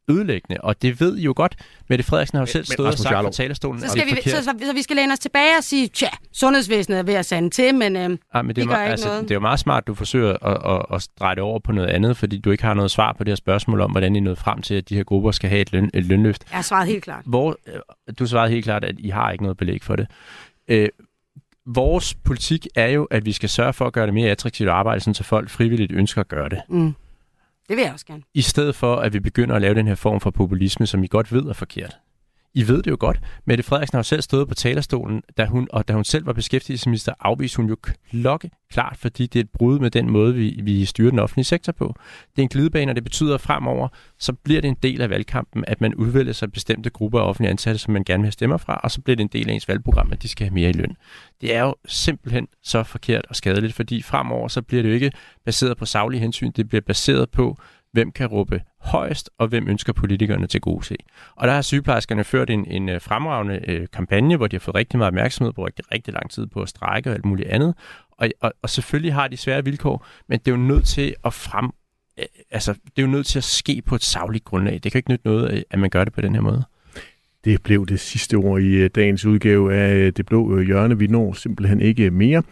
ødelæggende, 0.09 0.61
og 0.61 0.81
det 0.81 1.01
ved 1.01 1.17
I 1.17 1.21
jo 1.21 1.33
godt. 1.35 1.55
Mette 1.89 2.03
Frederiksen 2.03 2.35
har 2.35 2.41
jo 2.41 2.51
selv 2.51 2.65
stået 2.65 2.87
og 2.87 2.97
sagt 2.97 3.25
på 3.25 3.29
talerstolen. 3.31 3.81
Så, 3.81 3.87
skal 3.87 4.05
vi, 4.05 4.29
så, 4.29 4.43
så, 4.43 4.53
så 4.65 4.73
vi 4.73 4.81
skal 4.81 4.95
læne 4.95 5.13
os 5.13 5.19
tilbage 5.19 5.57
og 5.57 5.63
sige, 5.63 5.87
tja, 5.87 6.07
sundhedsvæsenet 6.31 6.99
er 6.99 7.03
ved 7.03 7.13
at 7.13 7.25
sande 7.25 7.49
til, 7.49 7.75
men, 7.75 7.95
øh, 7.95 8.17
ja, 8.35 8.41
men 8.41 8.55
det, 8.55 8.55
de 8.55 8.67
gør 8.67 8.75
altså, 8.75 9.07
noget. 9.07 9.23
det 9.23 9.31
er 9.31 9.35
jo 9.35 9.39
meget 9.39 9.59
smart, 9.59 9.87
du 9.87 9.93
forsøger 9.93 10.33
at, 10.33 10.75
at, 10.91 10.95
at 10.95 11.07
dreje 11.19 11.35
det 11.35 11.43
over 11.43 11.59
på 11.59 11.71
noget 11.71 11.89
andet, 11.89 12.17
fordi 12.17 12.37
du 12.37 12.51
ikke 12.51 12.63
har 12.63 12.73
noget 12.73 12.91
svar 12.91 13.13
på 13.13 13.23
det 13.23 13.31
her 13.31 13.35
spørgsmål 13.35 13.81
om, 13.81 13.91
hvordan 13.91 14.15
I 14.15 14.19
nåede 14.19 14.35
frem 14.35 14.61
til, 14.61 14.75
at 14.75 14.89
de 14.89 14.95
her 14.95 15.03
grupper 15.03 15.31
skal 15.31 15.49
have 15.49 15.61
et, 15.61 15.71
løn, 15.71 15.89
et 15.93 16.05
lønløft. 16.05 16.43
Jeg 16.51 16.57
har 16.57 16.63
svaret 16.63 16.87
helt 16.87 17.03
klart. 17.03 17.23
Hvor, 17.25 17.59
øh, 17.67 17.73
du 18.19 18.25
svarede 18.25 18.51
helt 18.51 18.63
klart, 18.63 18.83
at 18.83 18.95
I 18.97 19.09
har 19.09 19.31
ikke 19.31 19.43
noget 19.43 19.57
belæg 19.57 19.83
for 19.83 19.95
det. 19.95 20.07
Øh, 20.67 20.89
vores 21.65 22.13
politik 22.13 22.67
er 22.75 22.87
jo, 22.87 23.03
at 23.03 23.25
vi 23.25 23.31
skal 23.31 23.49
sørge 23.49 23.73
for 23.73 23.85
at 23.85 23.93
gøre 23.93 24.05
det 24.05 24.13
mere 24.13 24.31
attraktivt 24.31 24.69
at 24.69 24.75
arbejde, 24.75 25.13
så 25.13 25.23
folk 25.23 25.49
frivilligt 25.49 25.91
ønsker 25.91 26.21
at 26.21 26.27
gøre 26.27 26.49
det. 26.49 26.61
Mm. 26.69 26.95
Det 27.69 27.77
vil 27.77 27.83
jeg 27.83 27.93
også 27.93 28.05
gerne. 28.05 28.21
I 28.33 28.41
stedet 28.41 28.75
for, 28.75 28.95
at 28.95 29.13
vi 29.13 29.19
begynder 29.19 29.55
at 29.55 29.61
lave 29.61 29.75
den 29.75 29.87
her 29.87 29.95
form 29.95 30.19
for 30.19 30.31
populisme, 30.31 30.87
som 30.87 31.03
I 31.03 31.07
godt 31.07 31.33
ved 31.33 31.43
er 31.43 31.53
forkert. 31.53 31.97
I 32.53 32.67
ved 32.67 32.83
det 32.83 32.91
jo 32.91 32.97
godt. 32.99 33.19
Mette 33.45 33.63
Frederiksen 33.63 33.95
har 33.95 33.99
jo 33.99 34.03
selv 34.03 34.21
stået 34.21 34.47
på 34.47 34.53
talerstolen, 34.53 35.21
da 35.37 35.45
hun, 35.45 35.67
og 35.71 35.87
da 35.87 35.93
hun 35.93 36.03
selv 36.03 36.25
var 36.25 36.33
beskæftigelsesminister, 36.33 37.13
afviste 37.19 37.57
hun 37.57 37.69
jo 37.69 37.77
klokke 38.11 38.51
klart, 38.71 38.97
fordi 38.97 39.25
det 39.25 39.39
er 39.39 39.43
et 39.43 39.49
brud 39.49 39.79
med 39.79 39.91
den 39.91 40.09
måde, 40.09 40.33
vi, 40.33 40.59
vi 40.63 40.85
styrer 40.85 41.09
den 41.09 41.19
offentlige 41.19 41.45
sektor 41.45 41.71
på. 41.71 41.95
Det 42.35 42.41
er 42.41 42.43
en 42.43 42.49
glidebane, 42.49 42.91
og 42.91 42.95
det 42.95 43.03
betyder, 43.03 43.35
at 43.35 43.41
fremover, 43.41 43.87
så 44.19 44.33
bliver 44.33 44.61
det 44.61 44.67
en 44.67 44.77
del 44.83 45.01
af 45.01 45.09
valgkampen, 45.09 45.63
at 45.67 45.81
man 45.81 45.95
udvælger 45.95 46.33
sig 46.33 46.51
bestemte 46.51 46.89
grupper 46.89 47.19
af 47.19 47.23
offentlige 47.23 47.51
ansatte, 47.51 47.79
som 47.79 47.93
man 47.93 48.03
gerne 48.03 48.21
vil 48.21 48.25
have 48.25 48.31
stemmer 48.31 48.57
fra, 48.57 48.79
og 48.83 48.91
så 48.91 49.01
bliver 49.01 49.15
det 49.15 49.23
en 49.23 49.29
del 49.33 49.49
af 49.49 49.53
ens 49.53 49.67
valgprogram, 49.67 50.11
at 50.11 50.23
de 50.23 50.27
skal 50.27 50.47
have 50.47 50.53
mere 50.53 50.69
i 50.69 50.73
løn. 50.73 50.95
Det 51.41 51.55
er 51.55 51.61
jo 51.61 51.75
simpelthen 51.85 52.47
så 52.63 52.83
forkert 52.83 53.25
og 53.29 53.35
skadeligt, 53.35 53.73
fordi 53.73 54.01
fremover, 54.01 54.47
så 54.47 54.61
bliver 54.61 54.83
det 54.83 54.89
jo 54.89 54.93
ikke 54.93 55.11
baseret 55.45 55.77
på 55.77 55.85
saglige 55.85 56.21
hensyn, 56.21 56.51
det 56.51 56.69
bliver 56.69 56.81
baseret 56.81 57.29
på, 57.29 57.57
hvem 57.91 58.11
kan 58.11 58.27
råbe 58.27 58.61
højst, 58.79 59.29
og 59.37 59.47
hvem 59.47 59.67
ønsker 59.67 59.93
politikerne 59.93 60.47
til 60.47 60.61
gode 60.61 60.85
se. 60.85 60.95
Og 61.35 61.47
der 61.47 61.53
har 61.53 61.61
sygeplejerskerne 61.61 62.23
ført 62.23 62.49
en, 62.49 62.65
en 62.65 62.89
øh, 62.89 63.01
fremragende 63.01 63.59
øh, 63.67 63.87
kampagne, 63.93 64.37
hvor 64.37 64.47
de 64.47 64.55
har 64.55 64.59
fået 64.59 64.75
rigtig 64.75 64.97
meget 64.97 65.07
opmærksomhed, 65.07 65.53
brugt 65.53 65.67
rigtig, 65.67 65.91
rigtig 65.91 66.13
lang 66.13 66.31
tid 66.31 66.45
på 66.45 66.61
at 66.61 66.69
strække 66.69 67.09
og 67.09 67.13
alt 67.13 67.25
muligt 67.25 67.49
andet. 67.49 67.75
Og, 68.11 68.29
og, 68.41 68.53
og 68.61 68.69
selvfølgelig 68.69 69.13
har 69.13 69.27
de 69.27 69.37
svære 69.37 69.63
vilkår, 69.63 70.05
men 70.27 70.39
det 70.39 70.47
er 70.47 70.51
jo 70.51 70.61
nødt 70.61 70.85
til 70.85 71.15
at 71.25 71.33
frem, 71.33 71.65
øh, 72.19 72.25
altså, 72.51 72.73
det 72.73 72.97
er 72.97 73.01
jo 73.01 73.07
nødt 73.07 73.25
til 73.25 73.39
at 73.39 73.43
ske 73.43 73.81
på 73.85 73.95
et 73.95 74.03
savligt 74.03 74.43
grundlag. 74.43 74.79
Det 74.83 74.91
kan 74.91 74.99
ikke 74.99 75.11
nytte 75.11 75.27
noget, 75.27 75.51
øh, 75.51 75.61
at 75.69 75.79
man 75.79 75.89
gør 75.89 76.03
det 76.03 76.13
på 76.13 76.21
den 76.21 76.35
her 76.35 76.41
måde. 76.41 76.63
Det 77.43 77.63
blev 77.63 77.87
det 77.87 77.99
sidste 77.99 78.35
ord 78.35 78.61
i 78.61 78.75
øh, 78.75 78.89
dagens 78.95 79.25
udgave 79.25 79.75
af 79.75 80.13
Det 80.13 80.25
Blå 80.25 80.61
Hjørne. 80.61 80.97
Vi 80.97 81.07
når 81.07 81.33
simpelthen 81.33 81.81
ikke 81.81 82.11
mere. 82.11 82.43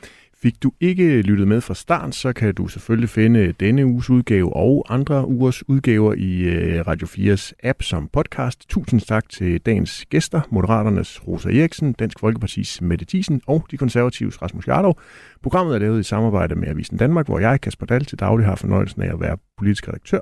Fik 0.41 0.63
du 0.63 0.71
ikke 0.79 1.21
lyttet 1.21 1.47
med 1.47 1.61
fra 1.61 1.73
start, 1.73 2.15
så 2.15 2.33
kan 2.33 2.53
du 2.53 2.67
selvfølgelig 2.67 3.09
finde 3.09 3.51
denne 3.51 3.85
uges 3.85 4.09
udgave 4.09 4.55
og 4.55 4.85
andre 4.89 5.27
ugers 5.27 5.69
udgaver 5.69 6.13
i 6.13 6.39
øh, 6.39 6.87
Radio 6.87 7.07
4's 7.07 7.51
app 7.63 7.81
som 7.83 8.09
podcast. 8.13 8.69
Tusind 8.69 9.01
tak 9.01 9.29
til 9.29 9.61
dagens 9.61 10.05
gæster, 10.09 10.41
Moderaternes 10.49 11.27
Rosa 11.27 11.49
Eriksen, 11.49 11.93
Dansk 11.93 12.19
Folkepartis 12.19 12.81
Mette 12.81 13.05
Thiesen 13.05 13.41
og 13.47 13.65
de 13.71 13.77
konservatives 13.77 14.41
Rasmus 14.41 14.67
Jarlov. 14.67 14.99
Programmet 15.43 15.75
er 15.75 15.79
lavet 15.79 15.99
i 15.99 16.03
samarbejde 16.03 16.55
med 16.55 16.67
Avisen 16.67 16.97
Danmark, 16.97 17.25
hvor 17.25 17.39
jeg, 17.39 17.61
Kasper 17.61 17.85
Dahl, 17.85 18.05
til 18.05 18.19
daglig 18.19 18.45
har 18.47 18.55
fornøjelsen 18.55 19.01
af 19.01 19.13
at 19.13 19.19
være 19.19 19.37
politisk 19.57 19.87
redaktør. 19.87 20.19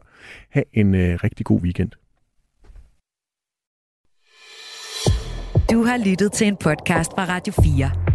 Ha' 0.49 0.61
en 0.73 0.95
øh, 0.95 1.19
rigtig 1.23 1.45
god 1.45 1.61
weekend. 1.61 1.91
Du 5.71 5.83
har 5.83 6.09
lyttet 6.09 6.31
til 6.31 6.47
en 6.47 6.55
podcast 6.55 7.11
fra 7.11 7.25
Radio 7.25 7.53
4. 7.63 8.14